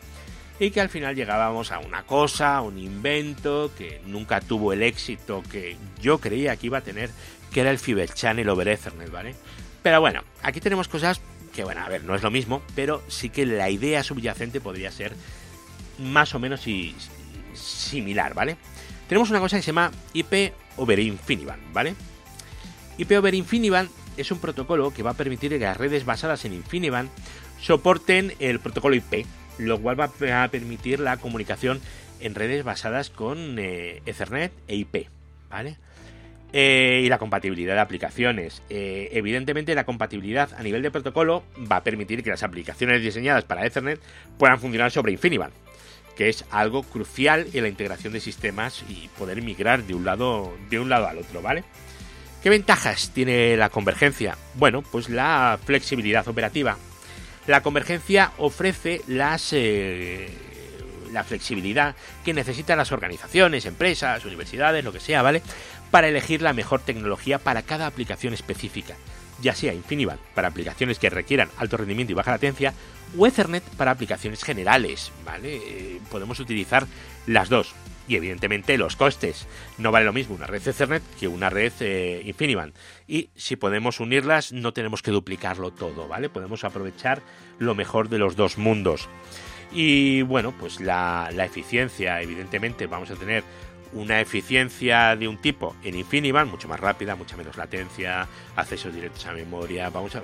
Y 0.61 0.71
que 0.71 0.81
al 0.81 0.89
final 0.89 1.17
llegábamos 1.17 1.73
a 1.73 1.79
una 1.79 2.05
cosa, 2.05 2.61
un 2.61 2.79
invento 2.79 3.73
que 3.77 4.01
nunca 4.07 4.41
tuvo 4.41 4.73
el 4.73 4.83
éxito 4.83 5.43
que 5.51 5.77
yo 6.01 6.19
creía 6.19 6.57
que 6.57 6.67
iba 6.67 6.79
a 6.79 6.83
tener, 6.83 7.11
que 7.53 7.61
era 7.63 7.71
el 7.71 7.79
Fiber 7.79 8.13
Channel 8.13 8.49
over 8.49 8.69
Ethernet, 8.69 9.11
¿vale? 9.11 9.35
Pero 9.83 10.01
bueno, 10.01 10.23
aquí 10.43 10.61
tenemos 10.61 10.89
cosas 10.89 11.21
que, 11.55 11.65
bueno, 11.65 11.83
a 11.83 11.89
ver, 11.89 12.05
no 12.05 12.15
es 12.15 12.23
lo 12.23 12.31
mismo, 12.31 12.63
pero 12.75 13.03
sí 13.09 13.31
que 13.31 13.47
la 13.47 13.71
idea 13.71 14.03
subyacente 14.03 14.61
podría 14.61 14.91
ser 14.91 15.15
más 15.99 16.35
o 16.35 16.39
menos 16.39 16.67
y, 16.67 16.95
similar, 17.55 18.35
¿vale? 18.35 18.57
Tenemos 19.09 19.31
una 19.31 19.41
cosa 19.41 19.57
que 19.57 19.63
se 19.63 19.69
llama 19.69 19.91
IP 20.13 20.53
over 20.77 20.99
InfiniBand, 20.99 21.73
¿vale? 21.73 21.95
IP 22.99 23.13
over 23.13 23.35
InfiniBand 23.35 23.91
es 24.17 24.31
un 24.31 24.39
protocolo 24.39 24.93
que 24.93 25.03
va 25.03 25.11
a 25.11 25.15
permitir 25.15 25.51
que 25.51 25.59
las 25.59 25.77
redes 25.77 26.05
basadas 26.05 26.45
en 26.45 26.55
InfiniBand 26.55 27.11
soporten 27.61 28.33
el 28.39 28.61
protocolo 28.61 28.95
IP, 28.95 29.27
lo 29.59 29.81
cual 29.81 29.99
va 30.01 30.11
a 30.45 30.49
permitir 30.49 31.01
la 31.01 31.17
comunicación 31.17 31.81
en 32.21 32.35
redes 32.35 32.65
basadas 32.65 33.11
con 33.11 33.59
eh, 33.59 34.03
Ethernet 34.07 34.53
e 34.69 34.77
IP, 34.77 35.09
¿vale? 35.51 35.77
Eh, 36.53 37.03
y 37.05 37.09
la 37.09 37.19
compatibilidad 37.19 37.75
de 37.75 37.81
aplicaciones. 37.81 38.63
Eh, 38.71 39.09
evidentemente 39.13 39.75
la 39.75 39.85
compatibilidad 39.85 40.55
a 40.55 40.63
nivel 40.63 40.83
de 40.83 40.93
protocolo 40.93 41.43
va 41.71 41.77
a 41.77 41.85
permitir 41.85 42.23
que 42.23 42.31
las 42.31 42.45
aplicaciones 42.45 43.03
diseñadas 43.03 43.45
para 43.45 43.67
Ethernet 43.67 44.01
puedan 44.39 44.61
funcionar 44.61 44.93
sobre 44.93 45.13
InfiniBand, 45.13 45.53
que 46.17 46.29
es 46.29 46.45
algo 46.51 46.83
crucial 46.83 47.47
en 47.53 47.63
la 47.63 47.69
integración 47.69 48.13
de 48.13 48.21
sistemas 48.21 48.85
y 48.89 49.09
poder 49.19 49.43
migrar 49.43 49.85
de 49.85 49.95
un 49.95 50.05
lado, 50.05 50.53
de 50.71 50.79
un 50.79 50.89
lado 50.89 51.09
al 51.09 51.19
otro, 51.19 51.43
¿vale? 51.43 51.65
¿Qué 52.43 52.51
ventajas 52.51 53.11
tiene 53.15 53.57
la 53.57 53.71
convergencia? 53.71 54.37
Bueno, 54.55 54.83
pues 54.83 55.09
la 55.09 55.59
flexibilidad 55.65 56.29
operativa. 56.29 56.77
La 57.47 57.63
convergencia 57.63 58.33
ofrece 58.39 59.01
las 59.07 59.53
eh, 59.53 60.29
la 61.13 61.25
flexibilidad 61.25 61.95
que 62.25 62.35
necesitan 62.35 62.77
las 62.77 62.93
organizaciones, 62.93 63.67
empresas, 63.67 64.25
universidades, 64.25 64.85
lo 64.85 64.93
que 64.93 65.01
sea, 65.01 65.23
¿vale? 65.23 65.43
para 65.95 66.09
elegir 66.09 66.43
la 66.43 66.53
mejor 66.53 66.81
tecnología 66.81 67.39
para 67.39 67.63
cada 67.63 67.87
aplicación 67.87 68.35
específica, 68.35 68.97
ya 69.41 69.55
sea 69.55 69.75
InfiniBand 69.75 70.21
para 70.35 70.49
aplicaciones 70.49 70.99
que 70.99 71.11
requieran 71.11 71.51
alto 71.57 71.77
rendimiento 71.77 72.13
y 72.13 72.15
baja 72.15 72.33
latencia, 72.33 72.75
o 73.17 73.27
Ethernet 73.27 73.63
para 73.77 73.93
aplicaciones 73.93 74.43
generales, 74.43 75.13
¿vale? 75.25 75.57
Eh, 75.57 76.01
podemos 76.11 76.41
utilizar 76.41 76.87
las 77.27 77.49
dos. 77.49 77.75
Y 78.07 78.17
evidentemente 78.17 78.77
los 78.77 78.97
costes. 78.97 79.47
No 79.79 79.91
vale 79.91 80.05
lo 80.05 80.13
mismo 80.13 80.35
una 80.35 80.47
red 80.47 80.67
Ethernet 80.67 81.03
que 81.19 81.27
una 81.27 81.49
red 81.49 81.73
eh, 81.81 82.23
InfiniBand. 82.27 82.75
Y 83.09 83.31
si 83.35 83.57
podemos 83.57 83.99
unirlas, 83.99 84.53
no 84.53 84.73
tenemos 84.73 85.01
que 85.01 85.11
duplicarlo 85.11 85.71
todo, 85.71 86.07
¿vale? 86.07 86.29
Podemos 86.29 86.65
aprovechar 86.65 87.23
lo 87.59 87.75
mejor 87.75 88.11
de 88.11 88.19
los 88.19 88.37
dos 88.37 88.59
mundos. 88.59 89.09
Y 89.73 90.23
bueno, 90.23 90.53
pues 90.59 90.81
la, 90.81 91.31
la 91.33 91.47
eficiencia, 91.47 92.21
evidentemente, 92.21 92.87
vamos 92.87 93.11
a 93.11 93.17
tener 93.17 93.43
una 93.95 94.21
eficiencia 94.21 95.17
de 95.17 95.29
un 95.29 95.39
tipo 95.39 95.75
en 95.83 95.95
InfiniBand 95.95 96.51
mucho 96.51 96.69
más 96.69 96.81
rápida, 96.81 97.15
mucha 97.15 97.37
menos 97.37 97.57
latencia, 97.57 98.27
accesos 98.57 98.95
directos 98.95 99.25
a 99.27 99.33
memoria, 99.33 99.89
vamos 99.89 100.15
a 100.17 100.23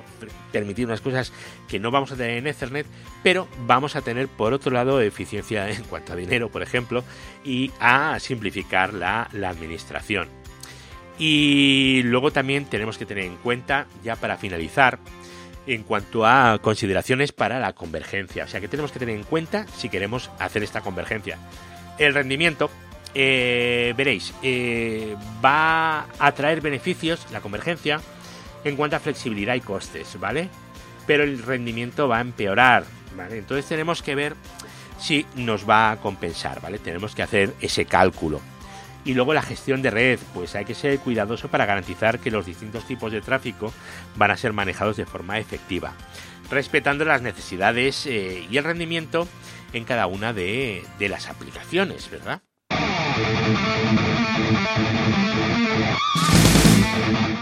permitir 0.53 0.87
unas 0.87 1.01
cosas 1.01 1.33
que 1.69 1.79
no 1.79 1.91
vamos 1.91 2.13
a 2.13 2.17
tener 2.17 2.39
en 2.39 2.47
Ethernet, 2.47 2.87
pero 3.23 3.49
vamos 3.67 3.97
a 3.97 4.03
tener 4.03 4.29
por 4.29 4.53
otro 4.53 4.73
lado 4.73 5.01
eficiencia 5.01 5.71
en 5.71 5.85
cuanto 5.85 6.13
a 6.13 6.17
dinero, 6.17 6.51
por 6.51 6.63
ejemplo, 6.63 7.05
y 7.45 7.71
a 7.81 8.19
simplificar 8.19 8.93
la, 8.93 9.29
la 9.33 9.49
administración. 9.49 10.29
Y 11.19 12.03
luego 12.05 12.33
también 12.33 12.65
tenemos 12.65 12.97
que 12.97 13.07
tener 13.07 13.25
en 13.25 13.37
cuenta, 13.37 13.87
ya 14.03 14.17
para 14.17 14.39
finalizar, 14.39 14.99
en 15.67 15.83
cuanto 15.83 16.27
a 16.27 16.59
consideraciones 16.61 17.33
para 17.33 17.61
la 17.61 17.75
convergencia. 17.75 18.45
O 18.45 18.49
sea 18.49 18.61
que 18.61 18.69
tenemos 18.69 18.91
que 18.91 18.99
tener 18.99 19.17
en 19.17 19.25
cuenta 19.25 19.67
si 19.77 19.89
queremos 19.89 20.31
hacer 20.39 20.63
esta 20.63 20.81
convergencia. 20.81 21.39
El 21.99 22.15
rendimiento, 22.15 22.71
eh, 23.15 23.95
veréis, 23.97 24.33
eh, 24.43 25.17
va 25.45 26.07
a 26.19 26.33
traer 26.33 26.61
beneficios, 26.61 27.27
la 27.33 27.41
convergencia, 27.41 28.01
en 28.65 28.77
cuanto 28.77 28.97
a 28.97 29.01
flexibilidad 29.01 29.55
y 29.55 29.61
costes, 29.61 30.19
¿vale? 30.19 30.49
Pero 31.07 31.25
el 31.25 31.43
rendimiento 31.43 32.09
va 32.09 32.19
a 32.19 32.21
empeorar, 32.21 32.85
¿vale? 33.17 33.39
Entonces 33.39 33.67
tenemos 33.67 34.03
que 34.03 34.15
ver 34.15 34.37
si 34.99 35.27
nos 35.35 35.69
va 35.69 35.93
a 35.93 35.97
compensar, 35.97 36.61
¿vale? 36.61 36.79
Tenemos 36.79 37.15
que 37.15 37.23
hacer 37.23 37.55
ese 37.61 37.87
cálculo. 37.87 38.41
Y 39.05 39.15
luego 39.15 39.33
la 39.33 39.43
gestión 39.43 39.81
de 39.81 39.91
red, 39.91 40.19
pues 40.35 40.55
hay 40.55 40.67
que 40.67 40.75
ser 40.75 40.99
cuidadoso 40.99 41.49
para 41.49 41.65
garantizar 41.65 42.19
que 42.19 42.31
los 42.31 42.45
distintos 42.45 42.85
tipos 42.85 43.11
de 43.11 43.23
tráfico 43.23 43.73
van 44.17 44.31
a 44.31 44.37
ser 44.37 44.53
manejados 44.53 44.99
de 44.99 45.07
forma 45.07 45.39
efectiva, 45.39 45.95
respetando 46.51 47.07
las 47.07 47.23
necesidades 47.23 48.05
eh, 48.05 48.47
y 48.51 48.59
el 48.59 48.65
rendimiento 48.65 49.27
en 49.73 49.85
cada 49.85 50.07
una 50.07 50.35
de 50.35 50.85
las 50.99 51.29
aplicaciones, 51.29 52.11
¿verdad? 52.11 52.43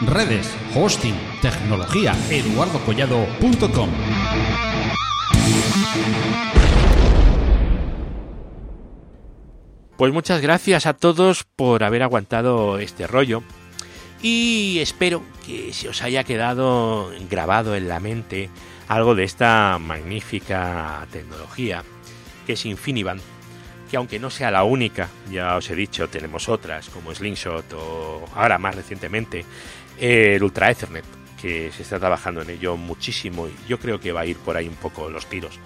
Redes, 0.07 0.57
hosting, 0.75 1.15
tecnología, 1.43 2.17
eduardocollado.com. 2.31 3.91
Pues 9.97 10.13
muchas 10.13 10.41
gracias 10.41 10.87
a 10.87 10.95
todos 10.95 11.45
por 11.45 11.85
haber 11.85 12.03
aguantado 12.03 12.79
este 12.79 13.07
rollo 13.07 13.43
y 14.23 14.79
espero 14.81 15.23
que 15.45 15.73
se 15.73 15.89
os 15.89 16.03
haya 16.03 16.25
quedado 16.25 17.11
grabado 17.29 17.75
en 17.75 17.89
la 17.89 18.01
mente 18.01 18.49
algo 18.89 19.15
de 19.15 19.25
esta 19.25 19.79
magnífica 19.79 21.07
tecnología 21.13 21.83
que 22.47 22.55
es 22.55 22.65
Infiniband 22.65 23.21
que 23.89 23.97
aunque 23.97 24.19
no 24.19 24.31
sea 24.31 24.51
la 24.51 24.65
única, 24.65 25.09
ya 25.31 25.57
os 25.57 25.69
he 25.71 25.75
dicho, 25.75 26.09
tenemos 26.09 26.49
otras 26.49 26.89
como 26.91 27.15
Slingshot 27.15 27.73
o 27.75 28.25
ahora 28.35 28.59
más 28.59 28.75
recientemente 28.75 29.45
el 29.99 30.43
Ultra 30.43 30.71
Ethernet, 30.71 31.05
que 31.41 31.73
se 31.73 31.83
está 31.83 31.99
trabajando 31.99 32.43
en 32.43 32.51
ello 32.51 32.77
muchísimo 32.77 33.49
y 33.49 33.55
yo 33.69 33.79
creo 33.79 33.99
que 34.01 34.13
va 34.13 34.21
a 34.21 34.27
ir 34.27 34.37
por 34.37 34.57
ahí 34.57 34.69
un 34.69 34.77
poco 34.77 35.09
los 35.09 35.27
tiros. 35.27 35.59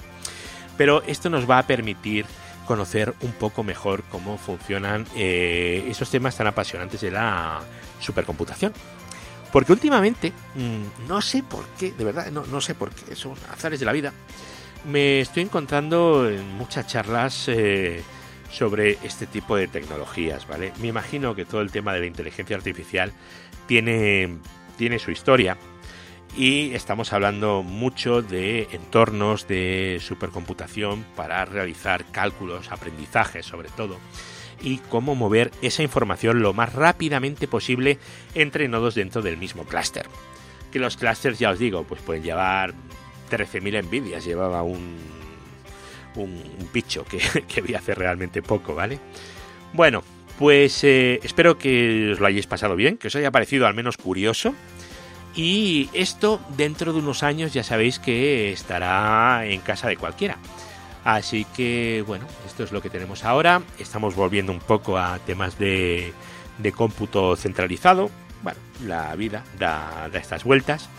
Pero 0.76 1.02
esto 1.06 1.28
nos 1.30 1.48
va 1.48 1.58
a 1.58 1.66
permitir 1.66 2.24
conocer 2.66 3.14
un 3.20 3.32
poco 3.32 3.64
mejor 3.64 4.04
cómo 4.04 4.38
funcionan 4.38 5.06
eh, 5.16 5.84
esos 5.88 6.10
temas 6.10 6.36
tan 6.36 6.46
apasionantes 6.46 7.00
de 7.00 7.10
la 7.10 7.60
supercomputación. 8.00 8.72
Porque 9.52 9.72
últimamente, 9.72 10.32
mm, 10.54 11.06
no 11.08 11.20
sé 11.20 11.42
por 11.42 11.66
qué, 11.78 11.92
de 11.92 12.04
verdad, 12.04 12.30
no, 12.30 12.46
no 12.46 12.60
sé 12.60 12.74
por 12.74 12.90
qué, 12.90 13.14
son 13.14 13.34
azares 13.52 13.80
de 13.80 13.84
la 13.84 13.92
vida, 13.92 14.12
me 14.84 15.20
estoy 15.20 15.44
encontrando 15.44 16.28
en 16.28 16.56
muchas 16.56 16.86
charlas 16.86 17.48
eh, 17.48 18.02
sobre 18.50 18.98
este 19.02 19.26
tipo 19.26 19.56
de 19.56 19.68
tecnologías, 19.68 20.46
¿vale? 20.46 20.72
Me 20.80 20.88
imagino 20.88 21.34
que 21.34 21.44
todo 21.44 21.60
el 21.60 21.70
tema 21.70 21.94
de 21.94 22.00
la 22.00 22.06
inteligencia 22.06 22.56
artificial 22.56 23.12
tiene, 23.66 24.38
tiene 24.76 24.98
su 24.98 25.10
historia 25.10 25.56
y 26.36 26.74
estamos 26.74 27.12
hablando 27.12 27.62
mucho 27.62 28.22
de 28.22 28.68
entornos 28.72 29.46
de 29.46 29.98
supercomputación 30.00 31.04
para 31.14 31.44
realizar 31.44 32.04
cálculos, 32.10 32.72
aprendizajes 32.72 33.46
sobre 33.46 33.68
todo, 33.68 33.98
y 34.62 34.78
cómo 34.78 35.14
mover 35.14 35.50
esa 35.60 35.82
información 35.82 36.40
lo 36.40 36.54
más 36.54 36.72
rápidamente 36.72 37.48
posible 37.48 37.98
entre 38.34 38.68
nodos 38.68 38.94
dentro 38.94 39.22
del 39.22 39.36
mismo 39.36 39.64
clúster. 39.64 40.06
Que 40.70 40.78
los 40.78 40.96
clústeres, 40.96 41.38
ya 41.38 41.50
os 41.50 41.58
digo, 41.58 41.84
pues 41.84 42.00
pueden 42.00 42.22
llevar 42.22 42.72
13.000 43.32 43.76
envidias 43.76 44.24
llevaba 44.24 44.62
un, 44.62 44.98
un, 46.16 46.68
bicho 46.72 47.04
que, 47.04 47.18
que 47.48 47.60
vi 47.62 47.74
hace 47.74 47.94
realmente 47.94 48.42
poco, 48.42 48.74
¿vale? 48.74 48.98
Bueno, 49.72 50.02
pues 50.38 50.84
eh, 50.84 51.20
espero 51.22 51.56
que 51.56 52.10
os 52.12 52.20
lo 52.20 52.26
hayáis 52.26 52.46
pasado 52.46 52.76
bien, 52.76 52.98
que 52.98 53.08
os 53.08 53.16
haya 53.16 53.30
parecido 53.30 53.66
al 53.66 53.74
menos 53.74 53.96
curioso. 53.96 54.54
Y 55.34 55.88
esto 55.94 56.40
dentro 56.56 56.92
de 56.92 56.98
unos 56.98 57.22
años 57.22 57.54
ya 57.54 57.62
sabéis 57.62 57.98
que 57.98 58.52
estará 58.52 59.46
en 59.46 59.60
casa 59.60 59.88
de 59.88 59.96
cualquiera. 59.96 60.36
Así 61.04 61.46
que 61.56 62.04
bueno, 62.06 62.26
esto 62.46 62.64
es 62.64 62.72
lo 62.72 62.82
que 62.82 62.90
tenemos 62.90 63.24
ahora. 63.24 63.62
Estamos 63.78 64.14
volviendo 64.14 64.52
un 64.52 64.60
poco 64.60 64.98
a 64.98 65.18
temas 65.20 65.58
de, 65.58 66.12
de 66.58 66.72
cómputo 66.72 67.34
centralizado. 67.36 68.10
Bueno, 68.42 68.58
la 68.84 69.14
vida 69.16 69.42
da, 69.58 70.08
da 70.12 70.18
estas 70.18 70.44
vueltas. 70.44 70.90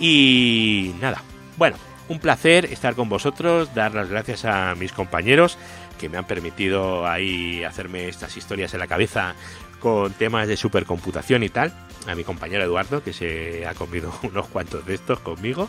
Y 0.00 0.94
nada, 1.00 1.22
bueno, 1.60 1.76
un 2.08 2.20
placer 2.20 2.64
estar 2.64 2.94
con 2.94 3.10
vosotros, 3.10 3.74
dar 3.74 3.94
las 3.94 4.08
gracias 4.08 4.46
a 4.46 4.74
mis 4.76 4.92
compañeros 4.92 5.58
que 5.98 6.08
me 6.08 6.16
han 6.16 6.24
permitido 6.24 7.06
ahí 7.06 7.62
hacerme 7.64 8.08
estas 8.08 8.34
historias 8.38 8.72
en 8.72 8.80
la 8.80 8.86
cabeza 8.86 9.34
con 9.78 10.10
temas 10.14 10.48
de 10.48 10.56
supercomputación 10.56 11.42
y 11.42 11.50
tal. 11.50 11.74
A 12.06 12.14
mi 12.14 12.24
compañero 12.24 12.64
Eduardo, 12.64 13.02
que 13.04 13.12
se 13.12 13.66
ha 13.66 13.74
comido 13.74 14.10
unos 14.22 14.46
cuantos 14.46 14.86
de 14.86 14.94
estos 14.94 15.20
conmigo. 15.20 15.68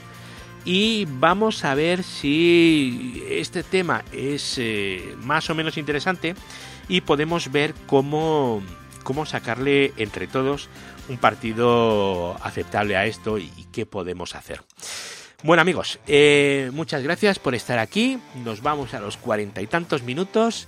Y 0.64 1.08
vamos 1.20 1.66
a 1.66 1.76
ver 1.76 2.04
si 2.04 3.22
este 3.28 3.62
tema 3.62 4.06
es 4.14 4.58
eh, 4.60 5.14
más 5.18 5.50
o 5.50 5.56
menos 5.56 5.76
interesante 5.76 6.36
y 6.88 7.02
podemos 7.02 7.52
ver 7.52 7.74
cómo, 7.86 8.64
cómo 9.04 9.26
sacarle 9.26 9.92
entre 9.98 10.28
todos 10.28 10.70
un 11.10 11.18
partido 11.18 12.38
aceptable 12.42 12.96
a 12.96 13.06
esto 13.08 13.38
y 13.38 13.68
qué 13.74 13.86
podemos 13.86 14.36
hacer. 14.36 14.62
Bueno 15.44 15.64
amigos, 15.64 15.98
eh, 16.06 16.70
muchas 16.72 17.02
gracias 17.02 17.40
por 17.40 17.56
estar 17.56 17.80
aquí. 17.80 18.20
Nos 18.46 18.62
vamos 18.62 18.94
a 18.94 19.00
los 19.00 19.18
cuarenta 19.18 19.60
y 19.60 19.66
tantos 19.66 20.04
minutos 20.04 20.68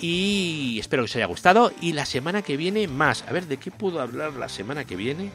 y 0.00 0.78
espero 0.80 1.02
que 1.02 1.10
os 1.10 1.16
haya 1.16 1.26
gustado. 1.26 1.70
Y 1.82 1.92
la 1.92 2.06
semana 2.06 2.40
que 2.40 2.56
viene 2.56 2.88
más. 2.88 3.24
A 3.28 3.32
ver, 3.32 3.46
¿de 3.46 3.58
qué 3.58 3.70
puedo 3.70 4.00
hablar 4.00 4.32
la 4.32 4.48
semana 4.48 4.86
que 4.86 4.96
viene? 4.96 5.30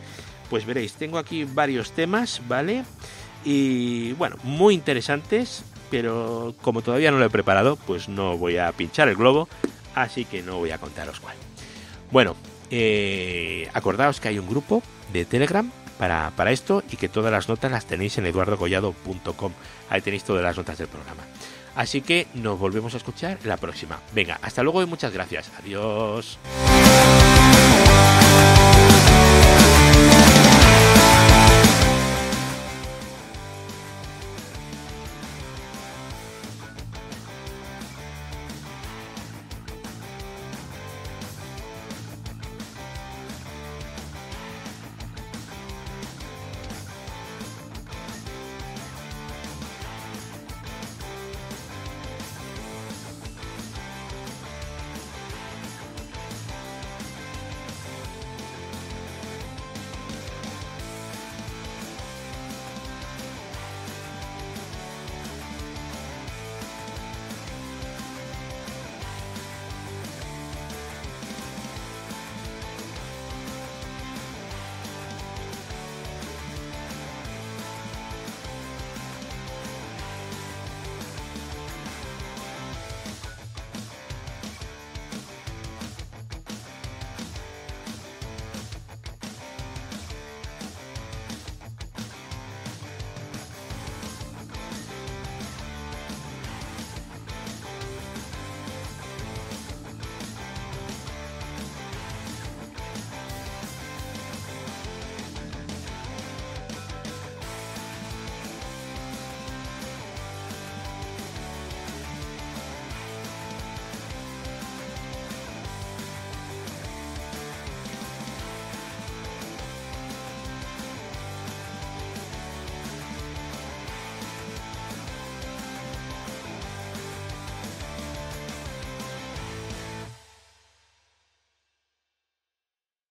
Pues 0.50 0.66
veréis, 0.66 0.94
tengo 0.94 1.20
aquí 1.20 1.44
varios 1.44 1.92
temas, 1.92 2.42
¿vale? 2.48 2.84
Y 3.46 4.14
bueno, 4.14 4.38
muy 4.42 4.74
interesantes, 4.74 5.64
pero 5.92 6.56
como 6.64 6.82
todavía 6.82 7.12
no 7.12 7.20
lo 7.20 7.26
he 7.26 7.30
preparado, 7.30 7.76
pues 7.76 8.10
no 8.10 8.36
voy 8.36 8.58
a 8.58 8.72
pinchar 8.72 9.08
el 9.10 9.16
globo, 9.16 9.48
así 9.94 10.26
que 10.26 10.42
no 10.42 10.58
voy 10.58 10.72
a 10.72 10.80
contaros 10.80 11.20
cuál. 11.20 11.36
Bueno, 12.10 12.36
eh, 12.72 13.70
acordaos 13.74 14.20
que 14.20 14.30
hay 14.30 14.40
un 14.40 14.48
grupo 14.50 14.82
de 15.14 15.26
Telegram 15.26 15.72
para, 16.02 16.32
para 16.36 16.52
esto 16.52 16.82
y 16.92 16.98
que 16.98 17.10
todas 17.10 17.32
las 17.32 17.48
notas 17.48 17.72
las 17.72 17.86
tenéis 17.86 18.18
en 18.18 18.26
eduardocollado.com. 18.26 19.52
Ahí 19.88 20.02
tenéis 20.02 20.24
todas 20.24 20.42
las 20.42 20.58
notas 20.58 20.80
del 20.80 20.88
programa. 20.88 21.22
Así 21.76 22.02
que 22.02 22.26
nos 22.34 22.58
volvemos 22.58 22.96
a 22.96 22.98
escuchar 22.98 23.38
la 23.44 23.58
próxima. 23.58 24.00
Venga, 24.12 24.40
hasta 24.42 24.64
luego 24.64 24.82
y 24.82 24.88
muchas 24.88 25.14
gracias. 25.14 25.52
Adiós. 25.60 26.40